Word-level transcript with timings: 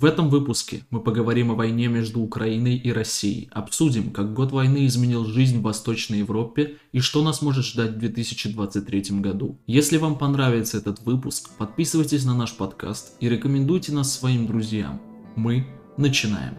В 0.00 0.06
этом 0.06 0.30
выпуске 0.30 0.86
мы 0.88 1.02
поговорим 1.02 1.50
о 1.50 1.54
войне 1.54 1.88
между 1.88 2.22
Украиной 2.22 2.74
и 2.76 2.90
Россией, 2.90 3.50
обсудим, 3.52 4.12
как 4.12 4.32
год 4.32 4.50
войны 4.50 4.86
изменил 4.86 5.26
жизнь 5.26 5.58
в 5.58 5.62
Восточной 5.62 6.20
Европе 6.20 6.78
и 6.92 7.00
что 7.00 7.22
нас 7.22 7.42
может 7.42 7.66
ждать 7.66 7.90
в 7.90 7.98
2023 7.98 9.20
году. 9.20 9.58
Если 9.66 9.98
вам 9.98 10.16
понравится 10.16 10.78
этот 10.78 11.00
выпуск, 11.00 11.50
подписывайтесь 11.58 12.24
на 12.24 12.34
наш 12.34 12.56
подкаст 12.56 13.14
и 13.20 13.28
рекомендуйте 13.28 13.92
нас 13.92 14.10
своим 14.10 14.46
друзьям. 14.46 15.02
Мы 15.36 15.66
начинаем. 15.98 16.56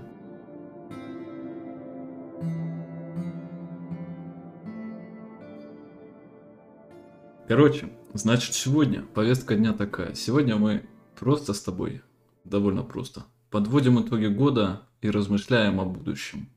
Короче, 7.47 7.91
значит 8.13 8.53
сегодня 8.53 9.01
повестка 9.01 9.55
дня 9.55 9.73
такая. 9.73 10.13
Сегодня 10.13 10.57
мы 10.57 10.83
просто 11.19 11.53
с 11.55 11.61
тобой 11.63 12.03
довольно 12.43 12.83
просто. 12.83 13.25
Подводим 13.51 14.01
итоги 14.01 14.27
года 14.27 14.81
и 15.01 15.09
размышляем 15.09 15.81
о 15.81 15.85
будущем. 15.85 16.47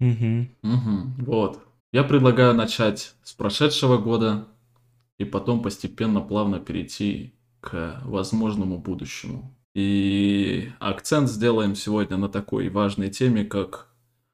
Угу. 0.00 0.46
Угу, 0.62 1.24
вот. 1.26 1.60
Я 1.92 2.04
предлагаю 2.04 2.54
начать 2.54 3.14
с 3.24 3.32
прошедшего 3.32 3.98
года 3.98 4.46
и 5.18 5.24
потом 5.24 5.60
постепенно 5.60 6.20
плавно 6.20 6.60
перейти 6.60 7.34
к 7.60 8.00
возможному 8.04 8.78
будущему. 8.78 9.52
И 9.74 10.70
акцент 10.78 11.28
сделаем 11.28 11.74
сегодня 11.74 12.16
на 12.16 12.28
такой 12.28 12.68
важной 12.68 13.10
теме, 13.10 13.44
как 13.44 13.88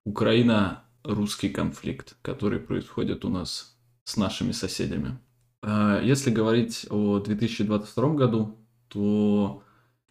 Украина-русский 0.05 1.49
конфликт, 1.49 2.17
который 2.21 2.61
происходит 2.61 3.25
у 3.25 3.31
нас 3.31 3.77
с 4.05 4.19
нашими 4.19 4.53
соседями. 4.53 5.19
А, 5.63 6.03
если 6.03 6.31
говорить 6.31 6.87
о 6.91 7.19
2022 7.19 8.15
году, 8.15 8.59
то 8.89 9.63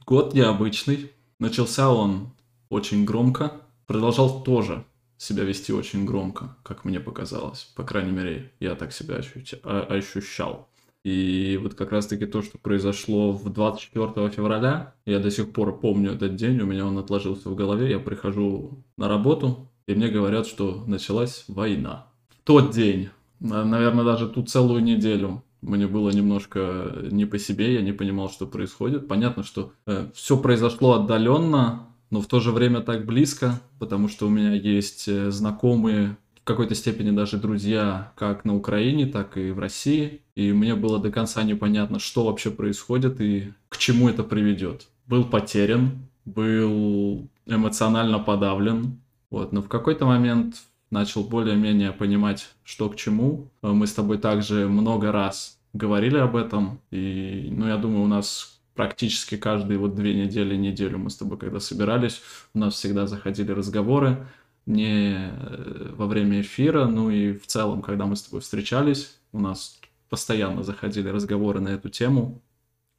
Год 0.05 0.33
необычный. 0.33 1.11
Начался 1.39 1.91
он 1.91 2.33
очень 2.69 3.05
громко. 3.05 3.53
Продолжал 3.87 4.43
тоже 4.43 4.83
себя 5.17 5.43
вести 5.43 5.71
очень 5.71 6.05
громко, 6.05 6.57
как 6.63 6.83
мне 6.83 6.99
показалось. 6.99 7.71
По 7.75 7.83
крайней 7.83 8.11
мере, 8.11 8.51
я 8.59 8.75
так 8.75 8.91
себя 8.91 9.21
а, 9.63 9.81
ощущал. 9.89 10.67
И 11.05 11.57
вот 11.61 11.75
как 11.75 11.91
раз-таки 11.91 12.25
то, 12.25 12.41
что 12.41 12.57
произошло 12.57 13.31
в 13.31 13.49
24 13.51 14.29
февраля, 14.29 14.93
я 15.05 15.19
до 15.19 15.31
сих 15.31 15.51
пор 15.51 15.79
помню 15.79 16.13
этот 16.13 16.35
день, 16.35 16.59
у 16.59 16.65
меня 16.65 16.85
он 16.85 16.97
отложился 16.97 17.49
в 17.49 17.55
голове, 17.55 17.89
я 17.89 17.99
прихожу 17.99 18.83
на 18.97 19.07
работу, 19.07 19.69
и 19.85 19.95
мне 19.95 20.07
говорят, 20.07 20.47
что 20.47 20.83
началась 20.87 21.45
война. 21.47 22.07
В 22.29 22.45
тот 22.45 22.71
день, 22.71 23.09
наверное, 23.39 24.05
даже 24.05 24.29
ту 24.29 24.43
целую 24.43 24.81
неделю 24.81 25.43
мне 25.63 25.87
было 25.87 26.09
немножко 26.09 26.93
не 27.09 27.25
по 27.25 27.39
себе, 27.39 27.73
я 27.73 27.81
не 27.81 27.93
понимал, 27.93 28.29
что 28.29 28.45
происходит. 28.45 29.07
Понятно, 29.07 29.43
что 29.43 29.73
э, 29.85 30.09
все 30.13 30.37
произошло 30.37 30.93
отдаленно, 30.93 31.87
но 32.09 32.21
в 32.21 32.27
то 32.27 32.39
же 32.39 32.51
время 32.51 32.81
так 32.81 33.05
близко, 33.05 33.61
потому 33.79 34.07
что 34.07 34.27
у 34.27 34.29
меня 34.29 34.53
есть 34.53 35.07
э, 35.07 35.31
знакомые, 35.31 36.17
в 36.43 36.45
какой-то 36.45 36.75
степени 36.75 37.11
даже 37.11 37.37
друзья, 37.37 38.11
как 38.17 38.43
на 38.43 38.53
Украине, 38.53 39.05
так 39.05 39.37
и 39.37 39.51
в 39.51 39.59
России. 39.59 40.21
И 40.35 40.51
мне 40.51 40.75
было 40.75 40.99
до 40.99 41.09
конца 41.09 41.41
непонятно, 41.43 41.99
что 41.99 42.25
вообще 42.25 42.51
происходит 42.51 43.21
и 43.21 43.53
к 43.69 43.77
чему 43.77 44.09
это 44.09 44.23
приведет. 44.23 44.87
Был 45.07 45.23
потерян, 45.23 46.05
был 46.25 47.29
эмоционально 47.45 48.19
подавлен. 48.19 48.99
Вот. 49.31 49.53
Но 49.53 49.61
в 49.61 49.69
какой-то 49.69 50.05
момент 50.05 50.55
начал 50.93 51.23
более-менее 51.23 51.91
понимать, 51.91 52.49
что 52.63 52.89
к 52.89 52.95
чему. 52.95 53.49
Мы 53.61 53.87
с 53.87 53.93
тобой 53.93 54.19
также 54.19 54.69
много 54.69 55.11
раз 55.11 55.59
говорили 55.73 56.17
об 56.17 56.35
этом, 56.35 56.79
и, 56.91 57.49
ну, 57.51 57.67
я 57.67 57.77
думаю, 57.77 58.03
у 58.03 58.07
нас 58.07 58.61
практически 58.75 59.35
каждые 59.35 59.79
вот 59.79 59.95
две 59.95 60.13
недели, 60.13 60.55
неделю 60.55 60.99
мы 60.99 61.09
с 61.09 61.17
тобой, 61.17 61.37
когда 61.37 61.59
собирались, 61.59 62.21
у 62.53 62.59
нас 62.59 62.75
всегда 62.75 63.07
заходили 63.07 63.51
разговоры, 63.51 64.27
не 64.65 65.15
э, 65.15 65.93
во 65.95 66.05
время 66.05 66.41
эфира, 66.41 66.85
ну 66.85 67.09
и 67.09 67.33
в 67.33 67.47
целом, 67.47 67.81
когда 67.81 68.05
мы 68.05 68.15
с 68.15 68.21
тобой 68.21 68.41
встречались, 68.41 69.17
у 69.31 69.39
нас 69.39 69.79
постоянно 70.09 70.63
заходили 70.63 71.09
разговоры 71.09 71.59
на 71.59 71.69
эту 71.69 71.89
тему, 71.89 72.41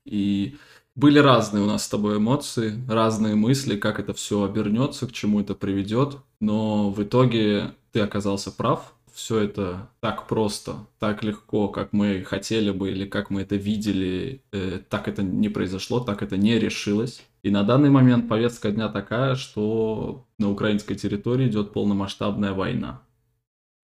и 0.04 0.56
были 0.94 1.18
разные 1.18 1.62
у 1.62 1.66
нас 1.66 1.84
с 1.84 1.88
тобой 1.88 2.18
эмоции, 2.18 2.74
разные 2.88 3.34
мысли, 3.34 3.76
как 3.76 3.98
это 3.98 4.14
все 4.14 4.44
обернется, 4.44 5.06
к 5.06 5.12
чему 5.12 5.40
это 5.40 5.54
приведет, 5.54 6.18
но 6.40 6.90
в 6.90 7.02
итоге 7.02 7.72
ты 7.92 8.00
оказался 8.00 8.50
прав, 8.50 8.94
все 9.12 9.38
это 9.38 9.88
так 10.00 10.26
просто, 10.26 10.86
так 10.98 11.22
легко, 11.22 11.68
как 11.68 11.92
мы 11.92 12.22
хотели 12.24 12.70
бы 12.70 12.90
или 12.90 13.06
как 13.06 13.30
мы 13.30 13.42
это 13.42 13.54
видели, 13.54 14.42
э, 14.52 14.80
так 14.88 15.06
это 15.06 15.22
не 15.22 15.48
произошло, 15.48 16.00
так 16.00 16.22
это 16.22 16.36
не 16.36 16.58
решилось. 16.58 17.22
И 17.44 17.50
на 17.50 17.62
данный 17.62 17.90
момент 17.90 18.28
повестка 18.28 18.72
дня 18.72 18.88
такая, 18.88 19.36
что 19.36 20.26
на 20.38 20.50
украинской 20.50 20.96
территории 20.96 21.48
идет 21.48 21.72
полномасштабная 21.72 22.52
война. 22.52 23.02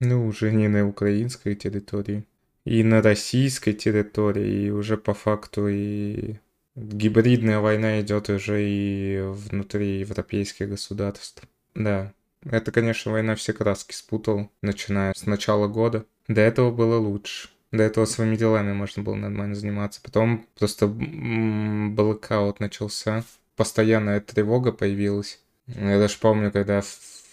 Ну, 0.01 0.27
уже 0.27 0.51
не 0.51 0.67
на 0.67 0.89
украинской 0.89 1.55
территории. 1.55 2.27
И 2.65 2.83
на 2.83 3.01
российской 3.01 3.73
территории, 3.73 4.67
и 4.67 4.71
уже 4.71 4.97
по 4.97 5.15
факту 5.15 5.69
и 5.69 6.39
гибридная 6.81 7.61
война 7.61 8.01
идет 8.01 8.31
уже 8.31 8.63
и 8.63 9.21
внутри 9.23 10.01
европейских 10.01 10.69
государств. 10.69 11.43
Да, 11.75 12.13
это, 12.45 12.73
конечно, 12.73 13.13
война 13.13 13.35
все 13.35 13.53
краски 13.53 13.95
спутал, 13.95 14.51
начиная 14.63 15.13
с 15.15 15.27
начала 15.27 15.69
года. 15.69 16.07
До 16.29 16.41
этого 16.41 16.71
было 16.71 16.99
лучше. 16.99 17.51
До 17.73 17.83
этого 17.83 18.05
своими 18.05 18.37
делами 18.37 18.73
можно 18.73 19.03
было 19.03 19.15
нормально 19.15 19.55
заниматься. 19.55 20.01
Потом 20.03 20.47
просто 20.59 20.89
блокаут 20.89 22.61
начался. 22.61 23.25
Постоянная 23.57 24.21
тревога 24.21 24.73
появилась. 24.73 25.41
Я 25.67 25.99
даже 25.99 26.19
помню, 26.19 26.51
когда 26.51 26.83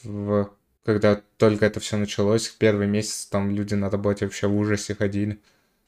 в 0.04 0.52
когда 0.88 1.22
только 1.38 1.66
это 1.66 1.82
все 1.82 1.98
началось, 1.98 2.48
первый 2.48 2.88
месяц 2.88 3.26
там 3.26 3.54
люди 3.54 3.74
на 3.74 3.90
работе 3.90 4.24
вообще 4.24 4.48
в 4.48 4.56
ужасе 4.56 4.96
ходили. 4.96 5.38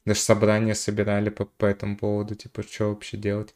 Даже 0.10 0.22
собрания 0.22 0.74
собирали 0.74 1.30
по, 1.30 1.46
по 1.46 1.68
этому 1.68 1.96
поводу, 1.96 2.34
типа, 2.34 2.64
что 2.64 2.90
вообще 2.90 3.16
делать 3.16 3.54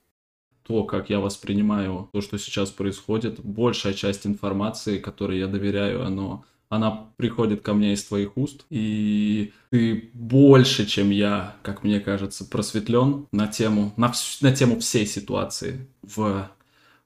то, 0.62 0.84
как 0.84 1.10
я 1.10 1.20
воспринимаю 1.20 2.10
то, 2.14 2.22
что 2.22 2.38
сейчас 2.38 2.70
происходит, 2.70 3.40
большая 3.40 3.94
часть 3.94 4.28
информации, 4.28 5.00
которой 5.00 5.40
я 5.40 5.48
доверяю, 5.48 6.06
оно, 6.06 6.46
она 6.70 7.10
приходит 7.18 7.64
ко 7.64 7.74
мне 7.74 7.94
из 7.94 8.04
твоих 8.04 8.38
уст, 8.38 8.68
и 8.70 9.52
ты 9.72 10.12
больше, 10.14 10.86
чем 10.86 11.10
я, 11.10 11.56
как 11.64 11.84
мне 11.84 12.00
кажется, 12.00 12.46
просветлен 12.46 13.26
на 13.32 13.48
тему, 13.48 13.92
на, 13.98 14.14
на 14.42 14.56
тему 14.56 14.80
всей 14.80 15.08
ситуации 15.08 15.88
в 16.04 16.52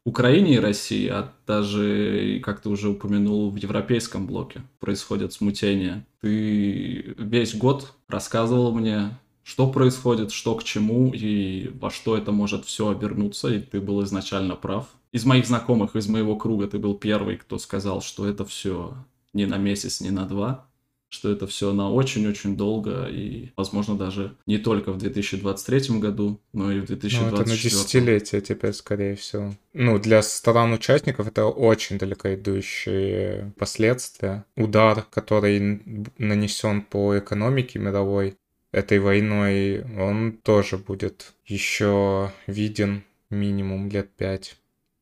Украине 0.04 0.56
и 0.56 0.60
России, 0.60 1.08
а 1.08 1.32
даже, 1.48 2.42
как 2.44 2.60
ты 2.60 2.68
уже 2.68 2.90
упомянул, 2.90 3.50
в 3.50 3.56
европейском 3.56 4.28
блоке 4.28 4.64
происходят 4.82 5.32
смутения. 5.32 6.06
Ты 6.20 7.16
весь 7.18 7.56
год 7.56 7.94
рассказывал 8.10 8.74
мне 8.74 9.18
что 9.48 9.72
происходит, 9.72 10.34
что 10.34 10.56
к 10.56 10.66
чему 10.66 11.14
и 11.14 11.70
во 11.80 11.90
что 11.90 12.18
это 12.18 12.34
может 12.34 12.66
все 12.66 12.90
обернуться, 12.90 13.48
и 13.48 13.60
ты 13.60 13.80
был 13.80 14.04
изначально 14.04 14.58
прав. 14.58 14.88
Из 15.14 15.24
моих 15.24 15.48
знакомых, 15.48 15.96
из 15.96 16.10
моего 16.10 16.36
круга 16.36 16.68
ты 16.68 16.80
был 16.80 16.96
первый, 16.96 17.38
кто 17.38 17.58
сказал, 17.58 18.02
что 18.02 18.28
это 18.28 18.44
все 18.44 18.94
не 19.32 19.46
на 19.46 19.56
месяц, 19.56 20.02
не 20.02 20.12
на 20.12 20.26
два, 20.26 20.68
что 21.08 21.32
это 21.32 21.48
все 21.48 21.72
на 21.72 21.90
очень-очень 21.90 22.58
долго 22.58 23.08
и, 23.10 23.52
возможно, 23.56 23.96
даже 23.98 24.36
не 24.48 24.58
только 24.58 24.92
в 24.92 24.98
2023 24.98 25.98
году, 26.00 26.42
но 26.52 26.70
и 26.70 26.82
в 26.82 26.88
2024. 26.88 27.22
Ну, 27.22 27.42
это 27.42 27.50
на 27.50 27.56
десятилетие 27.56 28.42
теперь, 28.42 28.74
скорее 28.74 29.16
всего. 29.16 29.54
Ну, 29.72 29.98
для 29.98 30.24
стран-участников 30.24 31.26
это 31.26 31.46
очень 31.46 31.98
далеко 31.98 32.34
идущие 32.34 33.54
последствия. 33.58 34.44
Удар, 34.58 35.06
который 35.10 35.82
нанесен 36.18 36.82
по 36.82 37.18
экономике 37.18 37.80
мировой, 37.80 38.36
этой 38.78 39.00
войной, 39.00 39.84
он 39.98 40.34
тоже 40.44 40.78
будет 40.78 41.34
еще 41.46 42.32
виден 42.46 43.04
минимум 43.30 43.90
лет 43.90 44.10
пять. 44.16 44.56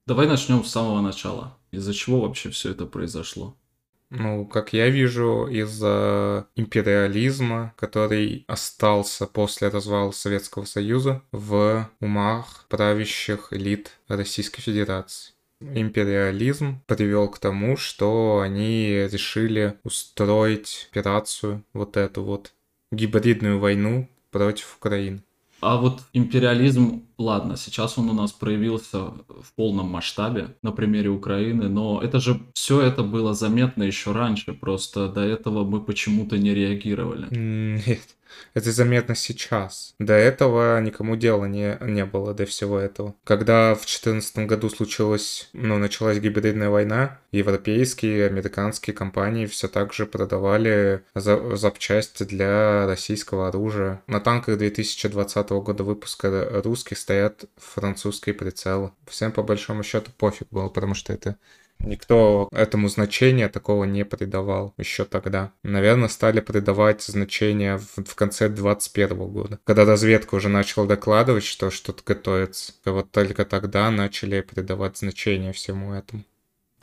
Давай 0.07 0.27
начнем 0.27 0.63
с 0.63 0.71
самого 0.71 1.01
начала. 1.01 1.57
Из-за 1.71 1.93
чего 1.93 2.21
вообще 2.21 2.49
все 2.49 2.71
это 2.71 2.85
произошло? 2.85 3.55
Ну, 4.11 4.45
как 4.45 4.71
я 4.71 4.89
вижу, 4.89 5.47
из-за 5.47 6.47
империализма, 6.55 7.73
который 7.75 8.45
остался 8.47 9.25
после 9.25 9.67
развала 9.67 10.11
Советского 10.11 10.65
Союза 10.65 11.21
в 11.31 11.89
умах 11.99 12.65
правящих 12.69 13.51
элит 13.51 13.91
Российской 14.07 14.61
Федерации. 14.61 15.33
Империализм 15.59 16.81
привел 16.85 17.29
к 17.29 17.39
тому, 17.39 17.77
что 17.77 18.41
они 18.41 19.07
решили 19.11 19.79
устроить 19.83 20.87
операцию 20.91 21.63
вот 21.73 21.97
эту 21.97 22.23
вот 22.23 22.53
гибридную 22.91 23.59
войну 23.59 24.09
против 24.31 24.77
Украины. 24.77 25.23
А 25.61 25.77
вот 25.77 26.01
империализм 26.13 27.05
ладно, 27.17 27.57
сейчас 27.57 27.97
он 27.97 28.09
у 28.09 28.13
нас 28.13 28.31
проявился 28.31 28.99
в 28.99 29.53
полном 29.55 29.87
масштабе 29.87 30.55
на 30.61 30.71
примере 30.71 31.09
Украины, 31.09 31.69
но 31.69 32.01
это 32.01 32.19
же 32.19 32.41
все 32.53 32.81
это 32.81 33.03
было 33.03 33.33
заметно 33.33 33.83
еще 33.83 34.11
раньше, 34.11 34.53
просто 34.53 35.07
до 35.07 35.21
этого 35.21 35.63
мы 35.63 35.81
почему-то 35.81 36.37
не 36.37 36.53
реагировали. 36.53 37.27
Нет, 37.31 38.15
это 38.53 38.71
заметно 38.71 39.15
сейчас. 39.15 39.95
До 39.99 40.13
этого 40.13 40.79
никому 40.79 41.15
дела 41.15 41.45
не, 41.45 41.77
не 41.81 42.05
было, 42.05 42.33
до 42.33 42.45
всего 42.45 42.79
этого. 42.79 43.15
Когда 43.23 43.73
в 43.75 43.79
2014 43.79 44.37
году 44.47 44.69
случилось, 44.69 45.49
ну, 45.53 45.77
началась 45.77 46.19
гибридная 46.19 46.69
война, 46.69 47.19
европейские, 47.31 48.27
американские 48.27 48.93
компании 48.93 49.45
все 49.45 49.67
так 49.67 49.93
же 49.93 50.05
продавали 50.05 51.03
за, 51.13 51.55
запчасти 51.55 52.23
для 52.23 52.85
российского 52.87 53.47
оружия. 53.47 54.01
На 54.07 54.19
танках 54.19 54.57
2020 54.57 55.49
года 55.49 55.83
выпуска 55.83 56.61
русских 56.63 56.97
стоят 56.97 57.45
французские 57.57 58.35
прицелы. 58.35 58.91
Всем 59.07 59.31
по 59.31 59.43
большому 59.43 59.83
счету 59.83 60.11
пофиг 60.17 60.47
было, 60.49 60.69
потому 60.69 60.93
что 60.95 61.13
это 61.13 61.37
Никто 61.79 62.49
этому 62.51 62.87
значения 62.89 63.49
такого 63.49 63.83
не 63.83 64.05
придавал 64.05 64.73
еще 64.77 65.05
тогда. 65.05 65.51
Наверное, 65.63 66.07
стали 66.07 66.39
придавать 66.39 67.03
значение 67.03 67.77
в, 67.77 68.03
в 68.03 68.15
конце 68.15 68.49
21 68.49 69.17
года, 69.27 69.59
когда 69.65 69.85
разведка 69.85 70.35
уже 70.35 70.49
начала 70.49 70.87
докладывать, 70.87 71.43
что 71.43 71.69
что-то 71.69 72.01
готовится. 72.05 72.73
И 72.85 72.89
вот 72.89 73.11
только 73.11 73.45
тогда 73.45 73.91
начали 73.91 74.41
придавать 74.41 74.97
значение 74.97 75.53
всему 75.53 75.93
этому. 75.93 76.23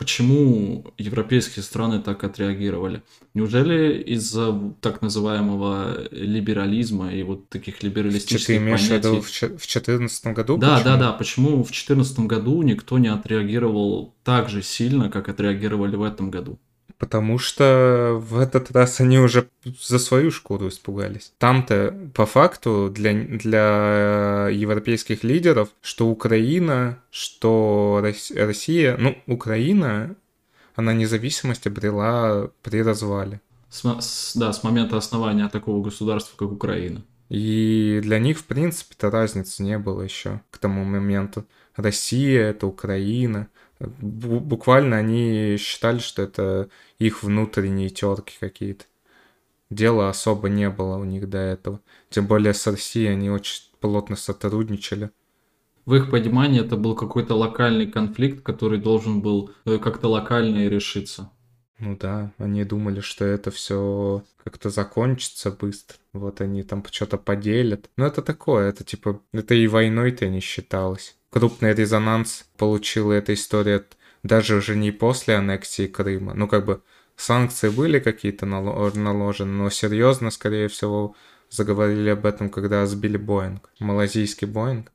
Почему 0.03 0.85
европейские 0.99 1.63
страны 1.63 2.01
так 2.01 2.25
отреагировали? 2.25 3.05
Неужели 3.35 4.03
из-за 4.03 4.53
так 4.81 5.01
называемого 5.01 6.09
либерализма 6.11 7.15
и 7.15 7.23
вот 7.23 7.49
таких 7.49 7.85
либералистических 7.85 8.47
Ты 8.49 8.57
имеешь 8.57 8.81
понятий... 8.89 9.07
в 9.07 9.13
виду 9.13 9.23
в 9.23 9.67
2014 9.69 10.27
году? 10.35 10.57
Да, 10.57 10.79
почему? 10.79 10.85
да, 10.85 10.97
да. 10.97 11.13
Почему 11.13 11.49
в 11.63 11.69
2014 11.69 12.19
году 12.21 12.63
никто 12.63 12.99
не 12.99 13.07
отреагировал 13.07 14.13
так 14.25 14.49
же 14.49 14.61
сильно, 14.63 15.09
как 15.09 15.29
отреагировали 15.29 15.95
в 15.95 16.03
этом 16.03 16.33
году? 16.33 16.59
Потому 17.03 17.37
что 17.37 18.23
в 18.25 18.39
этот 18.39 18.71
раз 18.71 19.01
они 19.01 19.19
уже 19.19 19.49
за 19.81 19.99
свою 19.99 20.31
шкуру 20.31 20.69
испугались. 20.69 21.33
Там-то 21.39 21.93
по 22.15 22.27
факту 22.27 22.93
для, 22.95 23.13
для 23.13 24.49
европейских 24.49 25.25
лидеров, 25.25 25.71
что 25.81 26.07
Украина, 26.07 27.01
что 27.11 28.01
Россия, 28.37 28.97
ну, 28.99 29.19
Украина, 29.27 30.15
она 30.77 30.93
независимость 30.93 31.67
обрела 31.67 32.51
при 32.63 32.85
развале. 32.85 33.41
С, 33.69 34.37
да, 34.37 34.53
с 34.53 34.63
момента 34.63 34.97
основания 34.97 35.49
такого 35.49 35.83
государства, 35.83 36.37
как 36.37 36.53
Украина. 36.53 37.03
И 37.29 37.99
для 38.01 38.21
них, 38.21 38.39
в 38.39 38.45
принципе-то, 38.45 39.11
разницы 39.11 39.65
не 39.65 39.77
было 39.77 40.03
еще 40.03 40.41
к 40.53 40.59
тому 40.59 40.85
моменту. 40.85 41.47
Россия, 41.75 42.51
это 42.51 42.69
Украина. 42.69 43.49
Буквально 44.01 44.97
они 44.97 45.57
считали, 45.59 45.99
что 45.99 46.23
это 46.23 46.69
их 46.99 47.23
внутренние 47.23 47.89
терки 47.89 48.35
какие-то. 48.39 48.85
Дела 49.71 50.11
особо 50.11 50.49
не 50.49 50.69
было 50.69 50.97
у 50.97 51.05
них 51.05 51.29
до 51.29 51.39
этого. 51.39 51.81
Тем 52.11 52.27
более 52.27 52.55
с 52.55 52.67
Россией 52.67 53.09
они 53.09 53.31
очень 53.31 53.63
плотно 53.81 54.17
сотрудничали. 54.17 55.11
В 55.85 55.95
их 55.95 56.11
понимании 56.11 56.61
это 56.61 56.77
был 56.77 56.95
какой-то 56.95 57.35
локальный 57.35 57.91
конфликт, 57.91 58.43
который 58.43 58.79
должен 58.79 59.21
был 59.21 59.51
э, 59.65 59.79
как-то 59.79 60.09
локально 60.09 60.69
решиться. 60.69 61.31
Ну 61.79 61.97
да, 61.97 62.33
они 62.39 62.63
думали, 62.65 63.01
что 63.01 63.25
это 63.25 63.51
все 63.51 64.23
как-то 64.45 64.71
закончится 64.71 65.51
быстро. 65.51 65.97
Вот 66.13 66.41
они 66.41 66.63
там 66.63 66.85
что-то 66.89 67.19
поделят. 67.19 67.91
Но 67.97 68.07
это 68.07 68.23
такое, 68.23 68.69
это 68.69 68.85
типа, 68.85 69.21
это 69.33 69.55
и 69.55 69.67
войной-то 69.67 70.29
не 70.29 70.39
считалось. 70.39 71.17
Крупный 71.33 71.73
резонанс 71.73 72.45
получила 72.59 73.15
эта 73.15 73.33
история 73.33 73.87
даже 74.23 74.57
уже 74.57 74.77
не 74.77 74.91
после 74.91 75.37
аннексии 75.37 75.87
Крыма. 75.87 76.35
Ну 76.35 76.47
как 76.47 76.67
бы 76.67 76.83
санкции 77.17 77.71
были 77.71 78.01
какие-то 78.01 78.45
наложены, 78.45 79.47
но 79.47 79.71
серьезно, 79.71 80.31
скорее 80.31 80.69
всего, 80.69 81.17
заговорили 81.49 82.11
об 82.11 82.27
этом, 82.27 82.51
когда 82.51 82.85
сбили 82.85 83.17
Боинг, 83.17 83.71
малазийский 83.79 84.47
Боинг. 84.47 84.93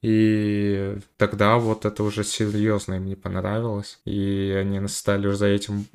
И 0.00 0.96
тогда 1.16 1.56
вот 1.56 1.84
это 1.86 2.04
уже 2.04 2.22
серьезно 2.22 2.94
им 2.94 3.06
не 3.06 3.16
понравилось, 3.16 3.98
и 4.04 4.54
они 4.56 4.86
стали 4.86 5.26
уже 5.26 5.38
за 5.38 5.46
этим 5.46 5.86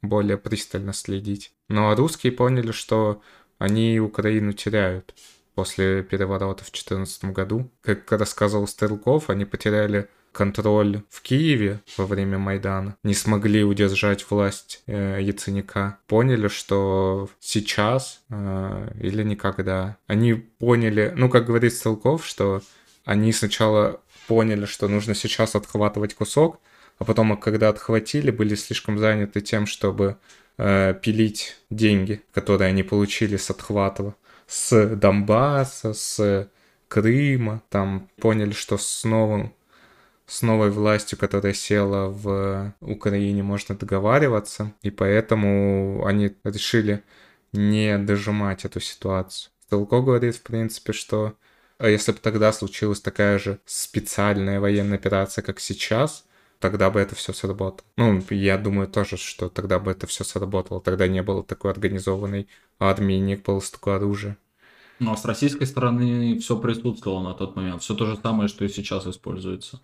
более 0.00 0.38
пристально 0.38 0.94
следить. 0.94 1.52
Ну 1.68 1.90
а 1.90 1.94
русские 1.94 2.32
поняли, 2.32 2.72
что 2.72 3.20
они 3.58 4.00
Украину 4.00 4.54
теряют 4.54 5.14
после 5.56 6.02
переворота 6.02 6.62
в 6.62 6.70
2014 6.70 7.24
году. 7.32 7.72
Как 7.80 8.12
рассказывал 8.12 8.68
Стрелков, 8.68 9.30
они 9.30 9.46
потеряли 9.46 10.08
контроль 10.32 11.02
в 11.08 11.22
Киеве 11.22 11.80
во 11.96 12.04
время 12.04 12.36
Майдана, 12.36 12.96
не 13.02 13.14
смогли 13.14 13.64
удержать 13.64 14.30
власть 14.30 14.82
э, 14.86 15.18
Яценюка, 15.22 15.98
поняли, 16.06 16.48
что 16.48 17.30
сейчас 17.40 18.20
э, 18.28 18.90
или 19.00 19.22
никогда. 19.22 19.96
Они 20.06 20.34
поняли, 20.34 21.14
ну, 21.16 21.30
как 21.30 21.46
говорит 21.46 21.72
Стрелков, 21.72 22.26
что 22.26 22.60
они 23.06 23.32
сначала 23.32 24.02
поняли, 24.28 24.66
что 24.66 24.88
нужно 24.88 25.14
сейчас 25.14 25.54
отхватывать 25.54 26.14
кусок, 26.14 26.60
а 26.98 27.04
потом, 27.04 27.34
когда 27.38 27.70
отхватили, 27.70 28.30
были 28.30 28.56
слишком 28.56 28.98
заняты 28.98 29.40
тем, 29.40 29.64
чтобы 29.64 30.18
э, 30.58 30.92
пилить 31.00 31.56
деньги, 31.70 32.22
которые 32.34 32.68
они 32.68 32.82
получили 32.82 33.38
с 33.38 33.48
отхватова, 33.48 34.14
с 34.46 34.96
Донбасса, 34.96 35.92
с 35.92 36.48
Крыма, 36.88 37.62
там 37.68 38.08
поняли, 38.20 38.52
что 38.52 38.78
с 38.78 39.04
новым 39.04 39.52
с 40.26 40.42
новой 40.42 40.70
властью, 40.70 41.18
которая 41.18 41.52
села 41.52 42.08
в 42.08 42.74
Украине, 42.80 43.44
можно 43.44 43.76
договариваться, 43.76 44.72
и 44.82 44.90
поэтому 44.90 46.04
они 46.04 46.34
решили 46.42 47.04
не 47.52 47.96
дожимать 47.98 48.64
эту 48.64 48.80
ситуацию. 48.80 49.52
Стрелко 49.66 50.00
говорит, 50.00 50.34
в 50.34 50.42
принципе, 50.42 50.92
что 50.92 51.36
а 51.78 51.88
если 51.88 52.12
бы 52.12 52.18
тогда 52.18 52.52
случилась 52.52 53.00
такая 53.00 53.38
же 53.38 53.60
специальная 53.66 54.60
военная 54.60 54.96
операция, 54.96 55.42
как 55.42 55.60
сейчас, 55.60 56.25
тогда 56.58 56.90
бы 56.90 57.00
это 57.00 57.14
все 57.14 57.32
сработало. 57.32 57.86
Ну, 57.96 58.22
я 58.30 58.58
думаю 58.58 58.88
тоже, 58.88 59.16
что 59.16 59.48
тогда 59.48 59.78
бы 59.78 59.90
это 59.90 60.06
все 60.06 60.24
сработало. 60.24 60.80
Тогда 60.80 61.08
не 61.08 61.22
было 61.22 61.42
такой 61.42 61.70
организованной 61.70 62.48
армии, 62.78 63.16
не 63.16 63.36
было 63.36 63.60
столько 63.60 63.96
оружия. 63.96 64.36
Ну, 64.98 65.12
а 65.12 65.16
с 65.16 65.24
российской 65.24 65.66
стороны 65.66 66.38
все 66.38 66.58
присутствовало 66.58 67.22
на 67.22 67.34
тот 67.34 67.56
момент. 67.56 67.82
Все 67.82 67.94
то 67.94 68.06
же 68.06 68.16
самое, 68.16 68.48
что 68.48 68.64
и 68.64 68.68
сейчас 68.68 69.06
используется. 69.06 69.80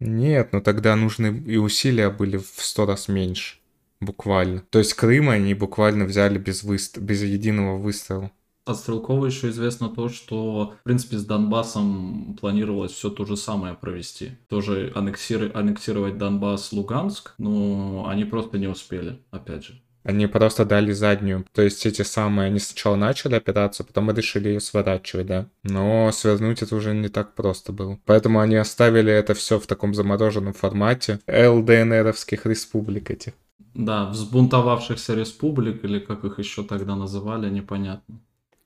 Нет, 0.00 0.52
но 0.52 0.60
тогда 0.60 0.96
нужны 0.96 1.42
и 1.46 1.56
усилия 1.56 2.10
были 2.10 2.38
в 2.38 2.54
сто 2.56 2.86
раз 2.86 3.08
меньше. 3.08 3.58
Буквально. 4.00 4.60
То 4.70 4.78
есть 4.78 4.94
Крым 4.94 5.28
они 5.28 5.52
буквально 5.54 6.06
взяли 6.06 6.38
без, 6.38 6.62
выст... 6.62 6.98
без 6.98 7.22
единого 7.22 7.76
выстрела. 7.76 8.32
От 8.70 8.76
Стрелкова 8.76 9.26
еще 9.26 9.48
известно 9.48 9.88
то, 9.88 10.08
что, 10.08 10.74
в 10.80 10.84
принципе, 10.84 11.18
с 11.18 11.24
Донбассом 11.24 12.36
планировалось 12.40 12.92
все 12.92 13.10
то 13.10 13.24
же 13.24 13.36
самое 13.36 13.74
провести. 13.74 14.38
Тоже 14.48 14.92
аннексировать, 14.94 15.54
аннексировать 15.56 16.18
Донбасс, 16.18 16.72
Луганск, 16.72 17.34
но 17.38 18.06
они 18.08 18.24
просто 18.24 18.58
не 18.58 18.68
успели, 18.68 19.18
опять 19.32 19.64
же. 19.64 19.80
Они 20.04 20.28
просто 20.28 20.64
дали 20.64 20.92
заднюю. 20.92 21.44
То 21.52 21.62
есть 21.62 21.84
эти 21.84 22.02
самые, 22.02 22.46
они 22.46 22.60
сначала 22.60 22.94
начали 22.94 23.34
операцию, 23.34 23.86
потом 23.86 24.10
решили 24.12 24.48
ее 24.48 24.60
сворачивать, 24.60 25.26
да. 25.26 25.46
Но 25.64 26.10
свернуть 26.12 26.62
это 26.62 26.76
уже 26.76 26.94
не 26.94 27.08
так 27.08 27.34
просто 27.34 27.72
было. 27.72 27.98
Поэтому 28.06 28.38
они 28.38 28.54
оставили 28.54 29.12
это 29.12 29.34
все 29.34 29.58
в 29.58 29.66
таком 29.66 29.94
замороженном 29.94 30.54
формате 30.54 31.18
ЛДНРовских 31.26 32.46
республик 32.46 33.10
этих. 33.10 33.32
Да, 33.74 34.06
взбунтовавшихся 34.06 35.14
республик, 35.14 35.84
или 35.84 35.98
как 35.98 36.24
их 36.24 36.38
еще 36.38 36.62
тогда 36.62 36.96
называли, 36.96 37.50
непонятно. 37.50 38.20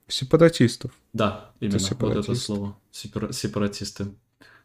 Сепаратистов. 0.08 0.92
Да, 1.12 1.50
именно 1.60 1.76
это 1.76 1.96
вот 1.98 2.16
это 2.16 2.34
слово. 2.34 2.76
Сепара- 2.92 3.32
сепаратисты. 3.32 4.06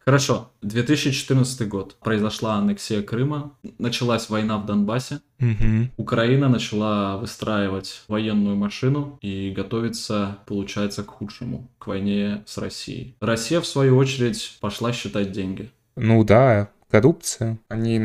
Хорошо, 0.10 0.52
2014 0.64 1.68
год. 1.68 1.96
Произошла 2.00 2.56
аннексия 2.56 3.04
Крыма, 3.04 3.54
началась 3.78 4.30
война 4.30 4.58
в 4.58 4.66
Донбассе. 4.66 5.20
Угу. 5.40 5.90
Украина 5.98 6.50
начала 6.50 7.18
выстраивать 7.18 8.02
военную 8.08 8.56
машину 8.56 9.20
и 9.22 9.52
готовиться, 9.56 10.40
получается, 10.48 11.04
к 11.04 11.10
худшему, 11.10 11.70
к 11.78 11.88
войне 11.88 12.44
с 12.48 12.58
Россией. 12.58 13.16
Россия, 13.22 13.62
в 13.62 13.68
свою 13.68 13.98
очередь, 13.98 14.58
пошла 14.62 14.94
считать 14.94 15.32
деньги. 15.32 15.70
Ну 15.96 16.24
да, 16.24 16.72
коррупция. 16.90 17.60
Они 17.68 18.04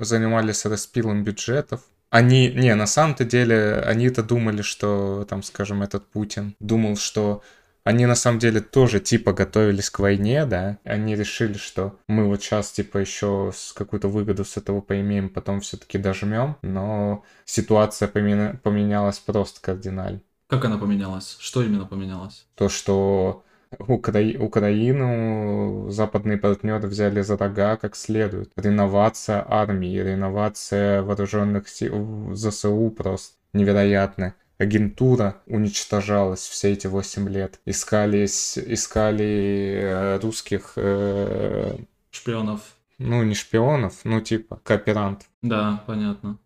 занимались 0.00 0.64
распилом 0.64 1.24
бюджетов. 1.24 1.80
Они, 2.12 2.50
не, 2.50 2.74
на 2.74 2.86
самом-то 2.86 3.24
деле, 3.24 3.76
они-то 3.86 4.22
думали, 4.22 4.60
что, 4.60 5.24
там, 5.26 5.42
скажем, 5.42 5.82
этот 5.82 6.04
Путин 6.04 6.54
думал, 6.60 6.98
что 6.98 7.42
они 7.84 8.04
на 8.04 8.14
самом 8.14 8.38
деле 8.38 8.60
тоже 8.60 9.00
типа 9.00 9.32
готовились 9.32 9.88
к 9.88 9.98
войне, 9.98 10.44
да, 10.44 10.76
они 10.84 11.16
решили, 11.16 11.54
что 11.54 11.98
мы 12.08 12.26
вот 12.26 12.42
сейчас 12.42 12.70
типа 12.70 12.98
еще 12.98 13.50
с 13.56 13.72
какую-то 13.72 14.08
выгоду 14.08 14.44
с 14.44 14.58
этого 14.58 14.82
поимеем, 14.82 15.30
потом 15.30 15.62
все-таки 15.62 15.96
дожмем, 15.96 16.58
но 16.60 17.24
ситуация 17.46 18.08
поменя... 18.08 18.60
поменялась 18.62 19.18
просто 19.18 19.62
кардинально. 19.62 20.20
Как 20.48 20.66
она 20.66 20.76
поменялась? 20.76 21.38
Что 21.40 21.62
именно 21.62 21.86
поменялось? 21.86 22.46
То, 22.56 22.68
что 22.68 23.42
Укра... 23.78 24.20
Украину 24.38 25.90
западные 25.90 26.38
партнеры 26.38 26.88
взяли 26.88 27.22
за 27.22 27.36
рога 27.36 27.76
как 27.76 27.96
следует. 27.96 28.52
Реновация 28.56 29.44
армии, 29.48 29.96
реновация 29.96 31.02
вооруженных 31.02 31.68
сил 31.68 32.34
ЗСУ 32.34 32.90
просто 32.90 33.36
невероятная 33.52 34.34
агентура 34.62 35.36
уничтожалась 35.46 36.46
все 36.46 36.72
эти 36.72 36.86
8 36.86 37.28
лет. 37.28 37.60
Искались, 37.66 38.56
искали 38.58 39.80
э, 39.82 40.18
русских... 40.20 40.74
Э, 40.76 41.76
шпионов. 42.10 42.60
Ну, 42.98 43.22
не 43.24 43.34
шпионов, 43.34 44.00
ну, 44.04 44.20
типа, 44.20 44.60
кооперантов. 44.62 45.28
Да, 45.42 45.82
понятно. 45.86 46.38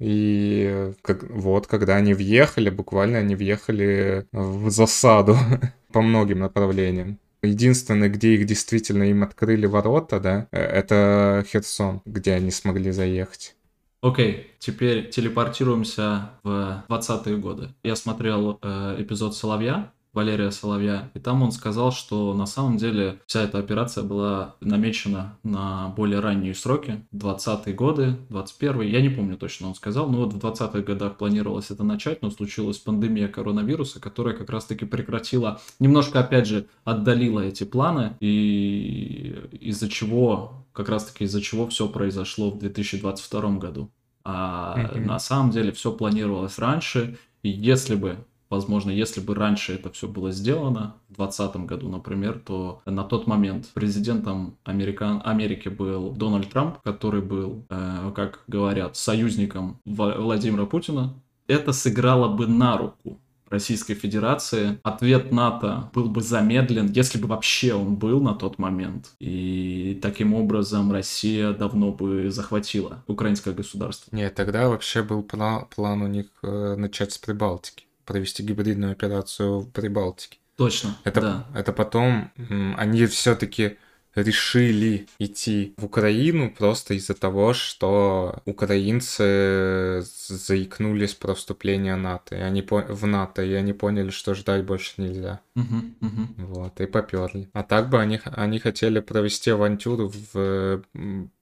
И 0.00 0.92
как, 1.02 1.24
вот, 1.30 1.66
когда 1.66 1.96
они 1.96 2.14
въехали, 2.14 2.70
буквально 2.70 3.18
они 3.18 3.36
въехали 3.36 4.26
в 4.32 4.70
засаду 4.70 5.36
по 5.92 6.00
многим 6.00 6.40
направлениям. 6.40 7.18
Единственное, 7.42 8.08
где 8.08 8.34
их 8.34 8.46
действительно 8.46 9.04
им 9.04 9.22
открыли 9.22 9.66
ворота, 9.66 10.20
да, 10.20 10.48
э, 10.52 10.60
это 10.60 11.44
Херсон, 11.46 12.02
где 12.04 12.32
они 12.34 12.50
смогли 12.50 12.90
заехать. 12.90 13.56
Окей, 14.02 14.50
теперь 14.58 15.10
телепортируемся 15.10 16.30
в 16.42 16.84
20-е 16.88 17.36
годы. 17.36 17.68
Я 17.82 17.96
смотрел 17.96 18.58
э, 18.62 18.96
эпизод 18.98 19.36
«Соловья», 19.36 19.92
Валерия 20.12 20.50
Соловья, 20.50 21.10
и 21.14 21.20
там 21.20 21.42
он 21.42 21.52
сказал, 21.52 21.92
что 21.92 22.34
на 22.34 22.46
самом 22.46 22.76
деле 22.78 23.20
вся 23.26 23.42
эта 23.42 23.58
операция 23.58 24.02
была 24.02 24.56
намечена 24.60 25.38
на 25.44 25.88
более 25.96 26.18
ранние 26.18 26.54
сроки, 26.54 27.04
20-е 27.14 27.74
годы, 27.74 28.16
21-е, 28.28 28.90
я 28.90 29.00
не 29.00 29.08
помню 29.08 29.36
точно, 29.36 29.68
он 29.68 29.74
сказал, 29.74 30.08
но 30.10 30.24
вот 30.24 30.32
в 30.32 30.38
20-х 30.38 30.80
годах 30.80 31.16
планировалось 31.16 31.70
это 31.70 31.84
начать, 31.84 32.22
но 32.22 32.30
случилась 32.30 32.78
пандемия 32.78 33.28
коронавируса, 33.28 34.00
которая 34.00 34.34
как 34.34 34.50
раз-таки 34.50 34.84
прекратила, 34.84 35.60
немножко 35.78 36.20
опять 36.20 36.46
же 36.46 36.66
отдалила 36.84 37.40
эти 37.40 37.62
планы, 37.62 38.16
и 38.20 39.36
из-за 39.60 39.88
чего 39.88 40.64
как 40.72 40.88
раз-таки 40.88 41.24
из-за 41.24 41.40
чего 41.40 41.68
все 41.68 41.88
произошло 41.88 42.50
в 42.50 42.58
2022 42.58 43.50
году. 43.58 43.90
А 44.24 44.76
mm-hmm. 44.76 45.04
на 45.06 45.18
самом 45.18 45.50
деле 45.50 45.72
все 45.72 45.92
планировалось 45.92 46.58
раньше, 46.58 47.16
и 47.42 47.48
если 47.48 47.94
бы, 47.94 48.18
возможно, 48.50 48.90
если 48.90 49.20
бы 49.20 49.34
раньше 49.34 49.74
это 49.74 49.90
все 49.90 50.08
было 50.08 50.32
сделано, 50.32 50.96
в 51.08 51.16
2020 51.16 51.56
году, 51.66 51.88
например, 51.88 52.40
то 52.44 52.82
на 52.84 53.04
тот 53.04 53.26
момент 53.26 53.68
президентом 53.72 54.56
Американ... 54.64 55.22
Америки 55.24 55.68
был 55.68 56.10
Дональд 56.10 56.50
Трамп, 56.50 56.78
который 56.82 57.22
был, 57.22 57.64
э, 57.70 58.12
как 58.14 58.44
говорят, 58.46 58.96
союзником 58.96 59.78
Владимира 59.84 60.66
Путина. 60.66 61.14
Это 61.46 61.72
сыграло 61.72 62.28
бы 62.28 62.46
на 62.46 62.76
руку 62.76 63.18
Российской 63.50 63.94
Федерации, 63.94 64.78
ответ 64.84 65.32
НАТО 65.32 65.90
был 65.92 66.08
бы 66.08 66.22
замедлен, 66.22 66.86
если 66.92 67.18
бы 67.18 67.26
вообще 67.26 67.74
он 67.74 67.96
был 67.96 68.20
на 68.20 68.34
тот 68.34 68.58
момент. 68.58 69.10
И 69.18 69.98
таким 70.00 70.34
образом 70.34 70.92
Россия 70.92 71.52
давно 71.52 71.90
бы 71.90 72.30
захватила 72.30 73.02
украинское 73.08 73.52
государство. 73.52 74.14
Нет, 74.14 74.36
тогда 74.36 74.68
вообще 74.68 75.02
был 75.02 75.24
план, 75.24 75.66
план 75.74 76.02
у 76.02 76.06
них 76.06 76.26
э, 76.42 76.76
начать 76.76 77.12
с 77.12 77.18
Прибалтики, 77.18 77.86
провести 78.10 78.42
гибридную 78.42 78.90
операцию 78.90 79.60
в 79.60 79.70
Прибалтике. 79.70 80.38
Точно, 80.56 80.96
это, 81.04 81.20
да. 81.20 81.46
Это 81.54 81.72
потом 81.72 82.32
они 82.76 83.06
все-таки 83.06 83.78
решили 84.16 85.06
идти 85.20 85.74
в 85.76 85.84
Украину 85.84 86.50
просто 86.50 86.94
из-за 86.94 87.14
того, 87.14 87.54
что 87.54 88.42
украинцы 88.44 90.02
заикнулись 90.26 91.14
про 91.14 91.34
вступление 91.34 91.94
НАТО, 91.94 92.36
и 92.36 92.40
они 92.40 92.62
по... 92.62 92.82
в 92.82 93.06
НАТО, 93.06 93.42
и 93.42 93.52
они 93.52 93.72
поняли, 93.72 94.10
что 94.10 94.34
ждать 94.34 94.64
больше 94.64 94.94
нельзя. 94.96 95.40
Uh-huh, 95.56 95.94
uh-huh. 96.00 96.44
Вот, 96.46 96.80
и 96.80 96.86
поперли. 96.86 97.48
А 97.52 97.62
так 97.62 97.88
бы 97.88 98.00
они, 98.00 98.20
они 98.24 98.58
хотели 98.58 98.98
провести 98.98 99.50
авантюру 99.50 100.12
в 100.34 100.82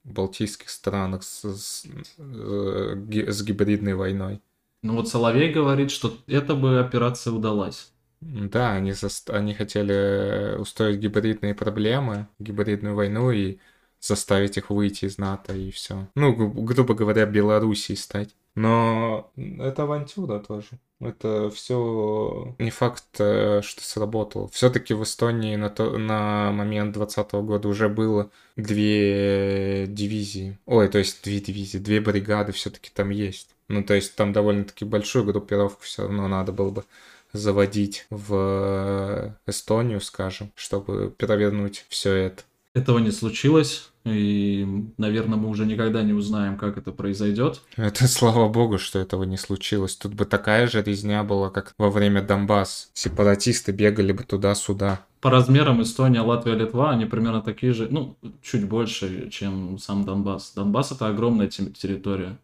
балтийских 0.05 0.69
странах 0.69 1.23
с, 1.23 1.45
с, 1.45 1.87
э, 2.19 3.33
с 3.33 3.43
гибридной 3.43 3.95
войной. 3.95 4.43
Ну 4.83 4.95
вот 4.95 5.09
Соловей 5.09 5.53
говорит, 5.53 5.93
что 5.93 6.19
эта 6.27 6.57
бы 6.57 6.81
операция 6.81 7.33
удалась. 7.33 7.93
Да, 8.21 8.73
они, 8.75 8.93
за... 8.93 9.09
они 9.29 9.55
хотели 9.55 10.57
устроить 10.59 10.99
гибридные 10.99 11.55
проблемы, 11.55 12.29
гибридную 12.39 12.95
войну 12.97 13.31
и 13.31 13.59
заставить 14.01 14.57
их 14.57 14.71
выйти 14.71 15.05
из 15.05 15.19
НАТО 15.19 15.55
и 15.55 15.71
все. 15.71 16.09
Ну, 16.17 16.35
гру- 16.35 16.63
грубо 16.65 16.95
говоря, 16.95 17.27
Белоруссией 17.27 17.97
стать. 17.97 18.35
Но 18.59 19.31
это 19.37 19.85
авантюра 19.85 20.41
тоже. 20.41 20.81
Это 20.99 21.49
все 21.49 22.57
не 22.59 22.71
факт, 22.71 23.05
э, 23.21 23.61
что 23.63 23.85
сработало. 23.85 24.49
Все-таки 24.49 24.95
в 24.95 25.05
Эстонии 25.05 25.55
на, 25.55 25.71
то, 25.71 25.97
на 25.97 26.51
момент 26.51 26.93
2020 26.95 27.33
года 27.47 27.69
уже 27.69 27.89
было 27.89 28.31
две 28.57 29.87
дивизии. 29.87 30.59
Ой, 30.67 30.89
то 30.89 30.99
есть 30.99 31.23
две 31.23 31.39
дивизии, 31.39 31.79
две 31.79 32.01
бригады 32.01 32.51
все-таки 32.51 32.91
там 32.93 33.11
есть. 33.11 33.55
Ну, 33.69 33.85
то 33.85 33.95
есть 33.95 34.17
там 34.17 34.33
довольно-таки 34.33 34.85
большую 34.85 35.25
группировку 35.25 35.85
все 35.85 36.03
равно 36.03 36.27
надо 36.27 36.51
было 36.51 36.71
бы 36.71 36.85
заводить 37.33 38.07
в 38.11 39.37
Эстонию, 39.47 40.01
скажем, 40.01 40.51
чтобы 40.57 41.11
провернуть 41.11 41.87
все 41.89 42.13
это. 42.13 42.43
Этого 42.75 42.99
не 42.99 43.13
случилось, 43.13 43.91
и, 44.13 44.67
наверное, 44.97 45.39
мы 45.39 45.49
уже 45.49 45.67
никогда 45.67 46.03
не 46.03 46.13
узнаем, 46.13 46.57
как 46.57 46.79
это 46.79 46.93
произойдет. 46.93 47.61
Это 47.77 48.09
слава 48.09 48.49
богу, 48.49 48.79
что 48.79 48.99
этого 48.99 49.25
не 49.25 49.37
случилось. 49.37 49.97
Тут 49.97 50.15
бы 50.15 50.25
такая 50.25 50.67
же 50.67 50.83
резня 50.83 51.25
была, 51.25 51.51
как 51.51 51.75
во 51.79 51.91
время 51.91 52.23
Донбасс. 52.23 52.91
Сепаратисты 52.95 53.73
бегали 53.73 54.13
бы 54.13 54.25
туда-сюда. 54.25 55.01
По 55.21 55.31
размерам 55.31 55.83
Эстония, 55.83 56.21
Латвия, 56.21 56.55
Литва, 56.55 56.91
они 56.91 57.05
примерно 57.05 57.43
такие 57.43 57.73
же, 57.73 57.89
ну, 57.91 58.17
чуть 58.41 58.69
больше, 58.69 59.31
чем 59.31 59.79
сам 59.79 60.05
Донбасс. 60.05 60.53
Донбасс— 60.55 60.93
это 60.93 61.09
огромная 61.09 61.49
территория. 61.49 62.39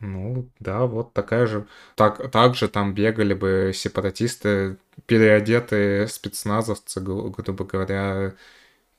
Ну, 0.00 0.48
да, 0.58 0.86
вот 0.86 1.12
такая 1.12 1.46
же. 1.46 1.66
Так, 1.94 2.30
также 2.30 2.68
там 2.68 2.94
бегали 2.94 3.34
бы 3.34 3.72
сепаратисты, 3.74 4.78
переодетые 5.06 6.08
спецназовцы, 6.08 7.00
грубо 7.00 7.64
говоря, 7.64 8.32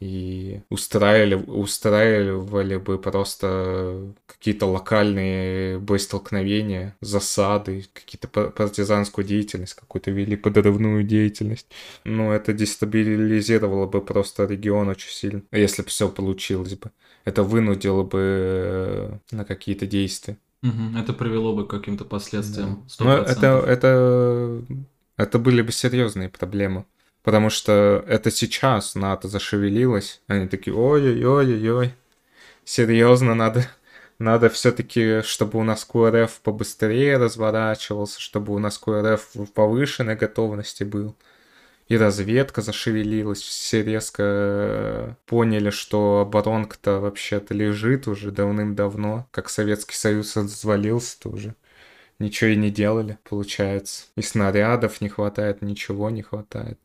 и 0.02 0.62
устраивали, 0.70 1.36
устраивали 1.36 2.78
бы 2.78 2.98
просто 2.98 4.14
какие-то 4.26 4.66
локальные 4.66 5.78
боестолкновения, 5.78 6.98
засады, 7.02 7.86
какие-то 7.94 8.28
партизанскую 8.28 9.24
деятельность, 9.24 9.76
какую-то 9.76 10.10
вели 10.10 10.36
подрывную 10.36 11.04
деятельность. 11.04 11.68
Ну, 12.04 12.32
это 12.32 12.52
дестабилизировало 12.52 13.86
бы 13.86 14.02
просто 14.02 14.46
регион 14.46 14.90
очень 14.90 15.12
сильно, 15.12 15.44
если 15.52 15.84
бы 15.84 15.90
все 15.90 16.10
получилось 16.10 16.74
бы. 16.74 16.90
Это 17.24 17.44
вынудило 17.44 18.02
бы 18.02 18.20
э, 18.20 19.18
на 19.30 19.46
какие-то 19.46 19.86
действия. 19.86 20.36
Угу, 20.64 20.98
это 20.98 21.14
привело 21.14 21.56
бы 21.56 21.68
к 21.68 21.70
каким-то 21.70 22.06
последствиям. 22.06 22.88
Да. 22.98 23.06
Но 23.06 23.18
это, 23.20 23.64
это, 23.68 24.64
это 25.16 25.38
были 25.38 25.62
бы 25.62 25.72
серьезные 25.72 26.30
проблемы. 26.30 26.86
Потому 27.24 27.50
что 27.50 28.04
это 28.08 28.32
сейчас 28.32 28.96
НАТО 28.96 29.28
зашевелилось. 29.28 30.22
Они 30.28 30.48
такие, 30.48 30.76
ой-ой-ой-ой, 30.76 31.94
серьезно, 32.66 33.36
надо, 33.36 33.68
надо 34.20 34.50
все-таки, 34.50 35.22
чтобы 35.22 35.60
у 35.60 35.64
нас 35.64 35.86
КРФ 35.86 36.42
побыстрее 36.42 37.18
разворачивался, 37.18 38.20
чтобы 38.20 38.54
у 38.54 38.60
нас 38.60 38.78
КРФ 38.78 39.30
в 39.36 39.48
повышенной 39.48 40.16
готовности 40.16 40.84
был 40.84 41.16
и 41.92 41.98
разведка 41.98 42.62
зашевелилась, 42.62 43.42
все 43.42 43.84
резко 43.84 44.24
э, 44.26 45.14
поняли, 45.26 45.72
что 45.72 46.22
оборонка-то 46.22 47.02
вообще-то 47.02 47.54
лежит 47.54 48.08
уже 48.08 48.32
давным-давно, 48.32 49.28
как 49.32 49.50
Советский 49.50 49.96
Союз 49.96 50.38
развалился-то 50.38 51.28
уже. 51.28 51.54
Ничего 52.18 52.52
и 52.52 52.56
не 52.56 52.72
делали, 52.72 53.18
получается. 53.26 54.06
И 54.16 54.22
снарядов 54.22 55.02
не 55.02 55.10
хватает, 55.10 55.62
ничего 55.62 56.10
не 56.10 56.22
хватает. 56.22 56.80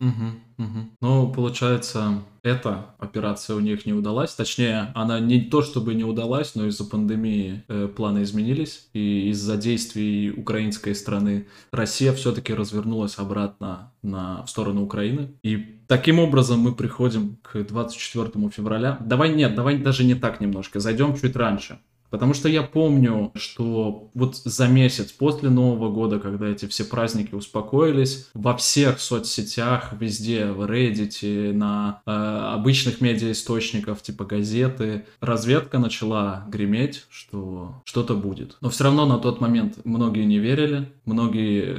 Угу, 0.00 0.64
угу. 0.64 0.78
Ну, 1.00 1.32
получается, 1.32 2.22
эта 2.42 2.94
операция 2.98 3.56
у 3.56 3.60
них 3.60 3.86
не 3.86 3.92
удалась. 3.92 4.34
Точнее, 4.34 4.92
она 4.94 5.20
не 5.20 5.40
то 5.40 5.62
чтобы 5.62 5.94
не 5.94 6.04
удалась, 6.04 6.54
но 6.54 6.66
из-за 6.66 6.84
пандемии 6.84 7.64
э, 7.68 7.88
планы 7.88 8.22
изменились. 8.22 8.88
И 8.92 9.30
из-за 9.30 9.56
действий 9.56 10.30
украинской 10.30 10.94
страны 10.94 11.46
Россия 11.70 12.12
все-таки 12.12 12.52
развернулась 12.52 13.18
обратно 13.18 13.92
на, 14.02 14.44
в 14.44 14.50
сторону 14.50 14.82
Украины. 14.82 15.30
И 15.42 15.78
таким 15.86 16.18
образом 16.18 16.60
мы 16.60 16.74
приходим 16.74 17.38
к 17.42 17.62
24 17.62 18.30
февраля. 18.50 18.98
Давай 19.00 19.34
нет, 19.34 19.54
давай 19.54 19.78
даже 19.78 20.04
не 20.04 20.14
так 20.14 20.40
немножко. 20.40 20.80
Зайдем 20.80 21.16
чуть 21.16 21.36
раньше. 21.36 21.78
Потому 22.14 22.32
что 22.32 22.48
я 22.48 22.62
помню, 22.62 23.32
что 23.34 24.08
вот 24.14 24.36
за 24.36 24.68
месяц 24.68 25.10
после 25.10 25.50
Нового 25.50 25.90
года, 25.90 26.20
когда 26.20 26.46
эти 26.46 26.66
все 26.66 26.84
праздники 26.84 27.34
успокоились, 27.34 28.28
во 28.34 28.56
всех 28.56 29.00
соцсетях, 29.00 29.92
везде, 29.98 30.46
в 30.46 30.62
Reddit, 30.62 31.52
на 31.52 32.02
э, 32.06 32.10
обычных 32.12 33.00
медиаисточниках, 33.00 34.00
типа 34.00 34.26
газеты, 34.26 35.06
разведка 35.18 35.80
начала 35.80 36.46
греметь, 36.48 37.04
что 37.10 37.82
что-то 37.84 38.14
будет. 38.14 38.58
Но 38.60 38.70
все 38.70 38.84
равно 38.84 39.06
на 39.06 39.18
тот 39.18 39.40
момент 39.40 39.78
многие 39.82 40.24
не 40.24 40.38
верили, 40.38 40.92
многие 41.06 41.76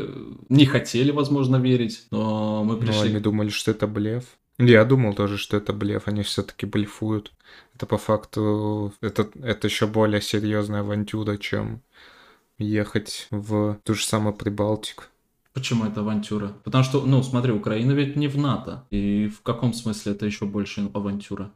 не 0.49 0.65
хотели, 0.65 1.11
возможно, 1.11 1.55
верить, 1.55 2.07
но 2.11 2.65
мы 2.65 2.75
пришли... 2.75 2.95
Но 2.95 3.01
они 3.03 3.19
думали, 3.21 3.47
что 3.47 3.71
это 3.71 3.87
блеф. 3.87 4.25
Я 4.57 4.85
думал 4.85 5.13
тоже, 5.13 5.37
что 5.37 5.57
это 5.57 5.73
блеф, 5.73 6.07
они 6.07 6.23
все-таки 6.23 6.65
блефуют. 6.65 7.33
Это 7.75 7.85
по 7.85 7.97
факту, 7.97 8.93
это, 9.01 9.29
это 9.41 9.67
еще 9.67 9.85
более 9.85 10.21
серьезная 10.21 10.79
авантюра, 10.79 11.37
чем 11.37 11.81
ехать 12.57 13.27
в 13.31 13.79
ту 13.83 13.93
же 13.93 14.05
самую 14.05 14.33
Прибалтику. 14.33 15.03
Почему 15.53 15.85
это 15.85 16.01
авантюра? 16.01 16.53
Потому 16.63 16.83
что, 16.83 17.05
ну, 17.05 17.23
смотри, 17.23 17.51
Украина 17.51 17.93
ведь 17.93 18.15
не 18.15 18.27
в 18.27 18.37
НАТО. 18.37 18.85
И 18.91 19.27
в 19.27 19.41
каком 19.41 19.73
смысле 19.73 20.13
это 20.13 20.25
еще 20.25 20.45
больше 20.45 20.89
авантюра? 20.93 21.51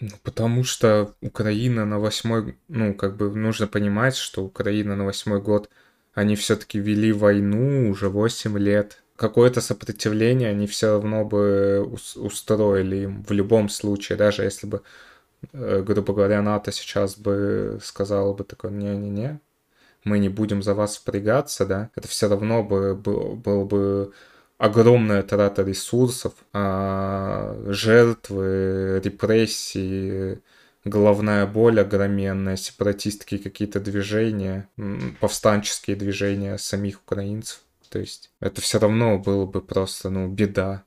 Ну, 0.00 0.10
потому 0.22 0.64
что 0.64 1.14
Украина 1.20 1.84
на 1.84 1.98
восьмой, 1.98 2.56
ну, 2.68 2.94
как 2.94 3.16
бы 3.16 3.34
нужно 3.34 3.68
понимать, 3.68 4.16
что 4.16 4.44
Украина 4.44 4.96
на 4.96 5.04
восьмой 5.04 5.40
год, 5.40 5.70
они 6.14 6.34
все-таки 6.36 6.78
вели 6.78 7.12
войну 7.12 7.90
уже 7.90 8.08
8 8.08 8.58
лет 8.58 9.02
какое-то 9.22 9.60
сопротивление 9.60 10.50
они 10.50 10.66
все 10.66 10.88
равно 10.94 11.24
бы 11.24 11.84
устроили 12.16 12.96
им 13.04 13.22
в 13.22 13.30
любом 13.30 13.68
случае, 13.68 14.18
даже 14.18 14.42
если 14.42 14.66
бы, 14.66 14.82
э, 15.52 15.82
грубо 15.86 16.12
говоря, 16.12 16.42
НАТО 16.42 16.72
сейчас 16.72 17.16
бы 17.16 17.78
сказал 17.84 18.34
бы 18.34 18.42
такое, 18.42 18.72
не-не-не, 18.72 19.40
мы 20.04 20.18
не 20.18 20.28
будем 20.28 20.62
за 20.62 20.74
вас 20.74 20.96
впрягаться, 20.96 21.66
да, 21.66 21.90
это 21.94 22.08
все 22.08 22.28
равно 22.28 22.64
бы 22.64 22.96
был, 22.96 23.36
был 23.36 23.64
бы 23.64 24.12
огромная 24.58 25.22
трата 25.22 25.62
ресурсов, 25.62 26.32
а, 26.52 27.56
жертвы, 27.68 29.00
репрессии, 29.04 30.40
головная 30.84 31.46
боль 31.46 31.80
огроменная, 31.80 32.56
сепаратистские 32.56 33.38
какие-то 33.38 33.78
движения, 33.78 34.68
повстанческие 35.20 35.94
движения 35.94 36.58
самих 36.58 37.02
украинцев. 37.02 37.60
То 37.92 37.98
есть 37.98 38.30
это 38.40 38.62
все 38.62 38.78
равно 38.78 39.18
было 39.18 39.44
бы 39.44 39.60
просто, 39.60 40.08
ну, 40.08 40.26
беда. 40.26 40.84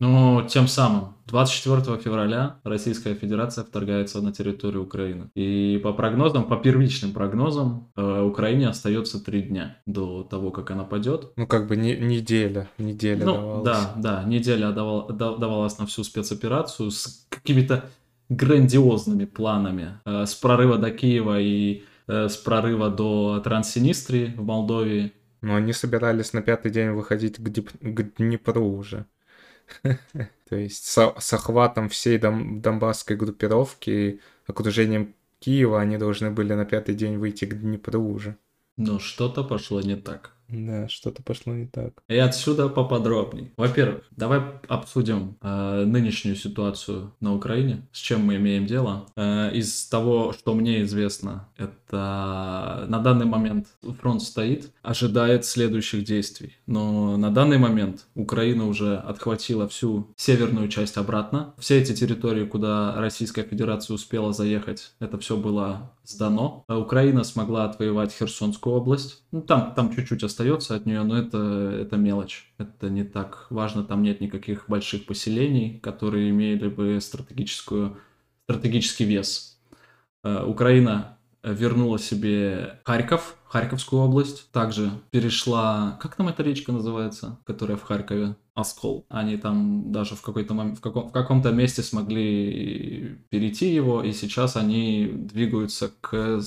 Но 0.00 0.42
тем 0.48 0.66
самым 0.66 1.14
24 1.28 1.96
февраля 1.98 2.56
Российская 2.64 3.14
Федерация 3.14 3.62
вторгается 3.62 4.20
на 4.20 4.32
территорию 4.32 4.82
Украины. 4.82 5.30
И 5.36 5.80
по 5.84 5.92
прогнозам, 5.92 6.48
по 6.48 6.56
первичным 6.56 7.12
прогнозам, 7.12 7.92
э, 7.94 8.22
Украине 8.22 8.68
остается 8.68 9.24
три 9.24 9.42
дня 9.42 9.76
до 9.86 10.24
того, 10.24 10.50
как 10.50 10.72
она 10.72 10.82
падет. 10.82 11.30
Ну, 11.36 11.46
как 11.46 11.68
бы 11.68 11.76
не, 11.76 11.96
неделя, 11.96 12.68
неделя 12.76 13.24
ну, 13.24 13.34
давалась. 13.34 13.64
Да, 13.64 13.92
да, 13.96 14.24
неделя 14.24 14.72
давал, 14.72 15.06
давалась 15.12 15.78
на 15.78 15.86
всю 15.86 16.02
спецоперацию 16.02 16.90
с 16.90 17.24
какими-то 17.28 17.84
грандиозными 18.30 19.26
планами. 19.26 20.00
Э, 20.04 20.26
с 20.26 20.34
прорыва 20.34 20.78
до 20.78 20.90
Киева 20.90 21.38
и 21.38 21.84
э, 22.08 22.28
с 22.28 22.36
прорыва 22.36 22.90
до 22.90 23.40
Транссинистрии 23.44 24.34
в 24.36 24.42
Молдове 24.42 25.12
но 25.42 25.56
они 25.56 25.72
собирались 25.72 26.32
на 26.32 26.40
пятый 26.40 26.70
день 26.70 26.90
выходить 26.90 27.36
к, 27.36 27.48
Дип... 27.48 27.70
к 27.80 28.16
Днепру 28.16 28.64
уже. 28.64 29.04
То 29.82 30.56
есть 30.56 30.84
с, 30.86 31.14
с 31.18 31.32
охватом 31.32 31.88
всей 31.88 32.18
дом... 32.18 32.60
донбасской 32.60 33.16
группировки 33.16 33.90
и 33.90 34.20
окружением 34.46 35.14
Киева 35.40 35.80
они 35.80 35.98
должны 35.98 36.30
были 36.30 36.54
на 36.54 36.64
пятый 36.64 36.94
день 36.94 37.18
выйти 37.18 37.44
к 37.44 37.60
Днепру 37.60 38.02
уже. 38.02 38.36
Но 38.76 38.98
что-то 38.98 39.44
пошло 39.44 39.80
не 39.80 39.96
так. 39.96 40.32
Да, 40.52 40.86
что-то 40.88 41.22
пошло 41.22 41.54
не 41.54 41.66
так. 41.66 42.02
И 42.08 42.16
отсюда 42.16 42.68
поподробней. 42.68 43.52
Во-первых, 43.56 44.04
давай 44.10 44.42
обсудим 44.68 45.36
э, 45.40 45.84
нынешнюю 45.86 46.36
ситуацию 46.36 47.14
на 47.20 47.34
Украине, 47.34 47.88
с 47.92 47.98
чем 47.98 48.26
мы 48.26 48.36
имеем 48.36 48.66
дело. 48.66 49.06
Э, 49.16 49.50
из 49.54 49.86
того, 49.86 50.34
что 50.34 50.54
мне 50.54 50.82
известно, 50.82 51.48
это 51.56 51.72
на 51.96 52.98
данный 53.00 53.26
момент 53.26 53.68
фронт 54.00 54.22
стоит, 54.22 54.72
ожидает 54.82 55.44
следующих 55.44 56.04
действий. 56.04 56.56
Но 56.66 57.16
на 57.16 57.30
данный 57.30 57.58
момент 57.58 58.06
Украина 58.14 58.66
уже 58.66 58.96
отхватила 58.96 59.68
всю 59.68 60.12
северную 60.16 60.68
часть 60.68 60.96
обратно. 60.96 61.54
Все 61.58 61.80
эти 61.80 61.94
территории, 61.94 62.46
куда 62.46 62.94
Российская 62.96 63.42
Федерация 63.42 63.94
успела 63.94 64.32
заехать, 64.32 64.92
это 65.00 65.18
все 65.18 65.36
было 65.36 65.92
сдано. 66.04 66.64
А 66.68 66.78
Украина 66.78 67.24
смогла 67.24 67.64
отвоевать 67.64 68.12
Херсонскую 68.12 68.74
область. 68.74 69.22
Ну, 69.30 69.42
там, 69.42 69.74
там 69.74 69.94
чуть-чуть 69.94 70.22
остается 70.22 70.74
от 70.74 70.86
нее, 70.86 71.02
но 71.02 71.18
это, 71.18 71.38
это 71.80 71.96
мелочь. 71.96 72.52
Это 72.58 72.90
не 72.90 73.04
так 73.04 73.46
важно. 73.50 73.84
Там 73.84 74.02
нет 74.02 74.20
никаких 74.20 74.68
больших 74.68 75.06
поселений, 75.06 75.78
которые 75.80 76.30
имели 76.30 76.68
бы 76.68 76.98
стратегическую, 77.00 77.98
стратегический 78.44 79.04
вес. 79.04 79.58
А, 80.22 80.44
Украина 80.46 81.18
вернула 81.42 81.98
себе 81.98 82.80
Харьков, 82.84 83.36
Харьковскую 83.48 84.02
область. 84.02 84.50
Также 84.52 84.90
перешла, 85.10 85.98
как 86.00 86.16
там 86.16 86.28
эта 86.28 86.42
речка 86.42 86.72
называется, 86.72 87.38
которая 87.44 87.76
в 87.76 87.82
Харькове? 87.82 88.36
Оскол. 88.54 89.06
Они 89.08 89.38
там 89.38 89.92
даже 89.92 90.14
в 90.14 90.20
какой-то 90.20 90.52
момент, 90.52 90.78
в, 90.78 90.80
каком, 90.82 91.08
в 91.08 91.12
каком-то 91.12 91.52
месте 91.52 91.82
смогли 91.82 93.18
перейти 93.30 93.72
его, 93.72 94.02
и 94.02 94.12
сейчас 94.12 94.56
они 94.56 95.06
двигаются 95.06 95.90
к, 96.00 96.40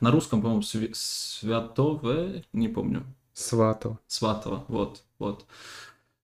на 0.00 0.10
русском, 0.10 0.42
по-моему, 0.42 0.62
св, 0.62 0.90
Святове, 0.94 2.44
не 2.52 2.68
помню. 2.68 3.04
Сватово. 3.34 3.98
Сватово, 4.08 4.64
вот, 4.68 5.04
вот. 5.18 5.46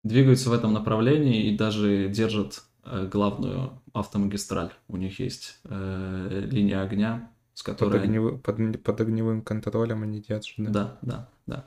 Двигаются 0.03 0.51
в 0.51 0.53
этом 0.53 0.73
направлении 0.73 1.47
и 1.47 1.57
даже 1.57 2.09
держат 2.09 2.63
э, 2.85 3.09
главную 3.11 3.81
автомагистраль. 3.93 4.71
У 4.89 4.97
них 4.97 5.21
есть 5.21 5.59
э, 5.65 6.49
линия 6.51 6.83
огня, 6.83 7.31
с 7.59 7.63
которой... 7.65 7.91
Под, 7.91 8.03
огнев... 8.05 8.41
под, 8.41 8.83
под 8.85 9.01
огневым 9.01 9.43
контролем 9.43 10.05
они 10.05 10.21
держат, 10.21 10.55
да? 10.59 10.71
Да, 10.71 10.99
да, 11.03 11.29
да. 11.49 11.65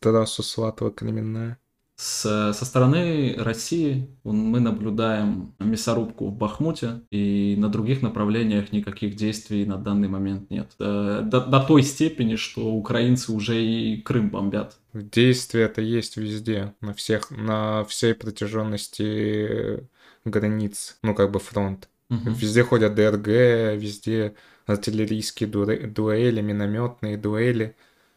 Трассу 0.00 0.42
Сватова 0.42 0.90
кременная. 0.90 1.58
С, 1.96 2.54
со 2.54 2.64
стороны 2.64 3.34
России 3.36 4.08
мы 4.24 4.60
наблюдаем 4.60 5.54
мясорубку 5.58 6.28
в 6.28 6.34
Бахмуте, 6.34 7.02
и 7.10 7.54
на 7.58 7.68
других 7.68 8.00
направлениях 8.00 8.72
никаких 8.72 9.14
действий 9.14 9.66
на 9.66 9.76
данный 9.76 10.08
момент 10.08 10.48
нет. 10.48 10.72
До, 10.78 11.20
до, 11.20 11.44
до 11.44 11.60
той 11.60 11.82
степени, 11.82 12.36
что 12.36 12.72
украинцы 12.72 13.30
уже 13.30 13.62
и 13.62 14.00
Крым 14.00 14.30
бомбят. 14.30 14.78
Действия 14.94 15.64
это 15.64 15.82
есть 15.82 16.16
везде, 16.16 16.74
на 16.80 16.94
всех, 16.94 17.30
на 17.30 17.84
всей 17.84 18.14
протяженности 18.14 19.86
границ, 20.24 20.96
ну 21.02 21.14
как 21.14 21.30
бы 21.30 21.40
фронт. 21.40 21.90
Угу. 22.10 22.30
Везде 22.30 22.62
ходят 22.62 22.94
ДРГ, 22.94 23.26
везде 23.26 24.34
артиллерийские 24.66 25.48
дуэли, 25.48 26.40
минометные 26.40 27.16
дуэли. 27.16 27.74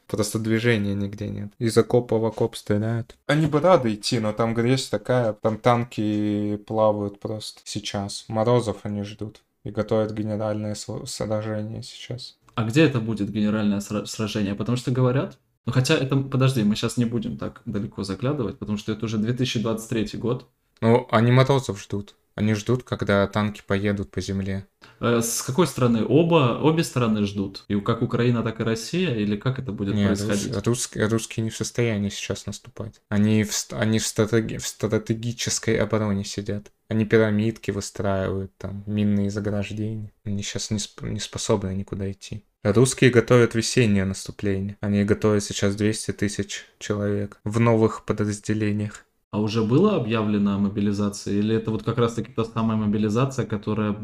Просто 0.08 0.40
движения 0.40 0.96
нигде 0.96 1.30
нет. 1.30 1.52
Из 1.60 1.78
окопа 1.78 2.18
в 2.18 2.26
окоп 2.26 2.56
стреляют. 2.56 3.16
Они 3.28 3.46
бы 3.46 3.60
рады 3.60 3.94
идти, 3.94 4.20
но 4.20 4.34
там 4.34 4.56
грязь 4.56 4.90
такая, 4.90 5.34
там 5.34 5.60
танки 5.60 6.58
плавают 6.66 7.20
просто 7.20 7.62
сейчас. 7.64 8.26
Морозов 8.28 8.78
они 8.84 9.04
ждут 9.04 9.42
и 9.64 9.70
готовят 9.70 10.12
генеральное 10.12 10.76
сражение 10.76 11.84
сейчас. 11.84 12.38
А 12.56 12.64
где 12.64 12.86
это 12.86 13.00
будет 13.00 13.30
генеральное 13.30 13.82
сражение? 13.82 14.56
Потому 14.56 14.78
что 14.78 14.90
говорят, 14.90 15.38
ну 15.68 15.74
хотя 15.74 15.94
это, 15.94 16.16
подожди, 16.18 16.64
мы 16.64 16.76
сейчас 16.76 16.98
не 16.98 17.06
будем 17.06 17.38
так 17.38 17.62
далеко 17.66 18.04
заглядывать, 18.04 18.58
потому 18.58 18.80
что 18.80 18.92
это 18.92 19.06
уже 19.06 19.20
2023 19.20 20.18
год. 20.20 20.48
Ну, 20.82 21.08
они 21.12 21.32
Морозов 21.32 21.80
ждут. 21.80 22.16
Они 22.40 22.54
ждут, 22.54 22.84
когда 22.84 23.28
танки 23.28 23.62
поедут 23.68 24.12
по 24.12 24.22
земле. 24.22 24.66
Э, 25.02 25.20
с 25.22 25.42
какой 25.42 25.68
стороны? 25.68 26.06
Оба, 26.06 26.58
обе 26.62 26.86
стороны 26.86 27.26
ждут? 27.26 27.66
И 27.68 27.78
как 27.82 28.02
Украина, 28.02 28.44
так 28.44 28.62
и 28.62 28.64
Россия? 28.64 29.14
Или 29.14 29.36
как 29.36 29.60
это 29.60 29.74
будет 29.74 29.94
Нет, 29.94 30.08
происходить? 30.08 30.56
Рус, 30.56 30.66
русские, 30.66 31.08
русские 31.08 31.44
не 31.44 31.50
в 31.50 31.58
состоянии 31.58 32.08
сейчас 32.08 32.46
наступать. 32.46 33.02
Они 33.10 33.44
в, 33.44 33.52
они 33.74 34.00
в, 34.00 34.08
стратеги, 34.08 34.56
в 34.56 34.66
стратегической 34.66 35.76
обороне 35.76 36.24
сидят. 36.24 36.72
Они 36.88 37.04
пирамидки 37.04 37.72
выстраивают, 37.72 38.56
там, 38.58 38.86
минные 38.86 39.30
заграждения. 39.30 40.14
Они 40.24 40.42
сейчас 40.42 40.72
не, 40.72 40.80
не 41.10 41.20
способны 41.20 41.76
никуда 41.76 42.10
идти. 42.10 42.46
Русские 42.64 43.10
готовят 43.10 43.54
весеннее 43.54 44.06
наступление. 44.06 44.78
Они 44.80 45.04
готовят 45.04 45.44
сейчас 45.44 45.76
200 45.76 46.14
тысяч 46.14 46.66
человек 46.78 47.38
в 47.44 47.60
новых 47.60 48.06
подразделениях. 48.06 49.06
А 49.32 49.40
уже 49.40 49.64
была 49.64 49.96
объявлена 49.96 50.58
мобилизация? 50.58 51.36
Или 51.36 51.56
это 51.56 51.72
вот 51.72 51.84
как 51.84 51.98
раз-таки 51.98 52.32
та 52.32 52.46
самая 52.46 52.78
мобилизация, 52.78 53.46
которая, 53.46 53.96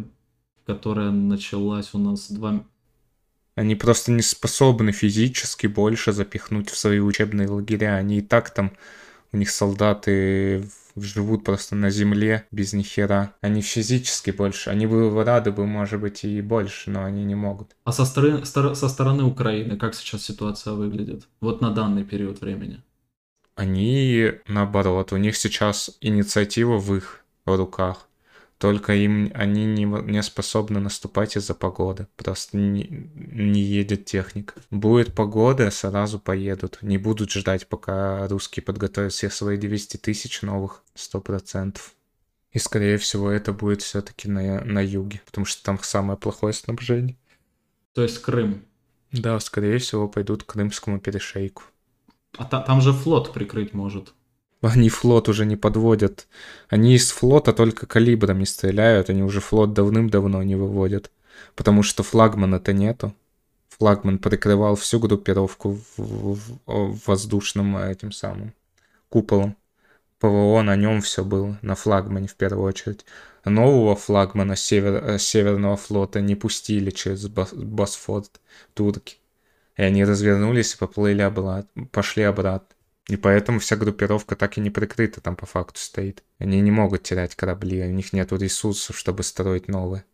которая 0.65 1.11
началась 1.11 1.93
у 1.93 1.97
нас 1.97 2.31
два... 2.31 2.63
Они 3.55 3.75
просто 3.75 4.11
не 4.11 4.21
способны 4.21 4.91
физически 4.91 5.67
больше 5.67 6.11
запихнуть 6.11 6.69
в 6.69 6.77
свои 6.77 6.99
учебные 6.99 7.47
лагеря. 7.47 7.95
Они 7.95 8.17
и 8.17 8.21
так 8.21 8.49
там, 8.53 8.73
у 9.31 9.37
них 9.37 9.49
солдаты 9.49 10.69
живут 10.95 11.43
просто 11.43 11.75
на 11.75 11.89
земле 11.89 12.45
без 12.51 12.73
ни 12.73 12.83
хера. 12.83 13.33
Они 13.41 13.61
физически 13.61 14.31
больше. 14.31 14.69
Они 14.69 14.85
бы 14.85 15.23
рады 15.23 15.51
бы, 15.51 15.65
может 15.65 16.01
быть, 16.01 16.23
и 16.23 16.41
больше, 16.41 16.91
но 16.91 17.03
они 17.03 17.23
не 17.23 17.35
могут. 17.35 17.75
А 17.83 17.91
со 17.91 18.05
стороны, 18.05 18.45
со 18.45 18.89
стороны 18.89 19.23
Украины 19.23 19.77
как 19.77 19.95
сейчас 19.95 20.23
ситуация 20.23 20.73
выглядит? 20.73 21.27
Вот 21.41 21.61
на 21.61 21.71
данный 21.71 22.03
период 22.03 22.41
времени. 22.41 22.81
Они, 23.55 24.33
наоборот, 24.47 25.13
у 25.13 25.17
них 25.17 25.37
сейчас 25.37 25.97
инициатива 26.01 26.77
в 26.77 26.93
их 26.95 27.23
руках. 27.45 28.07
Только 28.57 28.93
им 28.93 29.31
они 29.33 29.65
не, 29.65 29.83
не 29.83 30.23
способны 30.23 30.79
наступать 30.79 31.35
из-за 31.35 31.53
погоды. 31.53 32.07
Просто 32.15 32.57
не, 32.57 33.11
не 33.13 33.61
едет 33.61 34.05
техника. 34.05 34.53
Будет 34.71 35.13
погода, 35.13 35.69
сразу 35.71 36.19
поедут. 36.19 36.79
Не 36.81 36.97
будут 36.97 37.31
ждать, 37.31 37.67
пока 37.67 38.27
русские 38.27 38.63
подготовят 38.63 39.11
все 39.11 39.29
свои 39.29 39.57
200 39.57 39.97
тысяч 39.97 40.41
новых, 40.41 40.83
сто 40.93 41.19
процентов. 41.19 41.93
И, 42.51 42.59
скорее 42.59 42.97
всего, 42.97 43.29
это 43.29 43.51
будет 43.51 43.81
все-таки 43.81 44.29
на, 44.29 44.63
на 44.63 44.79
юге, 44.79 45.21
потому 45.25 45.45
что 45.45 45.61
там 45.61 45.77
самое 45.81 46.17
плохое 46.17 46.53
снабжение. 46.53 47.17
То 47.93 48.03
есть 48.03 48.21
Крым? 48.21 48.63
Да, 49.11 49.37
скорее 49.41 49.77
всего, 49.77 50.07
пойдут 50.07 50.43
к 50.43 50.53
Крымскому 50.53 50.99
перешейку. 50.99 51.63
А 52.37 52.45
та, 52.45 52.61
там 52.61 52.81
же 52.81 52.93
флот 52.93 53.33
прикрыть 53.33 53.73
может. 53.73 54.13
Они 54.61 54.89
флот 54.89 55.29
уже 55.29 55.45
не 55.45 55.55
подводят. 55.55 56.27
Они 56.69 56.95
из 56.95 57.11
флота 57.11 57.53
только 57.53 57.85
калибрами 57.85 58.43
стреляют, 58.45 59.09
они 59.09 59.23
уже 59.23 59.39
флот 59.39 59.73
давным-давно 59.73 60.41
не 60.43 60.55
выводят. 60.55 61.11
Потому 61.55 61.83
что 61.83 62.03
флагмана-то 62.03 62.73
нету. 62.73 63.13
Флагман 63.77 64.19
прикрывал 64.19 64.75
всю 64.75 64.99
группировку 64.99 65.79
в, 65.97 65.97
в, 65.97 66.59
в 66.65 67.07
воздушном 67.07 67.77
этим 67.77 68.11
самым 68.11 68.53
куполом. 69.09 69.57
ПВО 70.19 70.61
на 70.61 70.75
нем 70.75 71.01
все 71.01 71.25
было, 71.25 71.59
на 71.61 71.75
флагмане 71.75 72.27
в 72.27 72.35
первую 72.35 72.65
очередь. 72.65 73.05
Нового 73.43 73.95
флагмана 73.95 74.55
север, 74.55 75.03
э, 75.03 75.19
Северного 75.19 75.75
флота 75.75 76.21
не 76.21 76.35
пустили 76.35 76.89
через 76.89 77.27
Босфорд 77.27 78.39
турки. 78.73 79.17
И 79.77 79.81
они 79.81 80.05
развернулись 80.05 80.73
и 80.73 80.77
поплыли 80.77 81.21
обратно, 81.21 81.85
пошли 81.87 82.23
обратно. 82.23 82.75
И 83.07 83.17
поэтому 83.17 83.59
вся 83.59 83.75
группировка 83.75 84.35
так 84.35 84.57
и 84.57 84.61
не 84.61 84.71
прикрыта 84.71 85.21
там 85.21 85.35
по 85.35 85.45
факту 85.45 85.79
стоит. 85.79 86.23
Они 86.39 86.59
не 86.61 86.71
могут 86.71 87.03
терять 87.03 87.35
корабли, 87.35 87.83
у 87.83 87.91
них 87.91 88.13
нет 88.13 88.31
ресурсов, 88.31 88.97
чтобы 88.97 89.23
строить 89.23 89.67
новые. 89.67 90.05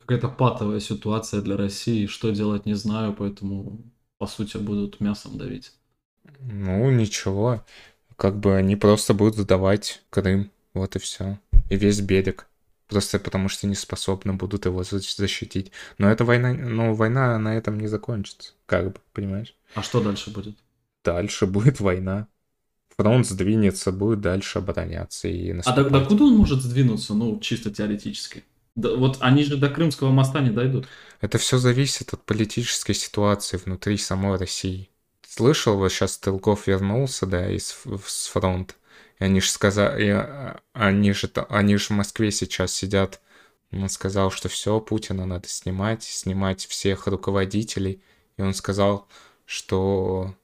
Какая-то 0.00 0.28
патовая 0.28 0.80
ситуация 0.80 1.40
для 1.42 1.56
России, 1.56 2.06
что 2.06 2.30
делать 2.30 2.64
не 2.64 2.74
знаю, 2.74 3.12
поэтому 3.12 3.82
по 4.18 4.26
сути 4.26 4.56
будут 4.56 5.00
мясом 5.00 5.36
давить. 5.36 5.72
Ну, 6.40 6.90
ничего. 6.90 7.64
Как 8.16 8.38
бы 8.38 8.56
они 8.56 8.76
просто 8.76 9.14
будут 9.14 9.36
сдавать 9.36 10.02
Крым, 10.10 10.50
вот 10.74 10.96
и 10.96 10.98
все. 10.98 11.38
И 11.70 11.76
весь 11.76 12.00
берег. 12.00 12.47
Просто 12.88 13.18
потому 13.18 13.48
что 13.48 13.66
не 13.66 13.74
способны 13.74 14.32
будут 14.32 14.66
его 14.66 14.82
защитить. 14.82 15.72
Но 15.98 16.10
эта 16.10 16.24
война, 16.24 16.54
ну, 16.54 16.94
война 16.94 17.38
на 17.38 17.56
этом 17.56 17.78
не 17.78 17.86
закончится, 17.86 18.52
как 18.66 18.86
бы, 18.86 18.94
понимаешь? 19.12 19.54
А 19.74 19.82
что 19.82 20.00
дальше 20.02 20.30
будет? 20.30 20.56
дальше 21.04 21.46
будет 21.46 21.80
война. 21.80 22.28
Фронт 22.96 23.26
сдвинется, 23.26 23.92
будет 23.92 24.20
дальше 24.20 24.58
обороняться 24.58 25.28
и 25.28 25.52
наступать. 25.52 25.86
А 25.86 25.90
до, 25.90 26.04
куда 26.04 26.24
он 26.24 26.36
может 26.36 26.62
сдвинуться, 26.62 27.14
ну, 27.14 27.38
чисто 27.40 27.70
теоретически? 27.70 28.44
Да, 28.74 28.94
вот 28.94 29.18
они 29.20 29.44
же 29.44 29.56
до 29.56 29.70
Крымского 29.70 30.10
моста 30.10 30.40
не 30.40 30.50
дойдут. 30.50 30.86
Это 31.20 31.38
все 31.38 31.58
зависит 31.58 32.12
от 32.12 32.22
политической 32.24 32.94
ситуации 32.94 33.56
внутри 33.56 33.96
самой 33.96 34.36
России. 34.36 34.90
Слышал, 35.26 35.76
вот 35.76 35.92
сейчас 35.92 36.14
Стрелков 36.14 36.66
вернулся, 36.66 37.26
да, 37.26 37.48
из 37.50 37.76
с 38.04 38.26
фронта. 38.28 38.74
Они 39.18 39.40
же 39.40 39.50
сказали, 39.50 40.10
а, 40.10 40.60
они 40.72 41.12
же, 41.12 41.30
они 41.48 41.76
же 41.76 41.86
в 41.86 41.90
Москве 41.90 42.30
сейчас 42.30 42.72
сидят. 42.72 43.20
Он 43.72 43.88
сказал, 43.88 44.30
что 44.30 44.48
все, 44.48 44.80
Путина 44.80 45.26
надо 45.26 45.48
снимать, 45.48 46.02
снимать 46.04 46.66
всех 46.66 47.06
руководителей. 47.06 48.02
И 48.36 48.42
он 48.42 48.54
сказал, 48.54 49.08
что 49.44 50.34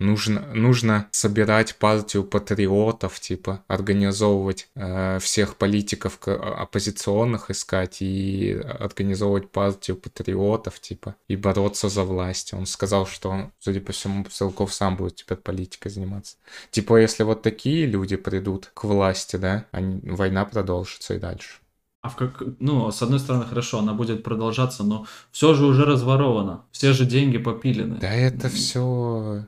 нужно, 0.00 0.40
нужно 0.54 1.06
собирать 1.12 1.76
партию 1.76 2.24
патриотов, 2.24 3.20
типа, 3.20 3.62
организовывать 3.68 4.68
э, 4.74 5.18
всех 5.20 5.56
политиков 5.56 6.18
оппозиционных 6.26 7.50
искать 7.50 7.98
и 8.00 8.52
организовывать 8.52 9.50
партию 9.50 9.96
патриотов, 9.96 10.80
типа, 10.80 11.14
и 11.28 11.36
бороться 11.36 11.88
за 11.88 12.02
власть. 12.02 12.52
Он 12.54 12.66
сказал, 12.66 13.06
что, 13.06 13.50
судя 13.60 13.80
по 13.80 13.92
всему, 13.92 14.26
Стрелков 14.28 14.74
сам 14.74 14.96
будет 14.96 15.16
теперь 15.16 15.38
политикой 15.38 15.90
заниматься. 15.90 16.36
Типа, 16.70 16.96
если 17.00 17.22
вот 17.22 17.42
такие 17.42 17.86
люди 17.86 18.16
придут 18.16 18.70
к 18.74 18.84
власти, 18.84 19.36
да, 19.36 19.66
они, 19.70 20.00
война 20.02 20.44
продолжится 20.44 21.14
и 21.14 21.18
дальше. 21.18 21.58
А 22.02 22.08
в 22.08 22.16
как, 22.16 22.42
ну, 22.60 22.90
с 22.90 23.02
одной 23.02 23.18
стороны, 23.18 23.44
хорошо, 23.44 23.78
она 23.78 23.92
будет 23.92 24.22
продолжаться, 24.22 24.82
но 24.84 25.06
все 25.30 25.52
же 25.52 25.66
уже 25.66 25.84
разворовано, 25.84 26.64
все 26.72 26.94
же 26.94 27.04
деньги 27.04 27.36
попилены. 27.36 27.98
Да 28.00 28.10
это 28.10 28.48
все 28.48 29.46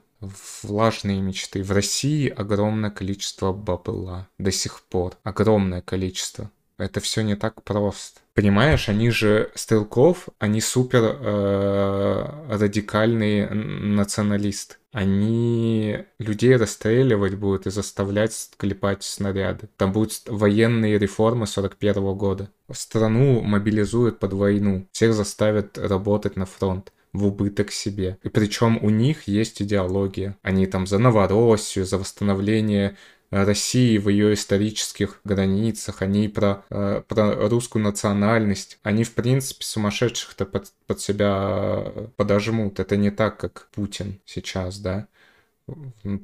влажные 0.63 1.21
мечты. 1.21 1.63
В 1.63 1.73
России 1.73 2.29
огромное 2.29 2.91
количество 2.91 3.53
бабла 3.53 4.29
до 4.39 4.53
сих 4.53 4.81
пор. 4.83 5.17
Огромное 5.23 5.83
количество. 5.83 6.51
Это 6.79 7.01
все 7.01 7.23
не 7.23 7.37
так 7.37 7.63
просто. 7.63 8.21
Понимаешь, 8.35 8.89
они 8.89 9.11
же 9.11 9.51
стрелков, 9.55 10.29
они 10.39 10.61
супер 10.61 11.17
э, 11.21 12.47
радикальные 12.49 13.51
националисты. 13.51 14.77
Они 14.91 16.05
людей 16.19 16.57
расстреливать 16.57 17.35
будут 17.35 17.67
и 17.67 17.71
заставлять 17.71 18.51
клепать 18.57 19.03
снаряды. 19.03 19.69
Там 19.77 19.93
будут 19.93 20.23
военные 20.27 20.99
реформы 20.99 21.47
41 21.47 21.95
-го 21.95 22.15
года. 22.15 22.51
Страну 22.73 23.41
мобилизуют 23.43 24.19
под 24.19 24.33
войну. 24.33 24.87
Всех 24.93 25.15
заставят 25.15 25.79
работать 25.79 26.37
на 26.37 26.47
фронт 26.47 26.93
в 27.12 27.27
убыток 27.27 27.70
себе. 27.70 28.18
И 28.22 28.29
причем 28.29 28.79
у 28.83 28.90
них 28.90 29.29
есть 29.29 29.61
идеология. 29.61 30.37
Они 30.42 30.66
там 30.66 30.87
за 30.87 30.98
Новороссию, 30.98 31.85
за 31.85 31.98
восстановление 31.98 32.96
э, 33.31 33.44
России 33.44 33.98
в 33.98 34.09
ее 34.09 34.33
исторических 34.33 35.20
границах, 35.25 36.01
они 36.01 36.29
про, 36.29 36.64
э, 36.70 37.03
про 37.07 37.48
русскую 37.48 37.83
национальность. 37.83 38.79
Они, 38.83 39.05
в 39.05 39.12
принципе, 39.12 39.64
сумасшедших-то 39.64 40.46
под, 40.46 40.72
под 40.87 41.01
себя 41.01 41.92
подожмут. 42.16 42.81
Это 42.81 42.96
не 42.96 43.11
так, 43.11 43.38
как 43.38 43.68
Путин 43.75 44.20
сейчас, 44.25 44.79
да. 44.79 45.07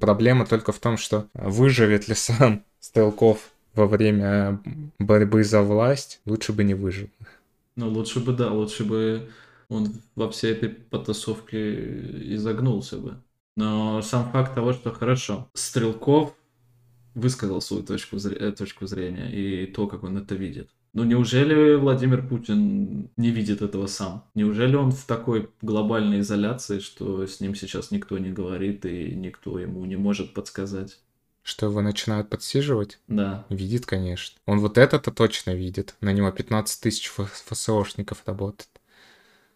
Проблема 0.00 0.46
только 0.46 0.72
в 0.72 0.78
том, 0.78 0.96
что 0.96 1.28
выживет 1.34 2.08
ли 2.08 2.14
сам 2.14 2.64
Стрелков 2.80 3.50
во 3.74 3.86
время 3.86 4.60
борьбы 4.98 5.44
за 5.44 5.62
власть, 5.62 6.20
лучше 6.24 6.52
бы 6.52 6.64
не 6.64 6.74
выжил. 6.74 7.08
Ну, 7.76 7.88
лучше 7.90 8.20
бы, 8.20 8.32
да, 8.32 8.50
лучше 8.50 8.84
бы 8.84 9.28
он 9.68 10.02
во 10.14 10.30
всей 10.30 10.52
этой 10.52 10.68
потасовке 10.70 12.34
изогнулся 12.34 12.98
бы. 12.98 13.22
Но 13.56 14.02
сам 14.02 14.30
факт 14.30 14.54
того, 14.54 14.72
что 14.72 14.92
хорошо, 14.92 15.48
Стрелков 15.54 16.34
высказал 17.14 17.60
свою 17.60 17.82
точку, 17.82 18.18
зрения, 18.18 18.48
э, 18.48 18.52
точку 18.52 18.86
зрения 18.86 19.30
и 19.30 19.66
то, 19.66 19.86
как 19.86 20.04
он 20.04 20.16
это 20.16 20.34
видит. 20.34 20.70
Ну 20.94 21.04
неужели 21.04 21.74
Владимир 21.74 22.26
Путин 22.26 23.10
не 23.16 23.30
видит 23.30 23.60
этого 23.60 23.86
сам? 23.86 24.24
Неужели 24.34 24.74
он 24.74 24.90
в 24.92 25.04
такой 25.04 25.50
глобальной 25.60 26.20
изоляции, 26.20 26.78
что 26.78 27.26
с 27.26 27.40
ним 27.40 27.54
сейчас 27.54 27.90
никто 27.90 28.16
не 28.18 28.30
говорит 28.30 28.86
и 28.86 29.14
никто 29.14 29.58
ему 29.58 29.84
не 29.84 29.96
может 29.96 30.34
подсказать? 30.34 30.98
Что 31.42 31.66
его 31.66 31.80
начинают 31.80 32.28
подсиживать? 32.28 33.00
Да. 33.08 33.46
Видит, 33.48 33.86
конечно. 33.86 34.38
Он 34.46 34.60
вот 34.60 34.76
это-то 34.76 35.10
точно 35.10 35.54
видит. 35.54 35.94
На 36.00 36.12
него 36.12 36.30
15 36.30 36.80
тысяч 36.80 37.08
ФСОшников 37.08 38.22
работает. 38.26 38.68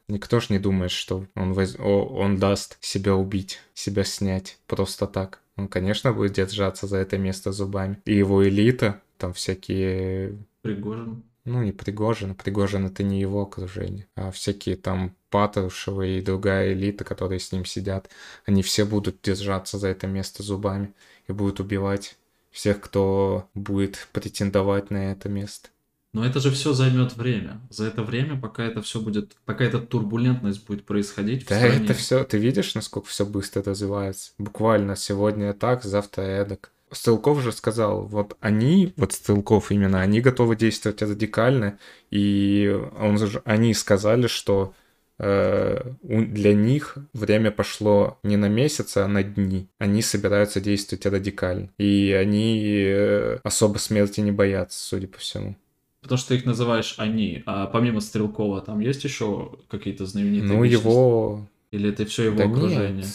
Никто 0.08 0.40
ж 0.40 0.50
не 0.50 0.58
думает, 0.58 0.90
что 0.90 1.26
он, 1.34 1.52
воз... 1.52 1.76
О, 1.78 2.04
он 2.04 2.38
даст 2.38 2.78
себя 2.80 3.14
убить, 3.14 3.60
себя 3.74 4.04
снять 4.04 4.58
просто 4.66 5.06
так. 5.06 5.40
Он, 5.56 5.68
конечно, 5.68 6.12
будет 6.12 6.32
держаться 6.32 6.86
за 6.86 6.98
это 6.98 7.18
место 7.18 7.52
зубами. 7.52 8.00
И 8.04 8.14
его 8.14 8.46
элита, 8.46 9.00
там 9.18 9.32
всякие... 9.32 10.38
Пригожин. 10.62 11.22
Ну, 11.44 11.62
не 11.62 11.72
Пригожин. 11.72 12.34
Пригожин— 12.34 12.86
это 12.86 13.02
не 13.02 13.20
его 13.20 13.42
окружение. 13.42 14.06
А 14.14 14.30
всякие 14.30 14.76
там 14.76 15.14
Патрушевы 15.30 16.18
и 16.18 16.22
другая 16.22 16.72
элита, 16.72 17.04
которые 17.04 17.40
с 17.40 17.52
ним 17.52 17.64
сидят, 17.64 18.08
они 18.44 18.62
все 18.62 18.84
будут 18.84 19.20
держаться 19.22 19.78
за 19.78 19.88
это 19.88 20.06
место 20.06 20.42
зубами 20.42 20.92
и 21.26 21.32
будут 21.32 21.58
убивать 21.58 22.16
всех, 22.50 22.80
кто 22.80 23.48
будет 23.54 24.08
претендовать 24.12 24.90
на 24.90 25.12
это 25.12 25.28
место. 25.28 25.70
Но 26.12 26.26
это 26.26 26.40
же 26.40 26.50
все 26.50 26.74
займет 26.74 27.16
время. 27.16 27.60
За 27.70 27.86
это 27.86 28.02
время, 28.02 28.38
пока 28.38 28.64
это 28.64 28.82
все 28.82 29.00
будет, 29.00 29.34
пока 29.46 29.64
эта 29.64 29.78
турбулентность 29.78 30.66
будет 30.66 30.84
происходить. 30.84 31.46
Да, 31.48 31.58
это 31.58 31.94
все. 31.94 32.22
Ты 32.24 32.36
видишь, 32.36 32.74
насколько 32.74 33.08
все 33.08 33.24
быстро 33.24 33.62
развивается? 33.62 34.32
Буквально 34.36 34.94
сегодня 34.94 35.54
так, 35.54 35.84
завтра 35.84 36.22
эдак. 36.22 36.70
Стрелков 36.90 37.40
же 37.40 37.52
сказал, 37.52 38.06
вот 38.06 38.36
они, 38.40 38.92
вот 38.98 39.14
Стрелков 39.14 39.70
именно, 39.70 40.02
они 40.02 40.20
готовы 40.20 40.56
действовать 40.56 41.00
радикально, 41.00 41.78
и 42.10 42.70
он 42.98 43.18
они 43.46 43.72
сказали, 43.72 44.26
что 44.26 44.74
э, 45.18 45.92
для 46.02 46.52
них 46.52 46.98
время 47.14 47.50
пошло 47.50 48.18
не 48.22 48.36
на 48.36 48.48
месяцы, 48.50 48.98
а 48.98 49.08
на 49.08 49.22
дни. 49.22 49.68
Они 49.78 50.02
собираются 50.02 50.60
действовать 50.60 51.06
радикально. 51.06 51.70
И 51.78 52.12
они 52.12 52.62
э, 52.62 53.38
особо 53.42 53.78
смерти 53.78 54.20
не 54.20 54.32
боятся, 54.32 54.78
судя 54.78 55.08
по 55.08 55.16
всему. 55.16 55.56
Потому 56.02 56.18
что 56.18 56.28
ты 56.28 56.34
их 56.36 56.44
называешь 56.44 56.94
они, 56.98 57.42
а 57.46 57.66
помимо 57.66 58.00
Стрелкова 58.00 58.60
там 58.60 58.80
есть 58.80 59.04
еще 59.04 59.52
какие-то 59.68 60.04
знаменитые 60.04 60.52
Ну, 60.52 60.64
личности? 60.64 60.86
его... 60.86 61.46
Или 61.70 61.88
это 61.90 62.04
все 62.04 62.24
его 62.24 62.36
Да 62.36 62.44
окружение? 62.44 62.92
нет, 62.92 63.06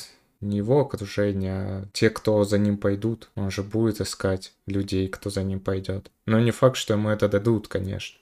не 0.41 0.58
его 0.58 0.80
окружение, 0.80 1.52
а 1.54 1.86
те, 1.93 2.10
кто 2.10 2.43
за 2.43 2.58
ним 2.58 2.78
пойдут. 2.78 3.30
Он 3.36 3.52
же 3.52 3.62
будет 3.62 4.02
искать 4.02 4.54
людей, 4.65 5.08
кто 5.10 5.30
за 5.30 5.43
ним 5.43 5.60
пойдет. 5.60 6.12
Но 6.26 6.39
не 6.39 6.52
факт, 6.52 6.78
что 6.78 6.93
ему 6.93 7.10
это 7.10 7.28
дадут, 7.28 7.67
конечно. 7.67 8.17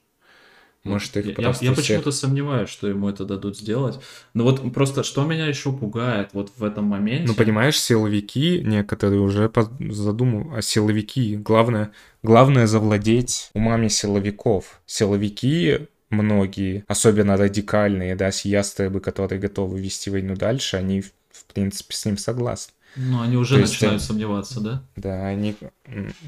Может, 0.86 1.18
их 1.18 1.26
Я, 1.26 1.32
я- 1.32 1.36
просто 1.36 1.66
я 1.66 1.72
всех- 1.74 1.84
почему-то 1.84 2.12
сомневаюсь, 2.12 2.70
что 2.70 2.88
ему 2.88 3.10
это 3.10 3.26
дадут 3.26 3.58
сделать. 3.58 4.00
Но 4.34 4.44
вот 4.44 4.72
просто 4.74 5.04
что 5.04 5.26
меня 5.26 5.48
еще 5.48 5.74
пугает 5.74 6.30
вот 6.34 6.52
в 6.56 6.64
этом 6.64 6.86
моменте. 6.86 7.26
Ну, 7.28 7.34
понимаешь, 7.34 7.80
силовики 7.80 8.62
некоторые 8.64 9.20
уже 9.20 9.52
задумывают, 9.90 10.58
а 10.58 10.62
силовики, 10.62 11.36
главное, 11.38 11.92
главное 12.24 12.68
завладеть 12.68 13.50
умами 13.54 13.88
силовиков. 13.88 14.80
Силовики 14.86 15.80
многие, 16.12 16.84
особенно 16.88 17.36
радикальные, 17.36 18.16
да, 18.16 18.32
с 18.32 18.46
ястребы, 18.46 19.00
которые 19.00 19.40
готовы 19.40 19.80
вести 19.82 20.10
войну 20.12 20.36
дальше, 20.36 20.78
они, 20.78 21.02
в 21.02 21.46
принципе, 21.54 21.96
с 21.96 22.06
ним 22.06 22.18
согласны. 22.18 22.74
Ну, 22.96 23.22
они 23.22 23.36
уже 23.38 23.56
То 23.56 23.60
есть, 23.60 23.74
начинают 23.74 24.02
э, 24.02 24.06
сомневаться, 24.06 24.62
да? 24.62 24.82
Да, 24.96 25.28
они, 25.28 25.56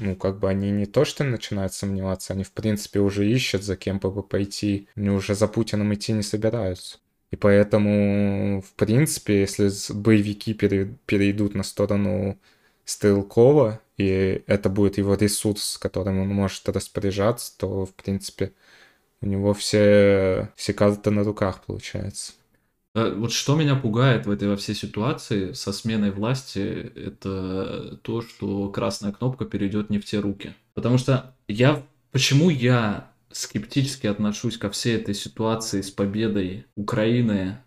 ну, 0.00 0.14
как 0.16 0.38
бы 0.38 0.48
они 0.48 0.70
не 0.70 0.86
то, 0.86 1.04
что 1.04 1.24
начинают 1.24 1.72
сомневаться, 1.72 2.34
они, 2.34 2.44
в 2.44 2.52
принципе, 2.52 3.00
уже 3.00 3.26
ищут, 3.30 3.62
за 3.62 3.76
кем 3.76 3.98
бы 3.98 4.22
пойти. 4.22 4.88
Они 4.94 5.10
уже 5.10 5.34
за 5.34 5.48
Путиным 5.48 5.94
идти 5.94 6.12
не 6.12 6.22
собираются. 6.22 6.98
И 7.30 7.36
поэтому, 7.36 8.62
в 8.62 8.72
принципе, 8.74 9.40
если 9.40 9.70
боевики 9.92 10.54
пере- 10.54 10.94
перейдут 11.06 11.54
на 11.54 11.62
сторону 11.62 12.38
Стрелкова, 12.84 13.80
и 13.98 14.42
это 14.46 14.68
будет 14.70 14.98
его 14.98 15.14
ресурс, 15.14 15.78
которым 15.78 16.20
он 16.20 16.28
может 16.28 16.68
распоряжаться, 16.68 17.52
то, 17.58 17.84
в 17.86 17.94
принципе, 17.94 18.52
у 19.20 19.26
него 19.26 19.54
все, 19.54 20.50
все 20.56 20.72
карты 20.74 21.10
на 21.10 21.24
руках, 21.24 21.62
получается. 21.66 22.32
Э, 22.98 23.14
Вот 23.14 23.32
что 23.32 23.56
меня 23.56 23.76
пугает 23.76 24.26
в 24.26 24.30
этой 24.30 24.48
во 24.48 24.56
всей 24.56 24.74
ситуации 24.74 25.52
со 25.52 25.72
сменой 25.72 26.10
власти, 26.10 26.58
это 26.96 27.98
то, 28.02 28.22
что 28.22 28.68
красная 28.70 29.12
кнопка 29.12 29.44
перейдет 29.44 29.90
не 29.90 29.98
в 29.98 30.04
те 30.04 30.18
руки. 30.18 30.54
Потому 30.74 30.98
что 30.98 31.34
я... 31.46 31.82
Почему 32.10 32.50
я 32.50 33.12
скептически 33.30 34.06
отношусь 34.06 34.56
ко 34.56 34.70
всей 34.70 34.96
этой 34.96 35.14
ситуации 35.14 35.82
с 35.82 35.90
победой 35.90 36.64
Украины 36.74 37.58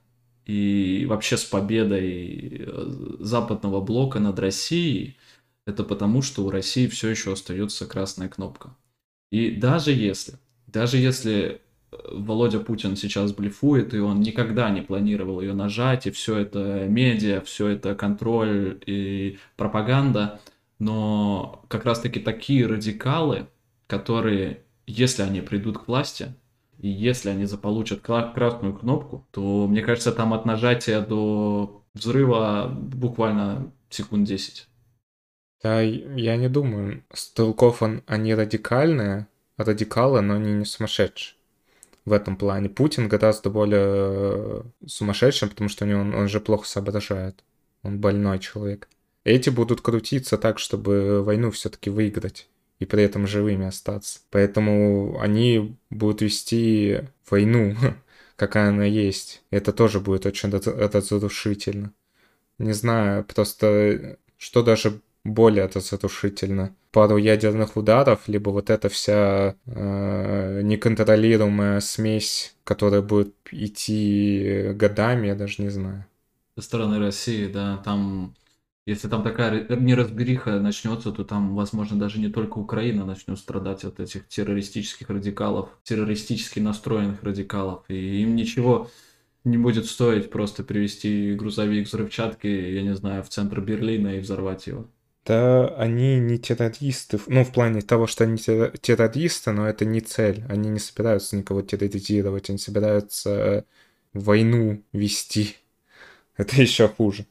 и 0.46 1.06
вообще 1.08 1.38
с 1.38 1.46
победой 1.46 2.66
э, 2.66 3.16
западного 3.20 3.80
блока 3.82 4.20
над 4.20 4.40
Россией, 4.40 5.18
это 5.68 5.84
потому, 5.84 6.24
что 6.24 6.44
у 6.44 6.50
России 6.50 6.88
все 6.88 7.10
еще 7.10 7.34
остается 7.34 7.86
красная 7.86 8.28
кнопка. 8.28 8.76
И 9.32 9.52
даже 9.52 9.92
если, 9.92 10.34
даже 10.68 10.98
если 10.98 11.62
Володя 11.92 12.60
Путин 12.60 12.96
сейчас 12.96 13.34
блефует, 13.34 13.94
и 13.94 14.00
он 14.00 14.22
никогда 14.22 14.70
не 14.70 14.82
планировал 14.82 15.42
ее 15.42 15.54
нажать, 15.54 16.08
и 16.08 16.12
все 16.12 16.38
это 16.38 16.86
медиа, 16.88 17.42
все 17.42 17.68
это 17.68 17.96
контроль 17.96 18.82
и 18.86 19.40
пропаганда, 19.58 20.40
но 20.80 21.66
как 21.68 21.84
раз-таки 21.84 22.20
такие 22.22 22.66
радикалы, 22.66 23.48
которые, 23.88 24.64
если 24.88 25.24
они 25.24 25.42
придут 25.42 25.80
к 25.80 25.88
власти, 25.88 26.34
и 26.80 26.88
если 26.88 27.30
они 27.30 27.46
заполучат 27.46 28.00
красную 28.00 28.74
кнопку, 28.74 29.28
то, 29.32 29.68
мне 29.68 29.82
кажется, 29.82 30.14
там 30.14 30.34
от 30.34 30.46
нажатия 30.46 31.02
до 31.02 31.84
взрыва 31.94 32.72
буквально 32.74 33.72
секунд 33.90 34.28
10. 34.28 34.68
Да, 35.62 35.82
я 35.82 36.38
не 36.38 36.48
думаю. 36.48 37.04
Стрелков, 37.14 37.84
он, 37.84 38.02
они 38.08 38.34
радикальные, 38.34 39.28
радикалы, 39.58 40.22
но 40.22 40.36
они 40.36 40.54
не 40.54 40.66
сумасшедшие 40.66 41.36
в 42.06 42.14
этом 42.14 42.36
плане. 42.36 42.70
Путин 42.70 43.08
гораздо 43.08 43.50
более 43.50 43.82
э, 43.84 44.64
сумасшедшим, 44.86 45.50
потому 45.50 45.70
что 45.70 45.86
у 45.86 45.88
него, 45.88 46.02
он, 46.02 46.14
он 46.14 46.28
же 46.28 46.40
плохо 46.40 46.68
соображает. 46.68 47.44
Он 47.84 48.00
больной 48.00 48.40
человек. 48.40 48.88
Эти 49.24 49.50
будут 49.50 49.82
крутиться 49.82 50.38
так, 50.38 50.60
чтобы 50.60 51.24
войну 51.24 51.52
все-таки 51.52 51.90
выиграть 51.90 52.50
и 52.80 52.86
при 52.86 53.04
этом 53.04 53.28
живыми 53.28 53.68
остаться. 53.68 54.20
Поэтому 54.32 55.20
они 55.20 55.78
будут 55.92 56.22
вести 56.22 57.02
войну, 57.30 57.76
какая 58.36 58.70
она 58.70 58.86
есть. 58.86 59.44
Это 59.52 59.72
тоже 59.72 60.00
будет 60.00 60.26
очень 60.26 60.50
раз- 60.50 60.68
разрушительно. 60.68 61.94
Не 62.58 62.74
знаю, 62.74 63.24
просто 63.24 64.18
что 64.38 64.64
даже 64.64 65.02
более 65.24 65.68
разрушительно. 65.68 66.76
Пару 66.92 67.16
ядерных 67.18 67.78
ударов, 67.78 68.28
либо 68.28 68.50
вот 68.50 68.70
эта 68.70 68.90
вся 68.90 69.56
э, 69.66 70.62
неконтролируемая 70.64 71.80
смесь, 71.80 72.56
которая 72.66 73.02
будет 73.02 73.34
идти 73.52 74.72
годами, 74.74 75.28
я 75.28 75.36
даже 75.36 75.62
не 75.62 75.70
знаю. 75.70 76.06
Со 76.58 76.64
стороны 76.64 77.00
России, 77.00 77.48
да, 77.48 77.78
там, 77.78 78.36
если 78.86 79.08
там 79.08 79.24
такая 79.24 79.52
ре- 79.52 79.78
неразбериха 79.78 80.60
начнется, 80.60 81.12
то 81.12 81.24
там, 81.24 81.56
возможно, 81.56 81.98
даже 81.98 82.20
не 82.20 82.30
только 82.30 82.58
Украина 82.58 83.06
начнет 83.06 83.40
страдать 83.40 83.86
от 83.86 84.00
этих 84.02 84.28
террористических 84.28 85.10
радикалов, 85.10 85.70
террористически 85.84 86.60
настроенных 86.60 87.24
радикалов, 87.24 87.86
и 87.90 88.22
им 88.22 88.36
ничего 88.36 88.90
не 89.46 89.58
будет 89.58 89.86
стоить 89.88 90.32
просто 90.32 90.64
привести 90.64 91.36
грузовик 91.36 91.88
взрывчатки, 91.88 92.48
я 92.48 92.84
не 92.84 92.96
знаю, 92.96 93.24
в 93.24 93.30
центр 93.30 93.62
Берлина 93.62 94.16
и 94.16 94.20
взорвать 94.20 94.68
его. 94.68 94.88
Да, 95.26 95.68
они 95.78 96.20
не 96.20 96.38
террористы. 96.40 97.20
Ну, 97.28 97.44
в 97.44 97.52
плане 97.52 97.82
того, 97.82 98.08
что 98.08 98.24
они 98.24 98.38
терро- 98.38 98.76
террористы, 98.78 99.52
но 99.52 99.68
это 99.68 99.86
не 99.86 100.02
цель. 100.02 100.44
Они 100.50 100.70
не 100.70 100.80
собираются 100.80 101.36
никого 101.38 101.62
терроризировать, 101.62 102.50
они 102.50 102.58
собираются 102.58 103.66
войну 104.14 104.82
вести. 104.94 105.58
Это 106.38 106.60
еще 106.62 106.88
хуже. 106.88 107.26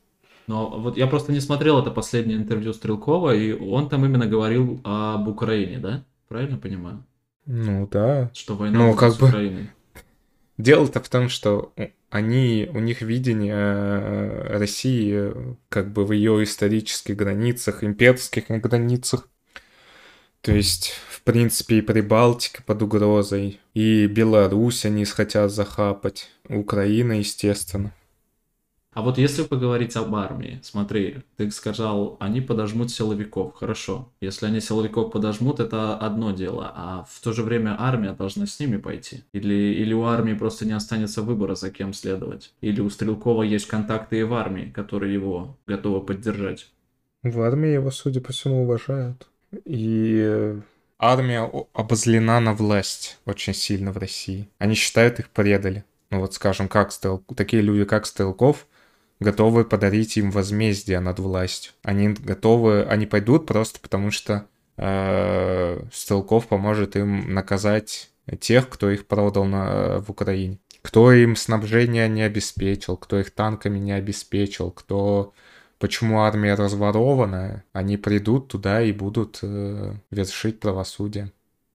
Но 0.47 0.69
вот 0.71 0.97
я 0.97 1.07
просто 1.07 1.33
не 1.33 1.41
смотрел 1.41 1.79
это 1.79 1.91
последнее 1.93 2.37
интервью 2.37 2.73
Стрелкова, 2.73 3.35
и 3.37 3.53
он 3.53 3.89
там 3.89 4.05
именно 4.05 4.27
говорил 4.27 4.81
об 4.83 5.29
Украине, 5.29 5.79
да? 5.79 6.05
Правильно 6.29 6.59
понимаю? 6.59 7.05
Ну 7.47 7.87
да. 7.89 8.31
Что 8.35 8.57
война 8.57 8.79
Ну, 8.79 8.95
как 8.95 9.13
с 9.13 9.19
бы- 9.19 9.29
Украиной. 9.29 9.71
Дело-то 10.59 11.01
в 11.01 11.09
том, 11.09 11.29
что 11.29 11.73
они, 12.11 12.69
у 12.75 12.81
них 12.81 13.03
видение 13.03 13.55
э, 13.55 14.59
России 14.59 15.13
э, 15.15 15.55
как 15.69 15.93
бы 15.93 16.05
в 16.05 16.13
ее 16.13 16.43
исторических 16.43 17.17
границах, 17.17 17.85
имперских 17.85 18.49
границах. 18.49 19.29
То 20.41 20.53
есть, 20.53 20.93
в 21.09 21.23
принципе, 21.23 21.79
и 21.79 21.83
Прибалтика 21.83 22.63
под 22.63 22.83
угрозой, 22.83 23.61
и 23.75 24.07
Беларусь 24.07 24.85
они 24.85 25.05
хотят 25.05 25.53
захапать, 25.53 26.31
Украина, 26.49 27.13
естественно. 27.13 27.93
А 28.93 29.03
вот 29.03 29.19
если 29.19 29.45
поговорить 29.45 29.95
об 29.95 30.15
армии, 30.17 30.59
смотри, 30.63 31.19
ты 31.37 31.49
сказал, 31.53 32.17
они 32.19 32.41
подожмут 32.41 32.91
силовиков, 32.91 33.55
хорошо. 33.55 34.13
Если 34.21 34.47
они 34.47 34.61
силовиков 34.61 35.13
подожмут, 35.13 35.61
это 35.61 35.97
одно 35.97 36.33
дело, 36.33 36.73
а 36.75 37.07
в 37.09 37.21
то 37.21 37.33
же 37.33 37.45
время 37.45 37.77
армия 37.79 38.13
должна 38.13 38.47
с 38.47 38.59
ними 38.59 38.79
пойти. 38.79 39.23
Или, 39.33 39.55
или 39.55 39.93
у 39.95 40.05
армии 40.05 40.35
просто 40.35 40.67
не 40.67 40.73
останется 40.73 41.23
выбора, 41.23 41.55
за 41.55 41.71
кем 41.71 41.93
следовать. 41.93 42.53
Или 42.63 42.81
у 42.81 42.91
Стрелкова 42.91 43.45
есть 43.45 43.69
контакты 43.69 44.21
и 44.21 44.25
в 44.25 44.35
армии, 44.35 44.73
которые 44.75 45.15
его 45.15 45.57
готовы 45.69 46.05
поддержать. 46.05 46.67
В 47.23 47.41
армии 47.43 47.71
его, 47.71 47.93
судя 47.93 48.21
по 48.21 48.33
всему, 48.33 48.65
уважают. 48.65 49.29
И 49.65 50.57
армия 50.99 51.49
обозлена 51.75 52.41
на 52.41 52.55
власть 52.55 53.19
очень 53.25 53.55
сильно 53.55 53.93
в 53.93 53.99
России. 53.99 54.49
Они 54.59 54.75
считают, 54.75 55.21
их 55.21 55.29
предали. 55.31 55.85
Ну 56.11 56.19
вот, 56.19 56.35
скажем, 56.35 56.69
как 56.69 56.91
Стрел... 56.91 57.23
такие 57.37 57.63
люди, 57.63 57.85
как 57.85 58.05
Стрелков, 58.05 58.67
готовы 59.21 59.65
подарить 59.65 60.17
им 60.17 60.31
возмездие 60.31 61.01
над 61.01 61.19
властью. 61.19 61.73
Они 61.83 62.09
готовы, 62.09 62.83
они 62.85 63.07
пойдут 63.07 63.47
просто 63.47 63.79
потому, 63.79 64.11
что 64.11 64.47
э, 64.77 65.83
Стрелков 65.93 66.49
поможет 66.49 66.97
им 66.97 67.33
наказать 67.33 68.11
тех, 68.41 68.69
кто 68.69 68.91
их 68.91 69.07
продал 69.07 69.45
на, 69.45 70.01
в 70.01 70.11
Украине. 70.11 70.59
Кто 70.83 71.13
им 71.13 71.37
снабжение 71.37 72.09
не 72.09 72.23
обеспечил, 72.23 72.97
кто 72.97 73.19
их 73.21 73.31
танками 73.31 73.79
не 73.79 73.93
обеспечил, 73.93 74.71
кто 74.71 75.35
почему 75.79 76.21
армия 76.21 76.55
разворованная, 76.55 77.65
они 77.73 77.97
придут 77.97 78.49
туда 78.49 78.83
и 78.83 78.93
будут 78.93 79.41
э, 79.43 79.95
вершить 80.11 80.61
правосудие. 80.61 81.33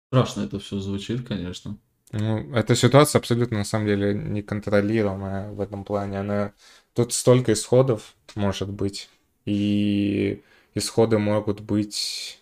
Страшно 0.10 0.41
это 0.41 0.60
все 0.60 0.80
звучит, 0.80 1.27
конечно. 1.27 1.77
Ну, 2.12 2.54
эта 2.54 2.75
ситуация 2.75 3.19
абсолютно, 3.19 3.60
на 3.60 3.63
самом 3.63 3.88
деле, 3.88 4.13
неконтролируемая 4.13 5.51
в 5.51 5.62
этом 5.62 5.86
плане. 5.86 6.19
Она... 6.19 6.51
Тут 6.93 7.13
столько 7.13 7.54
исходов 7.54 8.15
может 8.36 8.69
быть, 8.69 9.10
и 9.45 10.41
исходы 10.75 11.17
могут 11.17 11.62
быть 11.62 12.39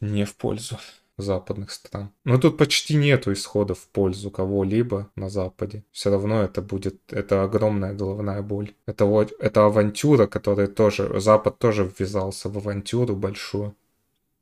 не 0.00 0.24
в 0.24 0.34
пользу 0.34 0.78
западных 1.16 1.70
стран. 1.70 2.10
Но 2.24 2.38
тут 2.38 2.58
почти 2.58 2.96
нету 2.96 3.32
исходов 3.32 3.78
в 3.78 3.88
пользу 3.88 4.30
кого-либо 4.30 5.10
на 5.14 5.28
Западе. 5.28 5.84
Все 5.92 6.10
равно 6.10 6.42
это 6.42 6.60
будет, 6.60 7.00
это 7.12 7.44
огромная 7.44 7.94
головная 7.94 8.42
боль. 8.42 8.74
Это, 8.86 9.04
вот, 9.04 9.32
это 9.38 9.66
авантюра, 9.66 10.26
которая 10.26 10.66
тоже, 10.66 11.20
Запад 11.20 11.58
тоже 11.58 11.90
ввязался 11.98 12.48
в 12.48 12.58
авантюру 12.58 13.14
большую. 13.14 13.74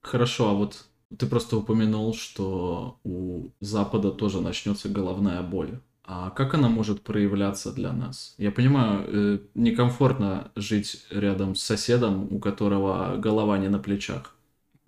Хорошо, 0.01 0.51
а 0.51 0.55
вот 0.55 0.87
ты 1.19 1.27
просто 1.27 1.59
упомянул, 1.59 2.15
что 2.15 2.97
у 3.05 3.49
Запада 3.61 4.11
тоже 4.11 4.41
начнется 4.41 4.89
головная 4.89 5.43
боль. 5.43 5.79
А 6.05 6.31
как 6.31 6.55
она 6.55 6.69
может 6.69 7.03
проявляться 7.03 7.73
для 7.73 7.93
нас? 7.93 8.35
Я 8.39 8.51
понимаю, 8.51 9.05
э, 9.07 9.39
некомфортно 9.55 10.51
жить 10.57 11.07
рядом 11.11 11.55
с 11.55 11.63
соседом, 11.63 12.29
у 12.31 12.39
которого 12.39 13.17
голова 13.17 13.57
не 13.59 13.69
на 13.69 13.79
плечах. 13.79 14.35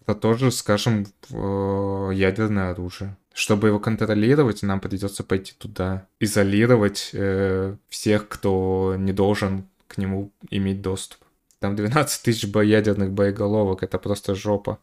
Это 0.06 0.14
тоже, 0.14 0.50
скажем, 0.50 1.06
ядерное 1.30 2.72
оружие. 2.72 3.16
Чтобы 3.32 3.68
его 3.68 3.80
контролировать, 3.80 4.62
нам 4.62 4.80
придется 4.80 5.24
пойти 5.24 5.54
туда, 5.58 6.06
изолировать 6.20 7.10
э, 7.12 7.76
всех, 7.88 8.28
кто 8.28 8.94
не 8.98 9.12
должен 9.12 9.64
к 9.88 9.98
нему 9.98 10.30
иметь 10.50 10.82
доступ. 10.82 11.18
Там 11.58 11.74
12 11.74 12.22
тысяч 12.22 12.44
ядерных 12.44 13.12
боеголовок, 13.12 13.82
это 13.82 13.98
просто 13.98 14.34
жопа. 14.34 14.78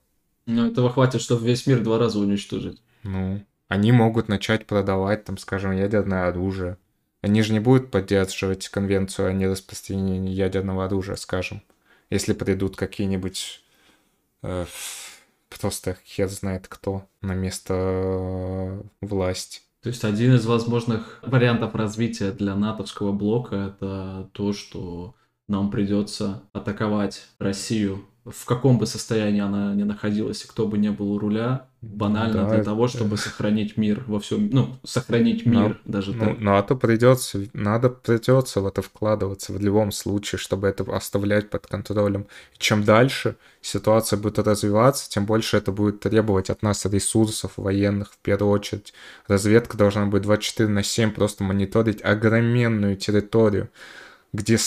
Ну, 0.48 0.68
этого 0.68 0.90
хватит, 0.90 1.22
чтобы 1.22 1.46
весь 1.46 1.68
мир 1.68 1.82
два 1.84 2.00
раза 2.00 2.20
уничтожить. 2.20 2.82
Ну, 3.04 3.42
они 3.72 3.94
могут 3.94 4.28
начать 4.28 4.68
продавать, 4.68 5.24
там, 5.24 5.38
скажем, 5.38 5.72
ядерное 5.72 6.28
оружие. 6.28 6.76
Они 7.22 7.42
же 7.42 7.54
не 7.54 7.62
будут 7.62 7.90
поддерживать 7.90 8.68
конвенцию 8.68 9.30
о 9.30 9.32
нераспространении 9.32 10.34
ядерного 10.34 10.84
оружия, 10.84 11.16
скажем, 11.16 11.62
если 12.10 12.34
придут 12.34 12.76
какие-нибудь 12.76 13.64
э, 14.44 14.66
просто 15.48 15.96
хер 16.06 16.28
знает 16.28 16.68
кто 16.68 17.08
на 17.22 17.34
место 17.34 17.74
э, 17.74 18.82
власти. 19.00 19.62
То 19.82 19.88
есть 19.88 20.04
один 20.04 20.36
из 20.36 20.46
возможных 20.46 21.20
вариантов 21.22 21.74
развития 21.74 22.34
для 22.34 22.58
натовского 22.58 23.14
блока 23.14 23.56
это 23.56 24.30
то, 24.34 24.52
что 24.52 25.16
нам 25.48 25.72
придется 25.72 26.44
атаковать 26.52 27.26
Россию 27.40 28.06
в 28.24 28.46
каком 28.46 28.78
бы 28.78 28.86
состоянии 28.86 29.42
она 29.42 29.74
ни 29.74 29.82
находилась 29.82 30.44
и 30.44 30.48
кто 30.48 30.68
бы 30.68 30.78
не 30.78 30.92
был 30.92 31.14
у 31.14 31.18
руля, 31.18 31.66
банально 31.82 32.44
да, 32.44 32.50
для 32.50 32.64
того, 32.64 32.88
чтобы 32.88 33.18
сохранить 33.18 33.78
мир 33.78 34.04
во 34.06 34.20
всем, 34.20 34.50
ну, 34.52 34.78
сохранить 34.84 35.48
мир 35.48 35.80
но, 35.86 35.92
даже 35.92 36.14
ну, 36.14 36.26
так. 36.26 36.40
Ну, 36.40 36.56
а 36.56 36.62
то 36.62 36.76
придется, 36.76 37.48
надо 37.54 37.90
придется 37.90 38.62
в 38.62 38.68
это 38.68 38.84
вкладываться 38.84 39.54
в 39.54 39.60
любом 39.60 39.92
случае, 39.92 40.38
чтобы 40.38 40.68
это 40.68 40.84
оставлять 40.96 41.50
под 41.50 41.66
контролем. 41.66 42.28
И 42.54 42.60
чем 42.60 42.84
дальше 42.84 43.38
ситуация 43.62 44.18
будет 44.18 44.38
развиваться, 44.38 45.10
тем 45.10 45.26
больше 45.26 45.58
это 45.58 45.72
будет 45.72 46.02
требовать 46.02 46.52
от 46.52 46.62
нас 46.62 46.86
ресурсов 46.86 47.54
военных 47.58 48.12
в 48.14 48.18
первую 48.18 48.52
очередь. 48.52 48.94
Разведка 49.28 49.78
должна 49.78 50.06
быть 50.06 50.22
24 50.22 50.70
на 50.70 50.84
7 50.84 51.10
просто 51.10 51.44
мониторить 51.44 52.04
огроменную 52.04 52.98
территорию, 52.98 53.70
где 54.32 54.60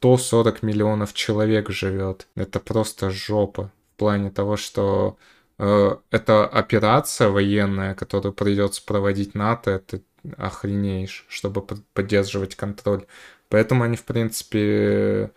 140 0.00 0.62
миллионов 0.62 1.12
человек 1.12 1.70
живет. 1.70 2.28
Это 2.34 2.60
просто 2.60 3.10
жопа 3.10 3.72
в 3.94 3.98
плане 3.98 4.30
того, 4.30 4.56
что 4.56 5.16
э, 5.58 5.96
эта 6.10 6.46
операция 6.46 7.28
военная, 7.28 7.94
которую 7.94 8.32
придется 8.32 8.82
проводить 8.84 9.34
НАТО, 9.34 9.72
это 9.72 10.00
охренеешь, 10.36 11.26
чтобы 11.28 11.62
поддерживать 11.94 12.54
контроль. 12.54 13.06
Поэтому 13.48 13.84
они, 13.84 13.96
в 13.96 14.04
принципе, 14.04 15.32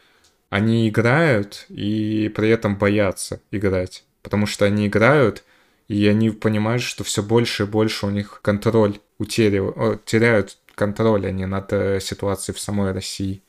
они 0.49 0.89
играют 0.89 1.65
и 1.69 2.31
при 2.35 2.49
этом 2.49 2.77
боятся 2.77 3.41
играть. 3.51 4.03
Потому 4.21 4.45
что 4.45 4.65
они 4.65 4.87
играют, 4.87 5.43
и 5.87 6.07
они 6.07 6.29
понимают, 6.29 6.83
что 6.83 7.03
все 7.03 7.23
больше 7.23 7.63
и 7.63 7.67
больше 7.67 8.05
у 8.05 8.09
них 8.09 8.41
контроль 8.43 8.99
утеряют, 9.17 10.05
теряют 10.05 10.57
контроль 10.75 11.25
они 11.27 11.45
над 11.45 11.73
э, 11.73 11.99
ситуацией 11.99 12.55
в 12.55 12.59
самой 12.59 12.91
России. 12.91 13.41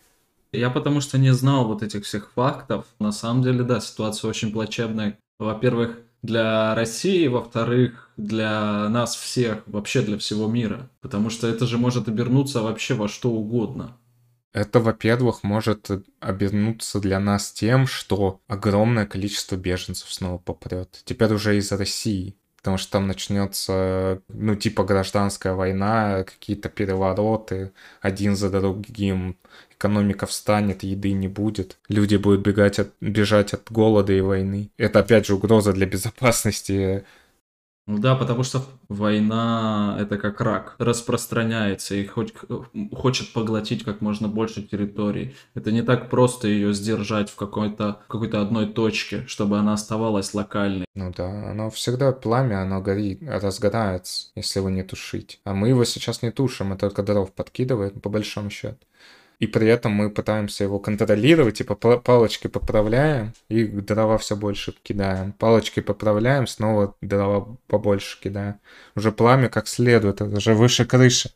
Я 0.52 0.68
потому 0.68 1.00
что 1.00 1.18
не 1.18 1.32
знал 1.32 1.66
вот 1.66 1.82
этих 1.82 2.04
всех 2.04 2.30
фактов. 2.34 2.84
На 2.98 3.10
самом 3.10 3.42
деле, 3.42 3.62
да, 3.62 3.80
ситуация 3.80 4.28
очень 4.28 4.52
плачевная. 4.52 5.18
Во-первых, 5.38 5.98
для 6.22 6.74
России, 6.74 7.26
во-вторых, 7.26 8.10
для 8.16 8.88
нас 8.90 9.16
всех, 9.16 9.62
вообще 9.66 10.02
для 10.02 10.18
всего 10.18 10.46
мира. 10.48 10.90
Потому 11.00 11.30
что 11.30 11.48
это 11.48 11.66
же 11.66 11.78
может 11.78 12.06
обернуться 12.06 12.60
вообще 12.60 12.94
во 12.94 13.08
что 13.08 13.30
угодно. 13.30 13.96
Это, 14.52 14.80
во-первых, 14.80 15.42
может 15.42 15.90
обернуться 16.20 17.00
для 17.00 17.18
нас 17.18 17.50
тем, 17.52 17.86
что 17.86 18.40
огромное 18.46 19.06
количество 19.06 19.56
беженцев 19.56 20.12
снова 20.12 20.36
попрет. 20.36 21.00
Теперь 21.06 21.32
уже 21.32 21.56
из 21.56 21.72
России 21.72 22.36
потому 22.62 22.78
что 22.78 22.92
там 22.92 23.08
начнется, 23.08 24.22
ну, 24.28 24.54
типа 24.54 24.84
гражданская 24.84 25.54
война, 25.54 26.22
какие-то 26.22 26.68
перевороты, 26.68 27.72
один 28.00 28.36
за 28.36 28.50
другим, 28.50 29.36
экономика 29.72 30.26
встанет, 30.26 30.84
еды 30.84 31.10
не 31.10 31.26
будет, 31.26 31.76
люди 31.88 32.14
будут 32.14 32.42
бегать 32.42 32.78
от, 32.78 32.92
бежать 33.00 33.52
от 33.52 33.72
голода 33.72 34.12
и 34.12 34.20
войны. 34.20 34.70
Это, 34.76 35.00
опять 35.00 35.26
же, 35.26 35.34
угроза 35.34 35.72
для 35.72 35.86
безопасности 35.86 37.04
ну 37.86 37.98
да, 37.98 38.14
потому 38.14 38.44
что 38.44 38.64
война 38.88 39.96
это 40.00 40.16
как 40.16 40.40
рак, 40.40 40.76
распространяется 40.78 41.96
и 41.96 42.06
хоть, 42.06 42.32
хочет 42.92 43.32
поглотить 43.32 43.82
как 43.82 44.00
можно 44.00 44.28
больше 44.28 44.62
территорий. 44.62 45.34
Это 45.54 45.72
не 45.72 45.82
так 45.82 46.08
просто 46.08 46.46
ее 46.46 46.72
сдержать 46.74 47.28
в 47.28 47.34
какой-то 47.34 48.00
какой-то 48.06 48.40
одной 48.40 48.66
точке, 48.66 49.26
чтобы 49.26 49.58
она 49.58 49.72
оставалась 49.72 50.32
локальной. 50.32 50.86
Ну 50.94 51.12
да, 51.16 51.50
оно 51.50 51.70
всегда 51.70 52.12
пламя, 52.12 52.62
оно 52.62 52.80
горит, 52.80 53.20
разгорается, 53.22 54.30
если 54.36 54.60
его 54.60 54.70
не 54.70 54.84
тушить. 54.84 55.40
А 55.44 55.52
мы 55.52 55.68
его 55.68 55.84
сейчас 55.84 56.22
не 56.22 56.30
тушим, 56.30 56.68
мы 56.68 56.76
только 56.76 57.02
дров 57.02 57.32
подкидываем, 57.32 57.98
по 57.98 58.08
большому 58.08 58.50
счету 58.50 58.78
и 59.38 59.46
при 59.46 59.66
этом 59.66 59.92
мы 59.92 60.10
пытаемся 60.10 60.64
его 60.64 60.78
контролировать, 60.78 61.58
типа 61.58 61.74
палочки 61.74 62.46
поправляем, 62.46 63.32
и 63.48 63.64
дрова 63.64 64.18
все 64.18 64.36
больше 64.36 64.74
кидаем. 64.82 65.32
Палочки 65.32 65.80
поправляем, 65.80 66.46
снова 66.46 66.94
дрова 67.00 67.56
побольше 67.66 68.20
кидаем. 68.20 68.56
Уже 68.94 69.10
пламя 69.12 69.48
как 69.48 69.66
следует, 69.68 70.20
это 70.20 70.36
уже 70.36 70.54
выше 70.54 70.84
крыши. 70.84 71.30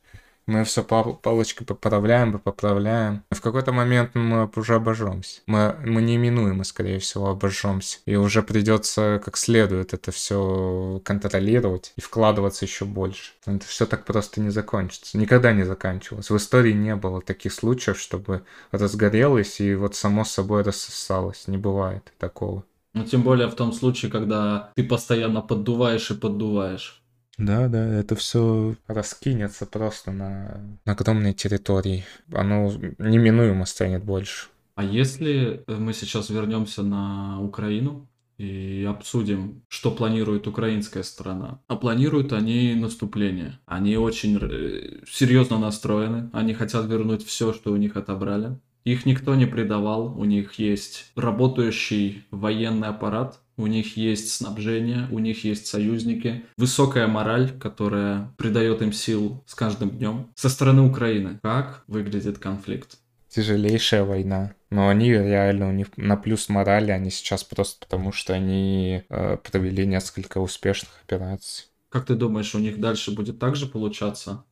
Мы 0.47 0.63
все 0.65 0.85
палочкой 0.85 1.67
поправляем, 1.67 2.39
поправляем. 2.39 3.25
В 3.31 3.41
какой-то 3.41 3.73
момент 3.73 4.15
мы 4.15 4.49
уже 4.55 4.77
обожжемся. 4.77 5.41
Мы, 5.47 5.75
мы 5.85 6.03
неименуемо, 6.03 6.63
скорее 6.63 7.01
всего, 7.01 7.29
обожжемся. 7.31 7.99
И 8.07 8.15
уже 8.15 8.43
придется 8.43 9.21
как 9.25 9.37
следует 9.37 9.93
это 9.93 10.13
все 10.13 11.01
контролировать 11.05 11.93
и 11.97 12.01
вкладываться 12.01 12.65
еще 12.65 12.85
больше. 12.85 13.33
Это 13.45 13.67
все 13.67 13.87
так 13.87 14.05
просто 14.05 14.41
не 14.41 14.51
закончится. 14.51 15.19
Никогда 15.19 15.53
не 15.53 15.65
заканчивалось. 15.65 16.31
В 16.31 16.37
истории 16.37 16.73
не 16.73 16.95
было 16.95 17.21
таких 17.21 17.53
случаев, 17.53 17.99
чтобы 17.99 18.43
разгорелось 18.71 19.61
и 19.61 19.75
вот 19.75 19.97
само 19.97 20.25
собой 20.25 20.63
рассосалось. 20.63 21.49
Не 21.49 21.59
бывает 21.59 22.13
такого. 22.19 22.65
Ну, 22.95 23.05
тем 23.05 23.23
более 23.23 23.49
в 23.49 23.55
том 23.55 23.73
случае, 23.73 24.11
когда 24.11 24.71
ты 24.75 24.83
постоянно 24.83 25.43
поддуваешь 25.43 26.11
и 26.11 26.15
поддуваешь. 26.15 27.03
Да, 27.39 27.69
да, 27.69 27.85
это 28.01 28.17
все 28.17 28.77
раскинется 28.87 29.67
просто 29.67 30.11
на, 30.11 30.61
на 30.85 30.93
огромной 30.93 31.35
территории. 31.35 32.05
Оно 32.33 32.73
неминуемо 32.99 33.67
станет 33.67 34.05
больше. 34.05 34.49
А 34.75 34.85
если 34.85 35.63
мы 35.67 35.93
сейчас 35.93 36.31
вернемся 36.31 36.83
на 36.83 37.41
Украину 37.41 38.09
и 38.39 38.87
обсудим, 38.89 39.63
что 39.69 39.91
планирует 39.91 40.47
украинская 40.47 41.03
сторона. 41.03 41.63
А 41.69 41.77
планируют 41.77 42.33
они 42.33 42.75
наступление. 42.75 43.59
Они 43.65 43.97
очень 43.97 44.39
э, 44.41 45.01
серьезно 45.09 45.59
настроены. 45.59 46.29
Они 46.33 46.53
хотят 46.53 46.87
вернуть 46.87 47.25
все, 47.25 47.53
что 47.55 47.73
у 47.73 47.77
них 47.77 47.97
отобрали. 47.97 48.59
Их 48.87 49.05
никто 49.05 49.35
не 49.35 49.47
предавал. 49.47 50.17
У 50.17 50.25
них 50.25 50.61
есть 50.61 51.11
работающий 51.17 52.25
военный 52.31 52.87
аппарат, 52.87 53.41
у 53.57 53.67
них 53.67 53.97
есть 53.97 54.33
снабжение, 54.33 55.09
у 55.11 55.19
них 55.19 55.43
есть 55.43 55.67
союзники, 55.67 56.45
высокая 56.57 57.09
мораль, 57.09 57.51
которая 57.59 58.33
придает 58.37 58.83
им 58.83 58.93
сил 58.93 59.43
с 59.45 59.57
каждым 59.57 59.91
днем. 59.91 60.29
Со 60.37 60.49
стороны 60.49 60.83
Украины 60.83 61.41
как 61.43 61.83
выглядит 61.89 62.39
конфликт? 62.39 62.99
Тяжелейшая 63.29 64.05
война. 64.05 64.55
Но 64.71 64.89
они 64.89 65.11
реально, 65.11 65.69
у 65.69 65.73
них 65.73 65.89
на 65.97 66.17
плюс 66.17 66.49
морали, 66.49 66.93
они 66.93 67.11
сейчас 67.11 67.43
просто 67.43 67.85
потому, 67.85 68.13
что 68.13 68.35
они 68.35 69.03
э, 69.09 69.37
провели 69.39 69.85
несколько 69.85 70.39
успешных 70.39 70.93
операций. 71.05 71.67
Как 71.89 72.07
ты 72.07 72.15
думаешь, 72.15 72.55
у 72.55 72.61
них 72.61 72.79
дальше 72.79 73.11
будет 73.11 73.41
так 73.41 73.57
же 73.57 73.67
получаться? 73.67 74.45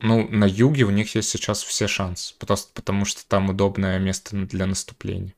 Ну, 0.00 0.28
на 0.28 0.44
юге 0.44 0.84
у 0.84 0.90
них 0.90 1.14
есть 1.14 1.30
сейчас 1.30 1.62
все 1.62 1.86
шансы. 1.86 2.34
Просто 2.38 2.70
потому, 2.74 3.04
что 3.04 3.26
там 3.26 3.48
удобное 3.48 3.98
место 3.98 4.36
для 4.36 4.66
наступления 4.66 5.34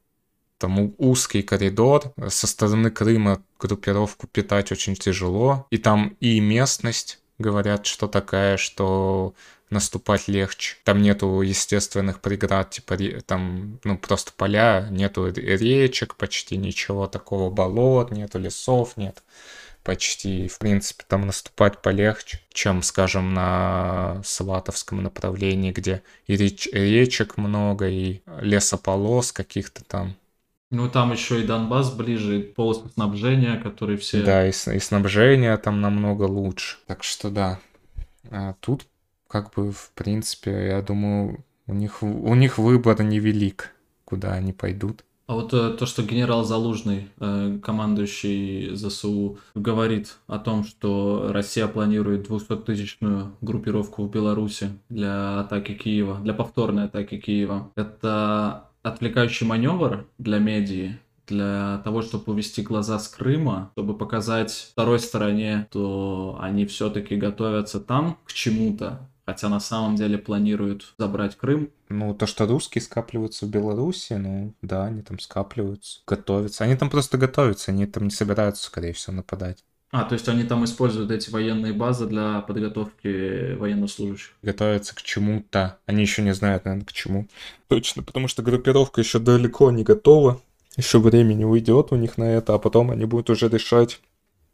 там 0.58 0.94
узкий 0.98 1.42
коридор, 1.42 2.12
со 2.28 2.46
стороны 2.46 2.90
Крыма 2.90 3.42
группировку 3.58 4.26
питать 4.26 4.72
очень 4.72 4.94
тяжело, 4.94 5.66
и 5.70 5.78
там 5.78 6.16
и 6.20 6.40
местность, 6.40 7.20
говорят, 7.38 7.86
что 7.86 8.08
такая, 8.08 8.56
что 8.56 9.34
наступать 9.70 10.28
легче. 10.28 10.76
Там 10.84 11.02
нету 11.02 11.40
естественных 11.42 12.20
преград, 12.20 12.70
типа 12.70 12.96
там, 13.26 13.78
ну, 13.84 13.96
просто 13.98 14.32
поля, 14.36 14.88
нету 14.90 15.28
речек 15.28 16.16
почти, 16.16 16.56
ничего 16.56 17.06
такого, 17.06 17.50
болот, 17.50 18.10
нету 18.10 18.38
лесов, 18.38 18.96
нет. 18.96 19.22
Почти. 19.88 20.48
В 20.48 20.58
принципе, 20.58 21.02
там 21.08 21.26
наступать 21.26 21.80
полегче, 21.80 22.40
чем, 22.52 22.82
скажем, 22.82 23.32
на 23.32 24.20
Сватовском 24.22 25.02
направлении, 25.02 25.72
где 25.72 26.02
и 26.26 26.36
реч 26.36 26.68
речек 26.70 27.38
много, 27.38 27.88
и 27.88 28.20
лесополос 28.38 29.32
каких-то 29.32 29.82
там. 29.84 30.14
Ну, 30.70 30.90
там 30.90 31.12
еще 31.12 31.40
и 31.42 31.46
Донбасс 31.46 31.90
ближе, 31.90 32.52
полосы 32.54 32.90
снабжения, 32.92 33.56
которые 33.58 33.96
все... 33.96 34.22
Да, 34.22 34.46
и, 34.46 34.50
и 34.50 34.78
снабжение 34.78 35.56
там 35.56 35.80
намного 35.80 36.24
лучше. 36.24 36.76
Так 36.86 37.02
что 37.02 37.30
да. 37.30 37.58
А 38.30 38.52
тут, 38.60 38.86
как 39.26 39.54
бы, 39.54 39.72
в 39.72 39.90
принципе, 39.94 40.66
я 40.66 40.82
думаю, 40.82 41.42
у 41.66 41.72
них, 41.72 42.02
у 42.02 42.34
них 42.34 42.58
выбор 42.58 43.02
невелик, 43.02 43.72
куда 44.04 44.34
они 44.34 44.52
пойдут. 44.52 45.02
А 45.28 45.34
вот 45.34 45.52
э, 45.52 45.74
то, 45.78 45.84
что 45.84 46.02
генерал 46.02 46.44
Залужный, 46.44 47.08
э, 47.20 47.58
командующий 47.62 48.74
ЗСУ, 48.74 49.38
говорит 49.54 50.16
о 50.26 50.38
том, 50.38 50.64
что 50.64 51.26
Россия 51.28 51.68
планирует 51.68 52.30
200-тысячную 52.30 53.32
группировку 53.42 54.04
в 54.04 54.10
Беларуси 54.10 54.70
для 54.88 55.40
атаки 55.40 55.74
Киева, 55.74 56.18
для 56.20 56.32
повторной 56.32 56.84
атаки 56.84 57.18
Киева, 57.18 57.70
это 57.76 58.70
отвлекающий 58.82 59.46
маневр 59.46 60.06
для 60.16 60.38
медии, 60.38 60.98
для 61.26 61.82
того, 61.84 62.00
чтобы 62.00 62.32
увести 62.32 62.62
глаза 62.62 62.98
с 62.98 63.06
Крыма, 63.08 63.70
чтобы 63.74 63.98
показать 63.98 64.70
второй 64.72 64.98
стороне, 64.98 65.66
что 65.68 66.38
они 66.40 66.64
все-таки 66.64 67.16
готовятся 67.16 67.80
там 67.80 68.16
к 68.24 68.32
чему-то, 68.32 69.06
хотя 69.28 69.50
на 69.50 69.60
самом 69.60 69.94
деле 69.94 70.16
планируют 70.16 70.94
забрать 70.96 71.36
Крым. 71.36 71.68
Ну, 71.90 72.14
то, 72.14 72.24
что 72.24 72.46
русские 72.46 72.80
скапливаются 72.80 73.44
в 73.44 73.50
Беларуси, 73.50 74.14
ну, 74.14 74.54
да, 74.62 74.86
они 74.86 75.02
там 75.02 75.18
скапливаются, 75.18 76.00
готовятся. 76.06 76.64
Они 76.64 76.76
там 76.76 76.88
просто 76.88 77.18
готовятся, 77.18 77.70
они 77.70 77.84
там 77.84 78.04
не 78.04 78.10
собираются, 78.10 78.64
скорее 78.64 78.94
всего, 78.94 79.16
нападать. 79.16 79.62
А, 79.90 80.04
то 80.04 80.14
есть 80.14 80.30
они 80.30 80.44
там 80.44 80.64
используют 80.64 81.10
эти 81.10 81.28
военные 81.28 81.74
базы 81.74 82.06
для 82.06 82.40
подготовки 82.40 83.52
военнослужащих. 83.56 84.32
Готовятся 84.40 84.94
к 84.94 85.02
чему-то. 85.02 85.78
Они 85.84 86.00
еще 86.00 86.22
не 86.22 86.32
знают, 86.32 86.64
наверное, 86.64 86.86
к 86.86 86.92
чему. 86.94 87.28
Точно, 87.68 88.02
потому 88.02 88.28
что 88.28 88.42
группировка 88.42 89.02
еще 89.02 89.18
далеко 89.18 89.70
не 89.70 89.84
готова. 89.84 90.40
Еще 90.78 91.00
времени 91.00 91.44
уйдет 91.44 91.92
у 91.92 91.96
них 91.96 92.16
на 92.16 92.32
это, 92.32 92.54
а 92.54 92.58
потом 92.58 92.90
они 92.92 93.04
будут 93.04 93.28
уже 93.28 93.50
решать, 93.50 94.00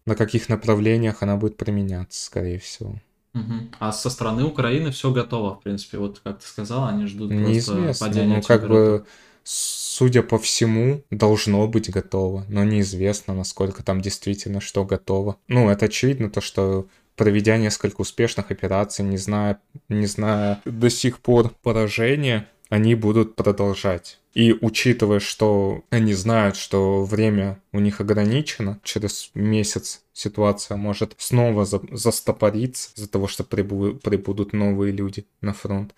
на 0.04 0.16
каких 0.16 0.48
направлениях 0.48 1.22
она 1.22 1.36
будет 1.36 1.56
применяться, 1.56 2.24
скорее 2.24 2.58
всего. 2.58 2.98
Угу. 3.34 3.68
А 3.80 3.92
со 3.92 4.10
стороны 4.10 4.44
Украины 4.44 4.90
все 4.92 5.10
готово, 5.10 5.56
в 5.56 5.62
принципе. 5.62 5.98
Вот 5.98 6.20
как 6.22 6.38
ты 6.38 6.46
сказал, 6.46 6.86
они 6.86 7.06
ждут 7.06 7.30
Неизвестно. 7.30 7.82
просто 7.82 8.04
падения 8.04 8.36
Ну, 8.36 8.42
как 8.42 8.68
бы 8.68 9.04
судя 9.44 10.22
по 10.22 10.38
всему, 10.38 11.02
должно 11.10 11.68
быть 11.68 11.90
готово, 11.90 12.44
но 12.48 12.64
неизвестно, 12.64 13.34
насколько 13.34 13.82
там 13.82 14.00
действительно 14.00 14.60
что 14.60 14.84
готово. 14.84 15.36
Ну, 15.48 15.68
это 15.68 15.86
очевидно, 15.86 16.30
то, 16.30 16.40
что 16.40 16.86
проведя 17.16 17.58
несколько 17.58 18.00
успешных 18.00 18.50
операций, 18.50 19.04
не 19.04 19.18
зная, 19.18 19.60
не 19.88 20.06
зная 20.06 20.60
до 20.64 20.90
сих 20.90 21.20
пор 21.20 21.52
поражения, 21.62 22.48
они 22.70 22.94
будут 22.94 23.36
продолжать. 23.36 24.18
И 24.34 24.52
учитывая, 24.52 25.20
что 25.20 25.84
они 25.90 26.12
знают, 26.12 26.56
что 26.56 27.04
время 27.04 27.62
у 27.70 27.78
них 27.78 28.00
ограничено, 28.00 28.80
через 28.82 29.30
месяц 29.34 30.02
ситуация 30.12 30.76
может 30.76 31.14
снова 31.18 31.64
за 31.64 31.80
застопориться 31.92 32.90
из-за 32.96 33.08
того, 33.08 33.28
что 33.28 33.44
прибу 33.44 33.94
прибудут 33.94 34.52
новые 34.52 34.92
люди 34.92 35.24
на 35.40 35.52
фронт. 35.52 35.94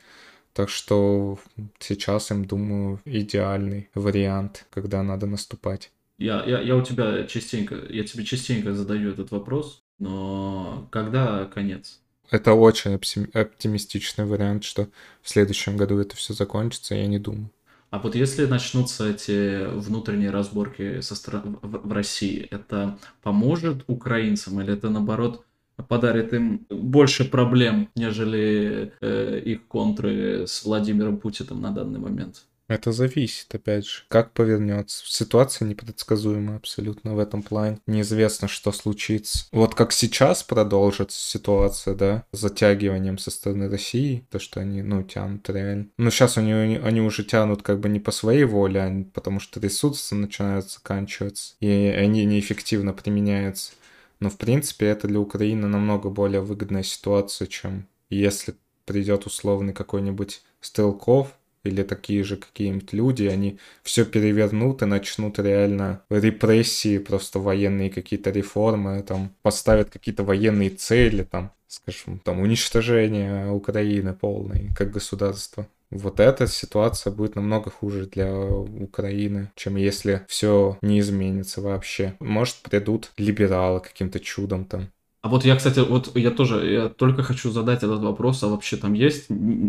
Так 0.52 0.68
что 0.68 1.38
сейчас 1.78 2.30
им, 2.30 2.44
думаю, 2.44 3.00
идеальный 3.06 3.88
вариант, 3.94 4.66
когда 4.70 5.02
надо 5.02 5.26
наступать. 5.26 5.90
Я, 6.18 6.44
я, 6.44 6.60
я 6.60 6.76
у 6.76 6.82
тебя 6.82 7.26
частенько, 7.26 7.74
я 7.88 8.04
тебе 8.04 8.24
частенько 8.24 8.74
задаю 8.74 9.10
этот 9.10 9.30
вопрос, 9.30 9.82
но 9.98 10.88
когда 10.90 11.46
конец? 11.46 12.00
Это 12.30 12.52
очень 12.54 12.94
оптимистичный 13.32 14.24
вариант, 14.24 14.64
что 14.64 14.88
в 15.22 15.28
следующем 15.28 15.76
году 15.76 15.98
это 15.98 16.16
все 16.16 16.34
закончится, 16.34 16.94
я 16.94 17.06
не 17.06 17.18
думаю. 17.18 17.50
А 17.90 17.98
вот 17.98 18.14
если 18.14 18.46
начнутся 18.46 19.08
эти 19.08 19.66
внутренние 19.66 20.30
разборки 20.30 21.00
со 21.00 21.14
стороны 21.14 21.56
в, 21.62 21.92
России, 21.92 22.46
это 22.50 22.98
поможет 23.22 23.84
украинцам 23.86 24.60
или 24.60 24.72
это 24.72 24.90
наоборот 24.90 25.44
подарит 25.88 26.32
им 26.32 26.66
больше 26.70 27.24
проблем, 27.24 27.90
нежели 27.94 28.92
э, 29.00 29.40
их 29.44 29.66
контры 29.66 30.46
с 30.46 30.64
Владимиром 30.64 31.18
Путиным 31.18 31.60
на 31.60 31.70
данный 31.70 32.00
момент. 32.00 32.46
Это 32.68 32.90
зависит, 32.90 33.54
опять 33.54 33.86
же, 33.86 34.02
как 34.08 34.32
повернется. 34.32 35.04
Ситуация 35.06 35.66
непредсказуема 35.68 36.56
абсолютно 36.56 37.14
в 37.14 37.18
этом 37.18 37.42
плане. 37.42 37.78
Неизвестно, 37.86 38.48
что 38.48 38.72
случится. 38.72 39.46
Вот 39.52 39.74
как 39.74 39.92
сейчас 39.92 40.42
продолжится 40.42 41.20
ситуация, 41.20 41.94
да, 41.94 42.24
с 42.32 42.38
затягиванием 42.38 43.18
со 43.18 43.30
стороны 43.30 43.68
России, 43.68 44.26
то, 44.30 44.38
что 44.38 44.60
они, 44.60 44.82
ну, 44.82 45.02
тянут 45.04 45.48
реально. 45.48 45.86
Но 45.96 46.10
сейчас 46.10 46.38
они, 46.38 46.52
они 46.52 47.00
уже 47.00 47.22
тянут 47.22 47.62
как 47.62 47.78
бы 47.78 47.88
не 47.88 48.00
по 48.00 48.10
своей 48.10 48.44
воле, 48.44 48.80
а 48.80 49.04
потому 49.14 49.38
что 49.38 49.60
ресурсы 49.60 50.14
начинают 50.14 50.68
заканчиваться, 50.70 51.54
и 51.60 51.68
они 51.68 52.24
неэффективно 52.24 52.92
применяются. 52.92 53.72
Но, 54.18 54.30
в 54.30 54.38
принципе, 54.38 54.86
это 54.86 55.06
для 55.06 55.20
Украины 55.20 55.68
намного 55.68 56.10
более 56.10 56.40
выгодная 56.40 56.82
ситуация, 56.82 57.46
чем 57.46 57.86
если 58.08 58.54
придет 58.86 59.26
условный 59.26 59.72
какой-нибудь 59.72 60.42
Стрелков 60.60 61.36
или 61.66 61.82
такие 61.82 62.24
же 62.24 62.36
какие-нибудь 62.36 62.92
люди, 62.92 63.24
они 63.24 63.58
все 63.82 64.04
перевернут 64.04 64.82
и 64.82 64.86
начнут 64.86 65.38
реально 65.38 66.02
репрессии, 66.10 66.98
просто 66.98 67.38
военные 67.38 67.90
какие-то 67.90 68.30
реформы, 68.30 69.02
там 69.02 69.34
поставят 69.42 69.90
какие-то 69.90 70.24
военные 70.24 70.70
цели, 70.70 71.22
там, 71.22 71.52
скажем, 71.66 72.20
там 72.20 72.40
уничтожение 72.40 73.50
Украины 73.50 74.14
полной 74.14 74.70
как 74.76 74.90
государства 74.90 75.66
вот 75.90 76.20
эта 76.20 76.46
ситуация 76.46 77.12
будет 77.12 77.36
намного 77.36 77.70
хуже 77.70 78.06
для 78.06 78.34
Украины, 78.36 79.52
чем 79.54 79.76
если 79.76 80.24
все 80.28 80.78
не 80.82 81.00
изменится 81.00 81.60
вообще. 81.60 82.16
Может, 82.20 82.56
придут 82.56 83.12
либералы 83.16 83.80
каким-то 83.80 84.18
чудом 84.20 84.64
там. 84.64 84.90
А 85.26 85.28
вот 85.28 85.44
я, 85.44 85.56
кстати, 85.56 85.80
вот 85.80 86.16
я 86.16 86.30
тоже, 86.30 86.72
я 86.72 86.88
только 86.88 87.24
хочу 87.24 87.50
задать 87.50 87.82
этот 87.82 88.00
вопрос, 88.00 88.44
а 88.44 88.46
вообще 88.46 88.76
там 88.76 88.92
есть 88.92 89.26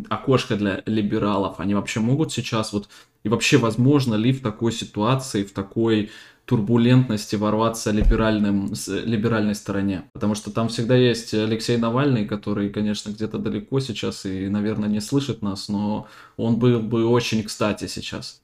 окошко 0.08 0.56
для 0.56 0.84
либералов? 0.86 1.60
Они 1.60 1.74
вообще 1.74 2.00
могут 2.00 2.32
сейчас 2.32 2.74
вот, 2.74 2.90
и 3.24 3.30
вообще 3.30 3.58
возможно 3.58 4.14
ли 4.14 4.34
в 4.34 4.44
такой 4.44 4.72
ситуации, 4.72 5.44
в 5.44 5.54
такой 5.54 6.12
турбулентности 6.46 7.38
ворваться 7.38 7.90
либеральным, 7.90 8.72
либеральной 8.88 9.56
стороне. 9.56 10.04
Потому 10.14 10.36
что 10.36 10.52
там 10.52 10.68
всегда 10.68 10.96
есть 10.96 11.34
Алексей 11.34 11.78
Навальный, 11.78 12.28
который, 12.28 12.70
конечно, 12.70 13.10
где-то 13.10 13.40
далеко 13.40 13.80
сейчас 13.80 14.28
и, 14.28 14.50
наверное, 14.50 14.88
не 14.88 15.02
слышит 15.02 15.42
нас, 15.42 15.70
но 15.70 16.06
он 16.38 16.58
был 16.58 16.82
бы 16.82 17.08
очень 17.08 17.42
кстати 17.42 17.88
сейчас. 17.88 18.44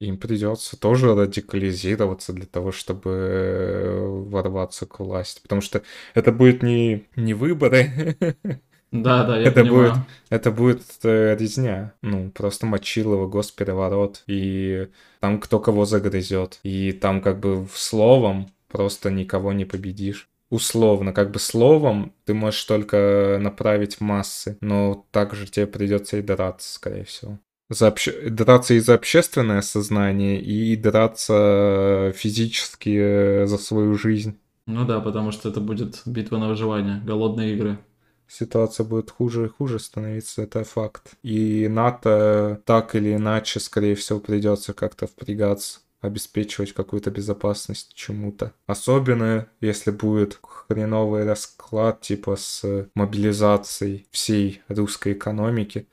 Им 0.00 0.16
придется 0.18 0.78
тоже 0.80 1.14
радикализироваться 1.14 2.32
для 2.32 2.46
того, 2.46 2.72
чтобы 2.72 4.24
ворваться 4.30 4.86
к 4.86 4.98
власти. 5.00 5.42
Потому 5.42 5.60
что 5.60 5.82
это 6.14 6.32
будет 6.32 6.62
не, 6.62 7.06
не 7.16 7.34
выборы, 7.34 8.26
Да, 8.92 9.24
да, 9.24 9.38
я 9.38 9.48
это 9.48 9.52
понимаю. 9.52 9.92
будет, 9.92 9.94
это 10.30 10.50
будет 10.50 10.82
э, 11.04 11.36
резня. 11.38 11.94
Ну, 12.02 12.30
просто 12.32 12.66
Мочилово, 12.66 13.28
госпереворот. 13.28 14.22
И 14.26 14.88
там 15.20 15.40
кто 15.40 15.60
кого 15.60 15.84
загрызет. 15.84 16.58
И 16.64 16.92
там 16.92 17.20
как 17.22 17.38
бы 17.38 17.68
словом 17.72 18.50
просто 18.68 19.10
никого 19.10 19.52
не 19.52 19.64
победишь. 19.64 20.28
Условно, 20.50 21.12
как 21.12 21.30
бы 21.30 21.38
словом 21.38 22.12
ты 22.24 22.34
можешь 22.34 22.64
только 22.64 23.38
направить 23.40 24.00
массы, 24.00 24.58
но 24.60 25.06
также 25.12 25.46
тебе 25.46 25.68
придется 25.68 26.16
и 26.18 26.22
драться, 26.22 26.74
скорее 26.74 27.04
всего. 27.04 27.38
За 27.70 27.88
обще... 27.88 28.12
Драться 28.28 28.74
и 28.74 28.80
за 28.80 28.94
общественное 28.94 29.62
сознание, 29.62 30.40
и 30.42 30.76
драться 30.76 32.12
физически 32.14 32.96
э, 33.00 33.46
за 33.46 33.56
свою 33.56 33.94
жизнь. 33.94 34.38
Ну 34.66 34.84
да, 34.84 35.00
потому 35.00 35.30
что 35.30 35.48
это 35.48 35.60
будет 35.60 36.02
битва 36.04 36.36
на 36.36 36.48
выживание, 36.48 37.00
голодные 37.04 37.54
игры 37.54 37.78
ситуация 38.30 38.86
будет 38.86 39.10
хуже 39.10 39.46
и 39.46 39.48
хуже 39.48 39.78
становиться, 39.78 40.42
это 40.42 40.64
факт. 40.64 41.14
И 41.22 41.66
НАТО 41.68 42.62
так 42.64 42.94
или 42.94 43.14
иначе, 43.14 43.60
скорее 43.60 43.94
всего, 43.94 44.20
придется 44.20 44.72
как-то 44.72 45.06
впрягаться 45.06 45.80
обеспечивать 46.00 46.72
какую-то 46.72 47.10
безопасность 47.10 47.92
чему-то. 47.94 48.54
Особенно, 48.66 49.48
если 49.60 49.90
будет 49.90 50.38
хреновый 50.42 51.24
расклад 51.24 52.00
типа 52.00 52.36
с 52.36 52.88
мобилизацией 52.94 54.06
всей 54.10 54.62
русской 54.68 55.12
экономики. 55.12 55.86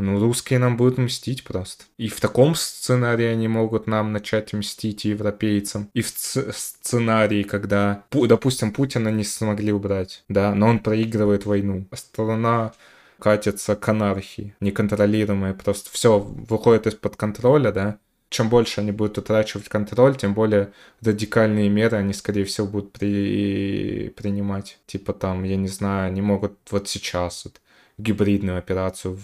Ну, 0.00 0.18
русские 0.20 0.58
нам 0.58 0.76
будут 0.76 0.98
мстить 0.98 1.44
просто. 1.44 1.84
И 1.96 2.08
в 2.08 2.20
таком 2.20 2.54
сценарии 2.54 3.26
они 3.26 3.48
могут 3.48 3.86
нам 3.86 4.12
начать 4.12 4.52
мстить 4.52 5.04
европейцам. 5.04 5.90
И 5.94 6.02
в 6.02 6.08
сценарии, 6.08 7.42
когда, 7.42 8.04
допустим, 8.10 8.72
Путина 8.72 9.08
не 9.08 9.24
смогли 9.24 9.72
убрать, 9.72 10.24
да, 10.28 10.54
но 10.54 10.68
он 10.68 10.78
проигрывает 10.78 11.46
войну. 11.46 11.86
А 11.90 11.96
страна 11.96 12.72
катится 13.18 13.74
к 13.74 13.88
анархии, 13.88 14.54
неконтролируемая, 14.60 15.54
просто 15.54 15.90
все 15.90 16.18
выходит 16.18 16.86
из-под 16.86 17.16
контроля, 17.16 17.72
да, 17.72 17.98
чем 18.30 18.48
больше 18.48 18.80
они 18.80 18.92
будут 18.92 19.18
утрачивать 19.18 19.68
контроль, 19.68 20.16
тем 20.16 20.34
более 20.34 20.72
радикальные 21.02 21.68
меры 21.68 21.96
они, 21.96 22.12
скорее 22.12 22.44
всего, 22.44 22.66
будут 22.66 22.92
при... 22.92 24.12
принимать. 24.16 24.78
Типа 24.86 25.12
там, 25.12 25.44
я 25.44 25.56
не 25.56 25.68
знаю, 25.68 26.08
они 26.08 26.20
могут 26.20 26.58
вот 26.70 26.88
сейчас 26.88 27.46
вот 27.46 27.60
гибридную 27.96 28.58
операцию 28.58 29.18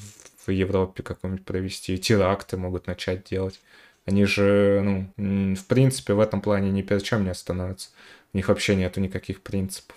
в, 0.47 0.51
Европе 0.51 1.03
какую-нибудь 1.03 1.45
провести, 1.45 1.99
теракты 1.99 2.57
могут 2.57 2.87
начать 2.87 3.25
делать. 3.25 3.61
Они 4.07 4.25
же, 4.25 5.11
ну, 5.17 5.55
в 5.55 5.65
принципе, 5.67 6.15
в 6.15 6.21
этом 6.21 6.41
плане 6.41 6.71
ни 6.71 6.83
перед 6.83 7.03
чем 7.03 7.25
не 7.25 7.31
остановятся. 7.31 7.91
У 8.33 8.37
них 8.37 8.49
вообще 8.49 8.77
нету 8.77 9.01
никаких 9.01 9.43
принципов. 9.43 9.97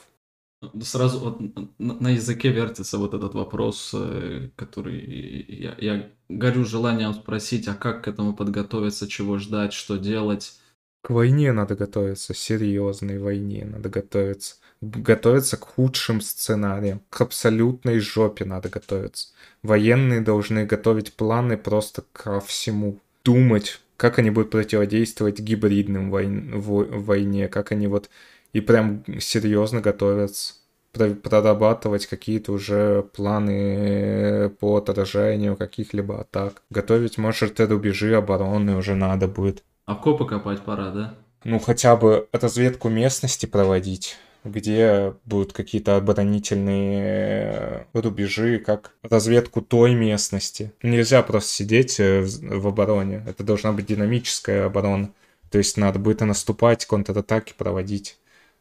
Сразу 0.82 1.20
вот 1.20 1.39
на 1.78 2.10
языке 2.10 2.52
вертится 2.52 2.98
вот 2.98 3.14
этот 3.14 3.36
вопрос, 3.36 3.91
э, 3.93 4.50
который 4.56 5.00
я, 5.48 5.76
я 5.78 6.10
горю 6.30 6.66
желанием 6.66 7.14
спросить, 7.14 7.68
а 7.68 7.76
как 7.76 8.04
к 8.04 8.08
этому 8.08 8.34
подготовиться, 8.36 9.08
чего 9.08 9.38
ждать, 9.38 9.74
что 9.74 9.98
делать? 9.98 10.60
К 11.04 11.12
войне 11.12 11.52
надо 11.52 11.76
готовиться, 11.76 12.34
серьезной 12.34 13.20
войне 13.20 13.66
надо 13.66 13.89
готовиться. 13.89 14.56
Готовиться 14.82 15.57
к 15.57 15.65
худшим 15.65 16.21
сценариям, 16.21 17.01
к 17.09 17.21
абсолютной 17.21 17.99
жопе 17.99 18.45
надо 18.45 18.69
готовиться. 18.69 19.30
Военные 19.63 20.21
должны 20.21 20.65
готовить 20.65 21.13
планы 21.13 21.57
просто 21.57 22.03
ко 22.13 22.39
всему. 22.39 22.99
Думать, 23.23 23.82
как 23.97 24.19
они 24.19 24.30
будут 24.30 24.51
противодействовать 24.51 25.39
гибридным 25.39 26.11
войн, 26.11 26.61
войне, 26.61 27.47
как 27.47 27.71
они 27.71 27.88
вот 27.88 28.09
и 28.53 28.61
прям 28.61 29.03
серьезно 29.19 29.82
готовятся 29.82 30.53
прорабатывать 30.91 32.07
какие-то 32.07 32.51
уже 32.51 33.03
планы 33.13 34.49
по 34.59 34.78
отражению 34.78 35.55
каких-либо 35.55 36.21
атак. 36.21 36.61
Готовить, 36.69 37.17
может, 37.17 37.59
рубежи 37.59 38.15
обороны 38.15 38.75
уже 38.75 38.95
надо 38.95 39.28
будет. 39.28 39.63
Окопы 39.86 40.25
копать 40.25 40.61
пора, 40.61 40.91
да? 40.91 41.13
Ну, 41.43 41.59
хотя 41.59 41.95
бы 41.95 42.28
разведку 42.32 42.89
местности 42.89 43.45
проводить 43.45 44.17
где 44.48 45.14
будут 45.26 45.54
какие-то 45.54 45.98
оборонительные 45.98 47.88
рубежи, 47.93 48.60
как 48.60 48.93
разведку 49.04 49.62
той 49.62 49.93
местности. 49.93 50.72
Нельзя 50.82 51.22
просто 51.24 51.50
сидеть 51.50 52.00
э, 52.00 52.22
в 52.22 52.68
обороне. 52.68 53.24
Это 53.28 53.43
должна 53.43 53.72
быть 53.72 53.86
динамическая 53.86 54.66
оборона. 54.66 55.12
То 55.52 55.58
есть 55.58 55.78
надо 55.78 56.00
будет 56.00 56.22
наступать, 56.22 56.86
контратаки 56.86 57.54
проводить 57.58 58.18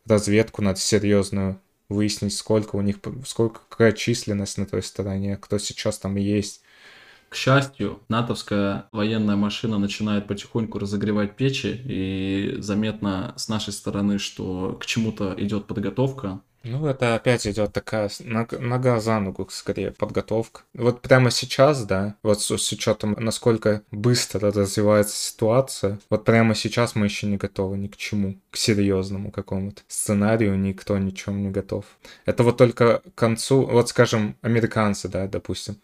разведку 0.07 0.62
надо 0.62 0.78
серьезную, 0.78 1.61
выяснить, 1.89 2.34
сколько 2.34 2.76
у 2.76 2.80
них, 2.80 2.99
сколько, 3.26 3.61
какая 3.68 3.93
численность 3.93 4.59
на 4.59 4.66
той 4.66 4.82
стороне, 4.82 5.37
кто 5.37 5.59
сейчас 5.59 5.99
там 5.99 6.16
есть. 6.16 6.62
К 7.29 7.35
счастью, 7.35 8.01
натовская 8.09 8.89
военная 8.93 9.37
машина 9.37 9.79
начинает 9.79 10.27
потихоньку 10.27 10.79
разогревать 10.79 11.37
печи, 11.37 11.81
и 11.85 12.57
заметно 12.59 13.35
с 13.37 13.49
нашей 13.49 13.72
стороны, 13.72 14.18
что 14.18 14.79
к 14.81 14.87
чему-то 14.87 15.35
идет 15.37 15.66
подготовка. 15.66 16.41
Ну, 16.68 16.85
это 16.87 17.14
опять 17.14 17.47
идет 17.47 17.72
такая 17.72 18.11
нога 18.20 18.99
за 18.99 19.20
ногу, 19.20 19.47
скорее, 19.51 19.93
подготовка. 19.93 20.62
Вот 20.74 21.01
прямо 21.01 21.31
сейчас, 21.31 21.85
да, 21.85 22.16
вот 22.24 22.43
с, 22.43 22.59
с 22.59 22.72
учетом, 22.72 23.14
насколько 23.18 23.83
быстро 23.93 24.51
развивается 24.51 25.16
ситуация, 25.16 26.01
вот 26.11 26.24
прямо 26.24 26.57
сейчас 26.57 26.97
мы 26.97 27.07
еще 27.07 27.29
не 27.29 27.37
готовы 27.37 27.79
ни 27.79 27.87
к 27.87 27.97
чему, 27.97 28.41
к 28.51 28.57
серьезному 28.57 29.31
какому-то 29.31 29.83
сценарию, 29.87 30.59
никто 30.59 30.99
ничем 30.99 31.41
не 31.41 31.51
готов. 31.51 31.85
Это 32.24 32.43
вот 32.43 32.57
только 32.57 32.99
к 32.99 33.14
концу, 33.14 33.64
вот 33.64 33.89
скажем, 33.89 34.37
американцы, 34.43 35.09
да, 35.09 35.29
допустим, 35.29 35.77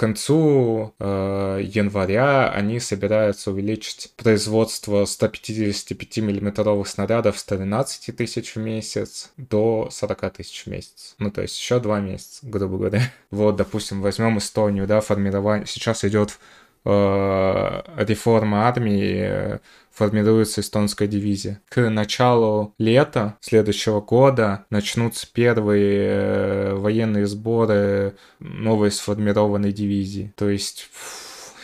концу 0.00 0.94
э, 0.98 1.60
января 1.62 2.50
они 2.50 2.80
собираются 2.80 3.50
увеличить 3.50 4.10
производство 4.16 5.04
155 5.04 6.18
миллиметровых 6.18 6.88
снарядов 6.88 7.38
с 7.38 7.44
13 7.44 8.16
тысяч 8.16 8.54
в 8.54 8.58
месяц 8.60 9.30
до 9.36 9.88
40 9.90 10.32
тысяч 10.32 10.64
в 10.64 10.68
месяц. 10.68 11.16
Ну, 11.18 11.30
то 11.30 11.42
есть 11.42 11.58
еще 11.60 11.80
два 11.80 12.00
месяца, 12.00 12.38
грубо 12.42 12.78
говоря. 12.78 13.02
Вот, 13.30 13.56
допустим, 13.56 14.00
возьмем 14.00 14.38
Эстонию, 14.38 14.86
да, 14.88 15.00
формирование. 15.00 15.66
Сейчас 15.66 16.04
идет 16.04 16.38
э, 16.84 17.82
реформа 17.96 18.68
армии, 18.68 19.60
формируется 19.90 20.60
эстонская 20.62 21.08
дивизия. 21.08 21.60
К 21.68 21.90
началу 21.90 22.74
лета 22.78 23.36
следующего 23.40 24.00
года 24.00 24.64
начнутся 24.70 25.26
первые 25.30 26.00
э, 26.00 26.74
военные 26.74 27.26
сборы 27.26 28.16
новой 28.38 28.90
сформированной 28.90 29.72
дивизии. 29.72 30.32
То 30.36 30.48
есть... 30.48 30.88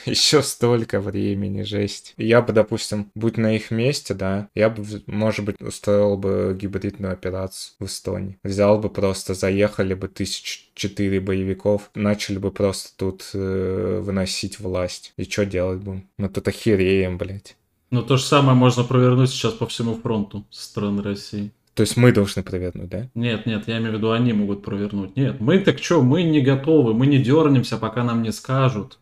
еще 0.11 0.43
столько 0.43 1.01
времени, 1.01 1.63
жесть. 1.63 2.15
Я 2.17 2.41
бы, 2.43 2.53
допустим, 2.53 3.11
будь 3.15 3.37
на 3.37 3.57
их 3.57 3.71
месте, 3.71 4.15
да, 4.15 4.49
я 4.55 4.71
бы, 4.71 4.85
может 5.07 5.45
быть, 5.45 5.61
устроил 5.61 6.17
бы 6.17 6.57
гибридную 6.59 7.13
операцию 7.13 7.75
в 7.81 7.87
Эстонии. 7.87 8.39
Взял 8.45 8.79
бы 8.79 8.89
просто, 8.89 9.35
заехали 9.35 9.95
бы 9.95 10.09
тысяч 10.09 10.71
четыре 10.75 11.21
боевиков, 11.21 11.91
начали 11.95 12.39
бы 12.39 12.51
просто 12.51 12.91
тут 12.97 13.31
э, 13.35 14.01
выносить 14.03 14.61
власть. 14.61 15.13
И 15.17 15.25
что 15.25 15.45
делать 15.45 15.81
будем? 15.81 16.09
Ну 16.19 16.29
тут 16.29 16.47
охереем, 16.49 17.19
блядь. 17.19 17.57
Ну, 17.91 18.03
то 18.03 18.17
же 18.17 18.25
самое 18.25 18.57
можно 18.57 18.83
провернуть 18.83 19.31
сейчас 19.31 19.53
по 19.55 19.67
всему 19.67 19.95
фронту 19.95 20.45
со 20.51 20.65
стороны 20.65 21.03
России. 21.03 21.53
То 21.75 21.83
есть 21.83 21.97
мы 21.97 22.11
должны 22.11 22.43
провернуть, 22.43 22.89
да? 22.89 23.09
Нет, 23.15 23.47
нет, 23.47 23.65
я 23.69 23.79
имею 23.79 23.93
в 23.93 23.97
виду, 23.97 24.11
они 24.11 24.33
могут 24.33 24.63
провернуть. 24.63 25.15
Нет, 25.15 25.41
мы 25.41 25.59
так 25.59 25.79
что, 25.79 26.03
мы 26.03 26.23
не 26.23 26.41
готовы, 26.41 26.95
мы 26.95 27.07
не 27.07 27.19
дернемся, 27.19 27.77
пока 27.77 28.03
нам 28.03 28.23
не 28.23 28.33
скажут. 28.33 28.99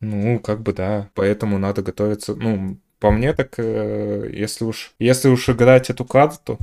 Ну, 0.00 0.38
как 0.38 0.62
бы 0.62 0.72
да, 0.72 1.10
поэтому 1.14 1.58
надо 1.58 1.82
готовиться. 1.82 2.34
Ну, 2.34 2.78
по 2.98 3.10
мне 3.10 3.32
так, 3.32 3.54
э, 3.58 4.30
если 4.32 4.64
уж, 4.64 4.92
если 4.98 5.28
уж 5.28 5.48
играть 5.48 5.90
эту 5.90 6.04
карту, 6.04 6.58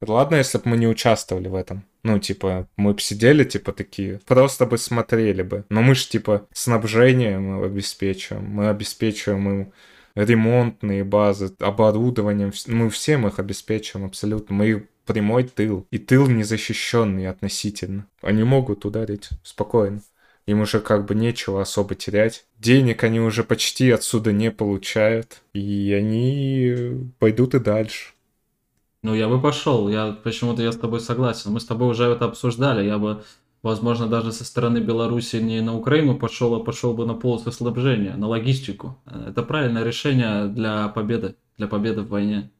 ладно, 0.00 0.36
если 0.36 0.58
бы 0.58 0.64
мы 0.70 0.76
не 0.76 0.86
участвовали 0.86 1.48
в 1.48 1.54
этом. 1.54 1.84
Ну, 2.02 2.18
типа, 2.18 2.68
мы 2.76 2.94
бы 2.94 3.00
сидели, 3.00 3.44
типа, 3.44 3.72
такие, 3.72 4.20
просто 4.26 4.66
бы 4.66 4.76
смотрели 4.76 5.42
бы. 5.42 5.64
Но 5.68 5.82
мы 5.82 5.94
же, 5.94 6.08
типа, 6.08 6.46
снабжение 6.52 7.38
мы 7.38 7.64
обеспечиваем, 7.64 8.44
мы 8.44 8.68
обеспечиваем 8.68 9.48
им 9.48 9.72
ремонтные 10.14 11.04
базы, 11.04 11.54
оборудованием, 11.60 12.52
мы 12.66 12.90
всем 12.90 13.26
их 13.26 13.38
обеспечиваем 13.38 14.06
абсолютно. 14.06 14.54
Мы 14.54 14.88
прямой 15.06 15.44
тыл. 15.44 15.86
И 15.90 15.98
тыл 15.98 16.28
незащищенный 16.28 17.28
относительно. 17.28 18.06
Они 18.20 18.42
могут 18.44 18.84
ударить 18.84 19.30
спокойно. 19.42 20.00
Им 20.46 20.60
уже 20.60 20.80
как 20.80 21.06
бы 21.06 21.14
нечего 21.14 21.62
особо 21.62 21.94
терять. 21.94 22.44
Денег 22.58 23.04
они 23.04 23.20
уже 23.20 23.44
почти 23.44 23.90
отсюда 23.90 24.32
не 24.32 24.50
получают. 24.50 25.42
И 25.52 25.92
они 25.92 27.10
пойдут 27.18 27.54
и 27.54 27.60
дальше. 27.60 28.12
Ну, 29.02 29.14
я 29.14 29.28
бы 29.28 29.40
пошел. 29.40 29.88
Я 29.88 30.12
почему-то 30.12 30.62
я 30.62 30.72
с 30.72 30.76
тобой 30.76 31.00
согласен. 31.00 31.52
Мы 31.52 31.60
с 31.60 31.64
тобой 31.64 31.88
уже 31.88 32.04
это 32.04 32.24
обсуждали. 32.24 32.84
Я 32.84 32.98
бы 32.98 33.22
возможно, 33.62 34.06
даже 34.06 34.32
со 34.32 34.44
стороны 34.44 34.78
Беларуси 34.78 35.36
не 35.36 35.60
на 35.60 35.76
Украину 35.76 36.16
пошел, 36.16 36.54
а 36.54 36.60
пошел 36.60 36.94
бы 36.94 37.06
на 37.06 37.14
полос 37.14 37.46
ослабления, 37.46 38.14
на 38.16 38.28
логистику. 38.28 38.98
Это 39.06 39.42
правильное 39.42 39.84
решение 39.84 40.46
для 40.46 40.88
победы, 40.88 41.36
для 41.56 41.68
победы 41.68 42.02
в 42.02 42.08
войне. 42.08 42.50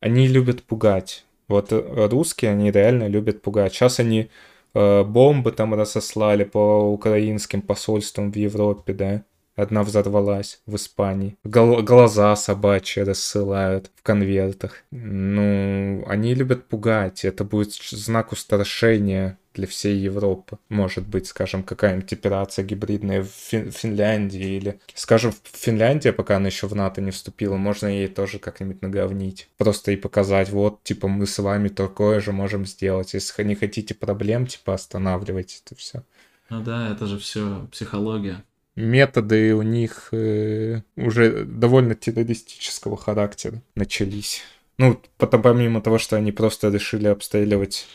Они 0.00 0.28
любят 0.28 0.62
пугать. 0.62 1.24
Вот 1.48 1.72
э, 1.72 2.08
русские, 2.08 2.52
они 2.52 2.70
реально 2.70 3.08
любят 3.08 3.42
пугать. 3.42 3.74
Сейчас 3.74 4.00
они 4.00 4.30
бомбы 4.74 5.52
там 5.52 5.74
разослали 5.74 6.44
по 6.44 6.92
украинским 6.92 7.62
посольствам 7.62 8.32
в 8.32 8.36
Европе, 8.36 8.92
да. 8.92 9.24
Одна 9.56 9.82
взорвалась 9.82 10.60
в 10.66 10.76
Испании. 10.76 11.36
Гол- 11.44 11.82
глаза 11.82 12.34
собачьи 12.36 13.02
рассылают 13.02 13.90
в 13.96 14.02
конвертах. 14.02 14.84
Ну, 14.90 16.04
они 16.06 16.34
любят 16.34 16.68
пугать. 16.68 17.24
Это 17.24 17.44
будет 17.44 17.72
знак 17.72 18.32
устрашения 18.32 19.38
для 19.54 19.66
всей 19.66 19.96
Европы. 19.98 20.58
Может 20.68 21.06
быть, 21.06 21.26
скажем, 21.26 21.62
какая-нибудь 21.62 22.12
операция 22.12 22.64
гибридная 22.64 23.22
в 23.22 23.28
Фин- 23.28 23.70
Финляндии 23.70 24.56
или, 24.56 24.80
скажем, 24.94 25.32
в 25.32 25.56
Финляндии, 25.56 26.10
пока 26.10 26.36
она 26.36 26.46
еще 26.46 26.66
в 26.66 26.74
НАТО 26.74 27.00
не 27.00 27.10
вступила, 27.10 27.56
можно 27.56 27.88
ей 27.88 28.08
тоже 28.08 28.38
как-нибудь 28.38 28.80
наговнить. 28.82 29.48
Просто 29.58 29.92
и 29.92 29.96
показать, 29.96 30.50
вот, 30.50 30.82
типа, 30.84 31.08
мы 31.08 31.26
с 31.26 31.38
вами 31.38 31.68
такое 31.68 32.20
же 32.20 32.32
можем 32.32 32.64
сделать. 32.64 33.14
Если 33.14 33.42
не 33.44 33.56
хотите 33.56 33.94
проблем, 33.94 34.46
типа, 34.46 34.74
останавливайте 34.74 35.60
это 35.64 35.74
все. 35.74 36.04
Ну 36.48 36.62
да, 36.62 36.90
это 36.90 37.06
же 37.06 37.18
все 37.18 37.68
психология. 37.70 38.44
Методы 38.80 39.54
у 39.54 39.62
них 39.62 40.08
э, 40.12 40.82
уже 40.96 41.44
довольно 41.44 41.94
террористического 41.94 42.96
характера 42.96 43.62
начались. 43.74 44.42
Ну, 44.78 45.00
потом, 45.18 45.42
помимо 45.42 45.80
того, 45.82 45.98
что 45.98 46.16
они 46.16 46.32
просто 46.32 46.68
решили 46.68 47.06
обстреливать 47.06 47.86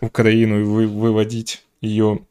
Украину 0.00 0.60
и 0.60 0.64
вы, 0.64 0.88
выводить 0.88 1.64
ее 1.80 2.26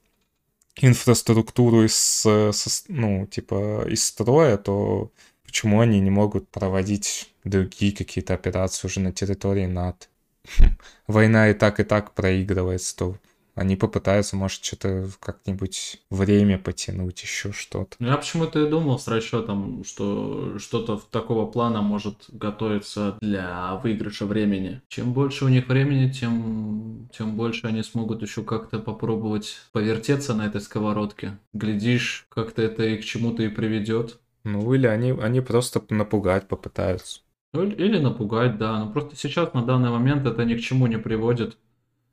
инфраструктуру 0.75 1.85
из, 1.85 1.95
со, 1.95 2.51
ну, 2.87 3.25
типа, 3.27 3.85
из 3.87 4.05
строя, 4.05 4.57
то 4.57 5.11
почему 5.45 5.79
они 5.79 5.99
не 5.99 6.09
могут 6.09 6.49
проводить 6.49 7.31
другие 7.43 7.95
какие-то 7.95 8.33
операции 8.33 8.87
уже 8.87 8.99
на 8.99 9.11
территории 9.11 9.65
НАТО? 9.65 10.07
Война 11.07 11.49
и 11.49 11.53
так, 11.53 11.79
и 11.79 11.83
так 11.83 12.13
проигрывается, 12.13 12.95
то 12.97 13.17
они 13.55 13.75
попытаются, 13.75 14.35
может, 14.35 14.63
что-то 14.63 15.09
как-нибудь 15.19 16.01
время 16.09 16.57
потянуть, 16.57 17.21
еще 17.21 17.51
что-то. 17.51 17.95
Ну, 17.99 18.07
я 18.07 18.17
почему-то 18.17 18.65
и 18.65 18.69
думал 18.69 18.99
с 18.99 19.07
расчетом, 19.07 19.83
что 19.83 20.57
что-то 20.59 21.01
такого 21.11 21.45
плана 21.45 21.81
может 21.81 22.25
готовиться 22.29 23.17
для 23.21 23.75
выигрыша 23.75 24.25
времени. 24.25 24.81
Чем 24.87 25.13
больше 25.13 25.45
у 25.45 25.49
них 25.49 25.67
времени, 25.67 26.11
тем, 26.11 27.09
тем 27.15 27.35
больше 27.35 27.67
они 27.67 27.83
смогут 27.83 28.21
еще 28.21 28.43
как-то 28.43 28.79
попробовать 28.79 29.57
повертеться 29.71 30.33
на 30.33 30.45
этой 30.45 30.61
сковородке. 30.61 31.37
Глядишь, 31.53 32.25
как-то 32.29 32.61
это 32.61 32.83
и 32.83 32.97
к 32.97 33.03
чему-то 33.03 33.43
и 33.43 33.49
приведет. 33.49 34.19
Ну, 34.43 34.73
или 34.73 34.87
они, 34.87 35.11
они 35.11 35.41
просто 35.41 35.83
напугать 35.89 36.47
попытаются. 36.47 37.21
Ну, 37.53 37.63
или 37.63 37.99
напугать, 37.99 38.57
да. 38.57 38.79
Но 38.79 38.91
просто 38.91 39.15
сейчас, 39.15 39.53
на 39.53 39.63
данный 39.63 39.89
момент, 39.89 40.25
это 40.25 40.45
ни 40.45 40.55
к 40.55 40.61
чему 40.61 40.87
не 40.87 40.97
приводит. 40.97 41.57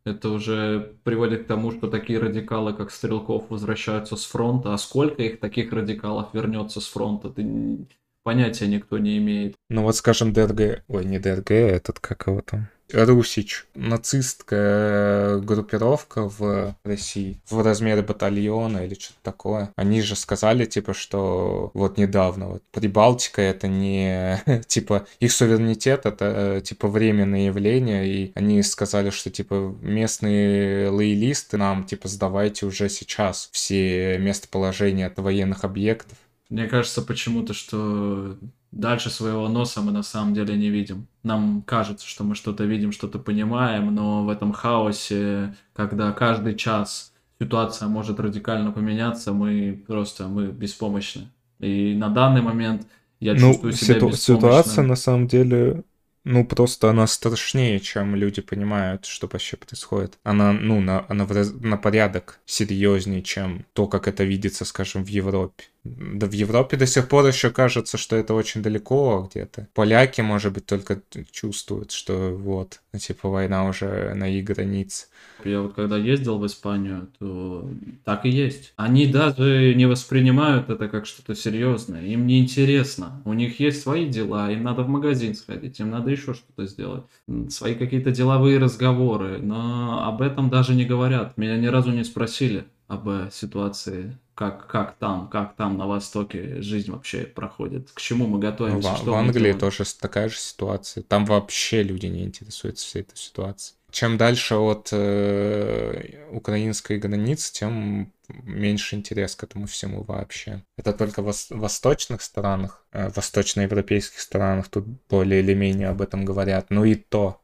Это 0.09 0.31
уже 0.31 0.95
приводит 1.05 1.45
к 1.45 1.47
тому, 1.47 1.71
что 1.73 1.89
такие 1.89 2.19
радикалы, 2.19 2.73
как 2.73 2.91
Стрелков, 2.91 3.51
возвращаются 3.51 4.17
с 4.17 4.25
фронта. 4.25 4.75
А 4.75 4.79
сколько 4.79 5.23
их 5.23 5.41
таких 5.41 5.73
радикалов 5.73 6.33
вернется 6.33 6.81
с 6.81 6.87
фронта, 6.87 7.31
ты 7.31 7.87
понятия 8.23 8.67
никто 8.67 8.99
не 8.99 9.19
имеет. 9.19 9.55
Ну 9.71 9.83
вот, 9.83 9.97
скажем, 9.97 10.33
ДРГ... 10.33 10.85
Ой, 10.89 11.05
не 11.05 11.19
ДРГ, 11.19 11.51
этот 11.51 12.01
как 12.01 12.27
его 12.27 12.43
там... 12.43 12.69
Русич, 12.93 13.67
нацистская 13.75 15.39
группировка 15.39 16.29
в 16.29 16.75
России 16.85 17.41
в 17.49 17.63
размере 17.63 18.03
батальона 18.03 18.87
или 18.87 18.95
что-то 18.95 19.19
такое. 19.23 19.73
Они 19.77 20.01
же 20.03 20.17
сказали, 20.17 20.65
типа, 20.65 20.95
что 20.95 21.71
вот 21.75 21.99
недавно 21.99 22.49
вот 22.49 22.63
Прибалтика 22.73 23.43
это 23.43 23.69
не, 23.69 24.43
типа, 24.67 25.07
их 25.21 25.33
суверенитет 25.33 26.07
это, 26.07 26.57
э, 26.59 26.61
типа, 26.63 26.89
временное 26.89 27.47
явление, 27.47 28.07
и 28.09 28.33
они 28.35 28.63
сказали, 28.63 29.11
что, 29.11 29.31
типа, 29.31 29.77
местные 29.83 30.89
лоялисты 30.89 31.57
нам, 31.57 31.85
типа, 31.85 32.09
сдавайте 32.09 32.67
уже 32.67 32.89
сейчас 32.89 33.49
все 33.53 34.19
местоположения 34.19 35.07
от 35.07 35.19
военных 35.19 35.65
объектов. 35.65 36.17
Мне 36.49 36.67
кажется 36.67 37.03
почему-то, 37.03 37.53
что 37.53 38.39
дальше 38.73 39.11
своего 39.11 39.49
носа 39.49 39.81
мы 39.81 39.93
на 39.93 40.03
самом 40.03 40.35
деле 40.35 40.57
не 40.57 40.71
видим. 40.71 41.07
Нам 41.23 41.63
кажется, 41.63 42.07
что 42.07 42.25
мы 42.25 42.35
что-то 42.35 42.65
видим, 42.65 42.93
что-то 42.93 43.19
понимаем, 43.19 43.95
но 43.95 44.25
в 44.25 44.29
этом 44.29 44.53
хаосе, 44.53 45.55
когда 45.75 46.13
каждый 46.13 46.55
час 46.55 47.13
ситуация 47.41 47.89
может 47.89 48.21
радикально 48.21 48.73
поменяться, 48.73 49.33
мы 49.33 49.83
просто 49.87 50.29
мы 50.29 50.49
беспомощны. 50.49 51.29
И 51.59 51.95
на 51.95 52.09
данный 52.09 52.43
момент 52.43 52.87
я 53.21 53.35
ну, 53.35 53.41
чувствую 53.41 53.73
себя 53.73 53.95
ситу- 53.95 54.13
Ситуация 54.13 54.85
на 54.85 54.97
самом 54.97 55.27
деле 55.27 55.85
ну, 56.25 56.45
просто 56.45 56.91
она 56.91 57.07
страшнее, 57.07 57.81
чем 57.81 58.15
люди 58.15 58.43
понимают, 58.43 59.07
что 59.07 59.29
вообще 59.33 59.57
происходит. 59.57 60.19
Она, 60.25 60.53
ну, 60.53 60.79
на, 60.79 61.07
она 61.09 61.27
на 61.61 61.77
порядок 61.79 62.41
серьезнее, 62.45 63.23
чем 63.23 63.65
то, 63.73 63.87
как 63.87 64.09
это 64.09 64.25
видится, 64.25 64.67
скажем, 64.67 65.05
в 65.05 65.09
Европе. 65.09 65.65
Да 65.97 66.27
в 66.27 66.33
Европе 66.33 66.77
до 66.77 66.87
сих 66.87 67.09
пор 67.09 67.27
еще 67.27 67.51
кажется, 67.51 67.97
что 67.97 68.17
это 68.17 68.35
очень 68.35 68.63
далеко 68.63 69.29
где-то. 69.31 69.69
Поляки, 69.75 70.21
может 70.21 70.53
быть, 70.53 70.67
только 70.67 71.03
чувствуют, 71.31 71.93
что 71.93 72.35
вот, 72.35 72.81
типа, 72.99 73.29
война 73.29 73.67
уже 73.67 74.15
на 74.15 74.29
их 74.29 74.45
границе. 74.45 75.07
Я 75.45 75.61
вот 75.61 75.75
когда 75.75 75.97
ездил 75.97 76.39
в 76.39 76.47
Испанию, 76.47 77.09
то 77.19 77.71
так 78.05 78.25
и 78.25 78.31
есть. 78.31 78.73
Они 78.77 79.07
даже 79.07 79.75
не 79.75 79.87
воспринимают 79.87 80.69
это 80.69 80.89
как 80.89 81.07
что-то 81.07 81.35
серьезное. 81.35 82.05
Им 82.05 82.27
не 82.27 82.41
интересно. 82.41 83.23
У 83.25 83.33
них 83.33 83.61
есть 83.61 83.83
свои 83.83 84.09
дела, 84.09 84.51
им 84.51 84.65
надо 84.65 84.83
в 84.83 84.89
магазин 84.89 85.35
сходить, 85.35 85.79
им 85.81 85.91
надо 85.91 86.11
еще 86.11 86.35
что-то 86.35 86.67
сделать. 86.67 87.05
Свои 87.49 87.75
какие-то 87.75 88.11
деловые 88.11 88.59
разговоры. 88.59 89.39
Но 89.39 90.07
об 90.07 90.23
этом 90.23 90.51
даже 90.51 90.75
не 90.75 90.85
говорят. 90.85 91.37
Меня 91.37 91.57
ни 91.57 91.67
разу 91.67 91.91
не 91.93 92.05
спросили 92.05 92.65
об 92.89 93.31
ситуации 93.31 94.19
как, 94.35 94.67
как 94.67 94.97
там, 94.97 95.29
как 95.29 95.57
там 95.57 95.77
на 95.77 95.87
Востоке 95.87 96.63
жизнь 96.63 96.91
вообще 96.91 97.25
проходит, 97.25 97.91
к 97.93 98.01
чему 98.01 98.27
мы 98.27 98.39
готовимся. 98.39 98.95
В, 98.95 98.97
что 98.97 99.13
в 99.13 99.15
Англии 99.15 99.53
тоже 99.53 99.85
такая 100.01 100.29
же 100.29 100.37
ситуация. 100.37 101.03
Там 101.03 101.25
вообще 101.27 101.83
люди 101.83 102.07
не 102.07 102.25
интересуются 102.25 102.87
всей 102.87 103.03
этой 103.03 103.17
ситуацией. 103.17 103.77
Чем 103.91 104.17
дальше 104.17 104.55
от 104.55 104.91
э, 104.93 106.29
украинской 106.31 106.99
границы, 106.99 107.53
тем 107.53 108.13
меньше 108.29 108.97
интерес 108.97 109.35
к 109.35 109.45
этому 109.45 109.67
всему 109.67 110.05
вообще. 110.05 110.63
Это 110.77 110.93
только 110.93 111.23
в 111.23 111.35
восточных 111.51 112.23
странах, 112.23 112.85
э, 112.93 113.09
восточноевропейских 113.09 114.21
странах 114.21 114.69
тут 114.69 114.87
более 115.09 115.41
или 115.41 115.55
менее 115.55 115.89
об 115.89 116.01
этом 116.01 116.25
говорят. 116.25 116.71
Но 116.71 116.85
и 116.85 116.95
то 116.95 117.41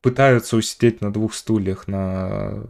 пытаются 0.00 0.56
усидеть 0.56 1.00
на 1.00 1.12
двух 1.12 1.34
стульях, 1.34 1.88
на 1.88 2.64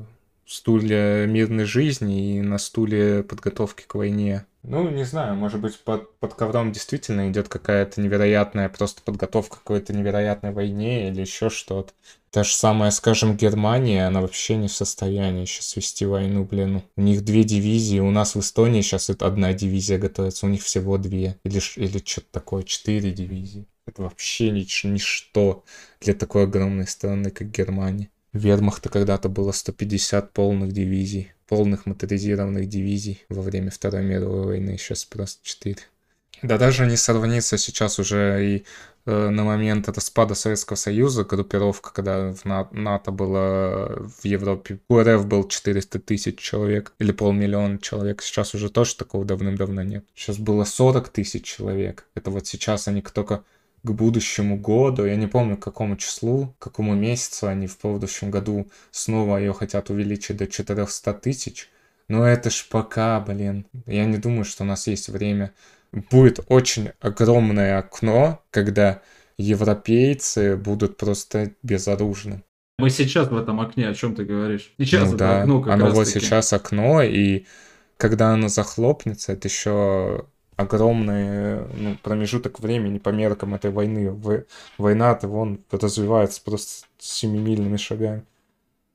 стуле 0.46 1.26
мирной 1.28 1.64
жизни 1.64 2.36
и 2.36 2.40
на 2.40 2.58
стуле 2.58 3.22
подготовки 3.22 3.84
к 3.86 3.94
войне. 3.94 4.46
Ну, 4.62 4.88
не 4.90 5.04
знаю, 5.04 5.36
может 5.36 5.60
быть, 5.60 5.78
под, 5.78 6.18
под 6.18 6.34
ковром 6.34 6.72
действительно 6.72 7.30
идет 7.30 7.48
какая-то 7.48 8.00
невероятная 8.00 8.68
просто 8.68 9.00
подготовка 9.02 9.56
к 9.56 9.58
какой-то 9.60 9.92
невероятной 9.92 10.50
войне 10.50 11.08
или 11.08 11.20
еще 11.20 11.50
что-то. 11.50 11.92
Та 12.30 12.42
же 12.42 12.52
самая, 12.52 12.90
скажем, 12.90 13.36
Германия, 13.36 14.06
она 14.06 14.20
вообще 14.20 14.56
не 14.56 14.66
в 14.66 14.72
состоянии 14.72 15.44
сейчас 15.44 15.76
вести 15.76 16.04
войну, 16.04 16.44
блин. 16.44 16.82
У 16.96 17.00
них 17.00 17.24
две 17.24 17.44
дивизии, 17.44 18.00
у 18.00 18.10
нас 18.10 18.34
в 18.34 18.40
Эстонии 18.40 18.82
сейчас 18.82 19.08
это 19.08 19.26
одна 19.26 19.52
дивизия 19.52 19.98
готовится, 19.98 20.46
у 20.46 20.48
них 20.48 20.62
всего 20.62 20.98
две. 20.98 21.38
Или, 21.44 21.60
или 21.76 22.02
что-то 22.04 22.26
такое, 22.32 22.62
четыре 22.64 23.12
дивизии. 23.12 23.68
Это 23.86 24.02
вообще 24.02 24.50
нич- 24.50 24.86
ничто 24.86 25.64
для 26.00 26.12
такой 26.12 26.42
огромной 26.42 26.88
страны, 26.88 27.30
как 27.30 27.52
Германия. 27.52 28.10
Вермахта 28.36 28.88
когда-то 28.88 29.28
было 29.28 29.52
150 29.52 30.32
полных 30.32 30.72
дивизий, 30.72 31.32
полных 31.48 31.86
моторизированных 31.86 32.68
дивизий 32.68 33.24
во 33.28 33.42
время 33.42 33.70
Второй 33.70 34.02
мировой 34.02 34.46
войны, 34.46 34.76
сейчас 34.78 35.04
просто 35.04 35.40
4. 35.42 35.76
Да 36.42 36.58
даже 36.58 36.86
не 36.86 36.96
сравнится 36.96 37.56
сейчас 37.56 37.98
уже 37.98 38.44
и 38.44 38.64
э, 39.06 39.28
на 39.30 39.44
момент 39.44 39.88
распада 39.88 40.34
Советского 40.34 40.76
Союза 40.76 41.24
группировка, 41.24 41.92
когда 41.92 42.32
в 42.32 42.44
На- 42.44 42.68
НАТО 42.72 43.10
было 43.10 44.06
в 44.20 44.24
Европе, 44.24 44.78
у 44.88 45.00
РФ 45.00 45.26
был 45.26 45.48
400 45.48 45.98
тысяч 46.00 46.38
человек 46.38 46.92
или 46.98 47.12
полмиллиона 47.12 47.78
человек, 47.78 48.22
сейчас 48.22 48.54
уже 48.54 48.68
тоже 48.68 48.96
такого 48.96 49.24
давным-давно 49.24 49.82
нет. 49.82 50.04
Сейчас 50.14 50.36
было 50.36 50.64
40 50.64 51.08
тысяч 51.08 51.44
человек. 51.44 52.06
Это 52.14 52.30
вот 52.30 52.46
сейчас 52.46 52.86
они 52.86 53.00
только 53.00 53.42
к 53.86 53.92
будущему 53.92 54.58
году, 54.58 55.04
я 55.04 55.14
не 55.16 55.28
помню 55.28 55.56
к 55.56 55.62
какому 55.62 55.96
числу, 55.96 56.54
к 56.58 56.64
какому 56.64 56.94
месяцу 56.94 57.46
они 57.46 57.68
в 57.68 57.78
будущем 57.80 58.30
году 58.30 58.68
снова 58.90 59.38
ее 59.38 59.52
хотят 59.52 59.90
увеличить 59.90 60.36
до 60.36 60.46
400 60.48 61.14
тысяч. 61.14 61.70
Но 62.08 62.26
это 62.26 62.50
ж 62.50 62.66
пока, 62.68 63.20
блин. 63.20 63.66
Я 63.86 64.04
не 64.04 64.18
думаю, 64.18 64.44
что 64.44 64.64
у 64.64 64.66
нас 64.66 64.86
есть 64.88 65.08
время. 65.08 65.54
Будет 65.92 66.40
очень 66.48 66.90
огромное 67.00 67.78
окно, 67.78 68.42
когда 68.50 69.02
европейцы 69.38 70.56
будут 70.56 70.96
просто 70.96 71.52
безоружны. 71.62 72.42
Мы 72.78 72.90
сейчас 72.90 73.28
в 73.28 73.36
этом 73.36 73.60
окне, 73.60 73.88
о 73.88 73.94
чем 73.94 74.14
ты 74.14 74.24
говоришь? 74.24 74.72
Сейчас 74.78 75.12
ну, 75.12 75.16
да, 75.16 75.42
окно 75.42 75.62
как 75.62 75.72
Оно 75.72 75.90
вот 75.90 76.06
таки. 76.06 76.20
сейчас 76.20 76.52
окно, 76.52 77.02
и 77.02 77.46
когда 77.96 78.30
оно 78.34 78.48
захлопнется, 78.48 79.32
это 79.32 79.48
еще 79.48 80.26
огромный 80.56 81.66
ну, 81.76 81.96
промежуток 82.02 82.60
времени 82.60 82.98
по 82.98 83.10
меркам 83.10 83.54
этой 83.54 83.70
войны. 83.70 84.14
Война-то 84.78 85.28
вон 85.28 85.60
развивается 85.70 86.42
просто 86.42 86.86
семимильными 86.98 87.76
шагами. 87.76 88.22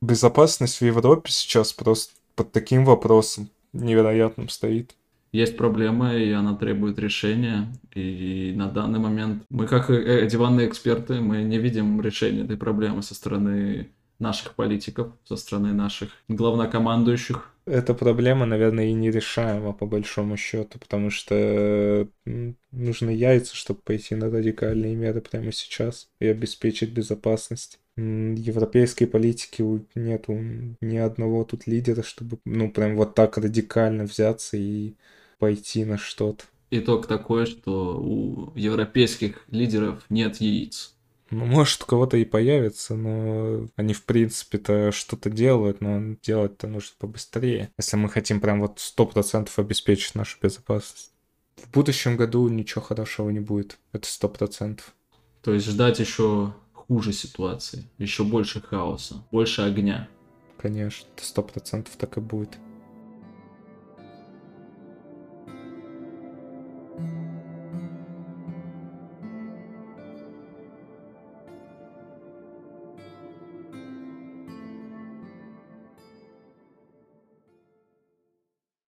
Безопасность 0.01 0.81
в 0.81 0.85
Европе 0.85 1.31
сейчас 1.31 1.73
просто 1.73 2.13
под 2.35 2.51
таким 2.51 2.85
вопросом 2.85 3.49
невероятным 3.73 4.49
стоит. 4.49 4.95
Есть 5.31 5.55
проблема, 5.55 6.13
и 6.15 6.31
она 6.31 6.55
требует 6.55 6.99
решения. 6.99 7.71
И 7.93 8.53
на 8.55 8.67
данный 8.67 8.99
момент 8.99 9.43
мы, 9.49 9.65
как 9.65 9.89
э, 9.89 10.27
диванные 10.27 10.67
эксперты, 10.67 11.21
мы 11.21 11.43
не 11.43 11.57
видим 11.57 12.01
решения 12.01 12.43
этой 12.43 12.57
проблемы 12.57 13.01
со 13.01 13.15
стороны 13.15 13.87
наших 14.21 14.55
политиков, 14.55 15.11
со 15.25 15.35
стороны 15.35 15.73
наших 15.73 16.09
главнокомандующих 16.27 17.51
эта 17.65 17.93
проблема, 17.93 18.45
наверное, 18.47 18.87
и 18.87 18.93
нерешаема 18.93 19.71
по 19.73 19.85
большому 19.85 20.35
счету, 20.35 20.79
потому 20.79 21.11
что 21.11 22.07
нужны 22.25 23.11
яйца, 23.11 23.55
чтобы 23.55 23.81
пойти 23.81 24.15
на 24.15 24.31
радикальные 24.31 24.95
меры 24.95 25.21
прямо 25.21 25.51
сейчас 25.51 26.09
и 26.19 26.25
обеспечить 26.25 26.91
безопасность. 26.91 27.79
Европейской 27.97 29.05
политики 29.05 29.63
нету 29.93 30.39
ни 30.81 30.97
одного 30.97 31.43
тут 31.43 31.67
лидера, 31.67 32.01
чтобы, 32.01 32.39
ну, 32.45 32.71
прям 32.71 32.95
вот 32.95 33.13
так 33.13 33.37
радикально 33.37 34.05
взяться 34.05 34.57
и 34.57 34.95
пойти 35.37 35.85
на 35.85 35.97
что-то. 35.97 36.45
Итог 36.71 37.05
такой, 37.05 37.45
что 37.45 37.99
у 38.01 38.53
европейских 38.55 39.45
лидеров 39.49 40.03
нет 40.09 40.37
яиц. 40.37 40.95
Ну, 41.31 41.45
может, 41.45 41.81
у 41.81 41.85
кого-то 41.85 42.17
и 42.17 42.25
появится, 42.25 42.95
но 42.95 43.67
они, 43.77 43.93
в 43.93 44.03
принципе-то, 44.03 44.91
что-то 44.91 45.29
делают, 45.29 45.79
но 45.79 46.15
делать-то 46.21 46.67
нужно 46.67 46.91
побыстрее, 46.99 47.71
если 47.77 47.95
мы 47.95 48.09
хотим 48.09 48.41
прям 48.41 48.59
вот 48.59 48.79
сто 48.79 49.05
процентов 49.05 49.57
обеспечить 49.57 50.13
нашу 50.13 50.37
безопасность. 50.41 51.13
В 51.55 51.71
будущем 51.71 52.17
году 52.17 52.47
ничего 52.49 52.81
хорошего 52.81 53.29
не 53.29 53.39
будет, 53.39 53.77
это 53.93 54.07
сто 54.07 54.27
процентов. 54.27 54.93
То 55.41 55.53
есть 55.53 55.67
ждать 55.67 55.99
еще 55.99 56.53
хуже 56.73 57.13
ситуации, 57.13 57.89
еще 57.97 58.25
больше 58.25 58.59
хаоса, 58.61 59.23
больше 59.31 59.61
огня. 59.61 60.09
конечно, 60.57 61.07
сто 61.17 61.41
процентов 61.41 61.95
так 61.97 62.17
и 62.17 62.19
будет. 62.19 62.57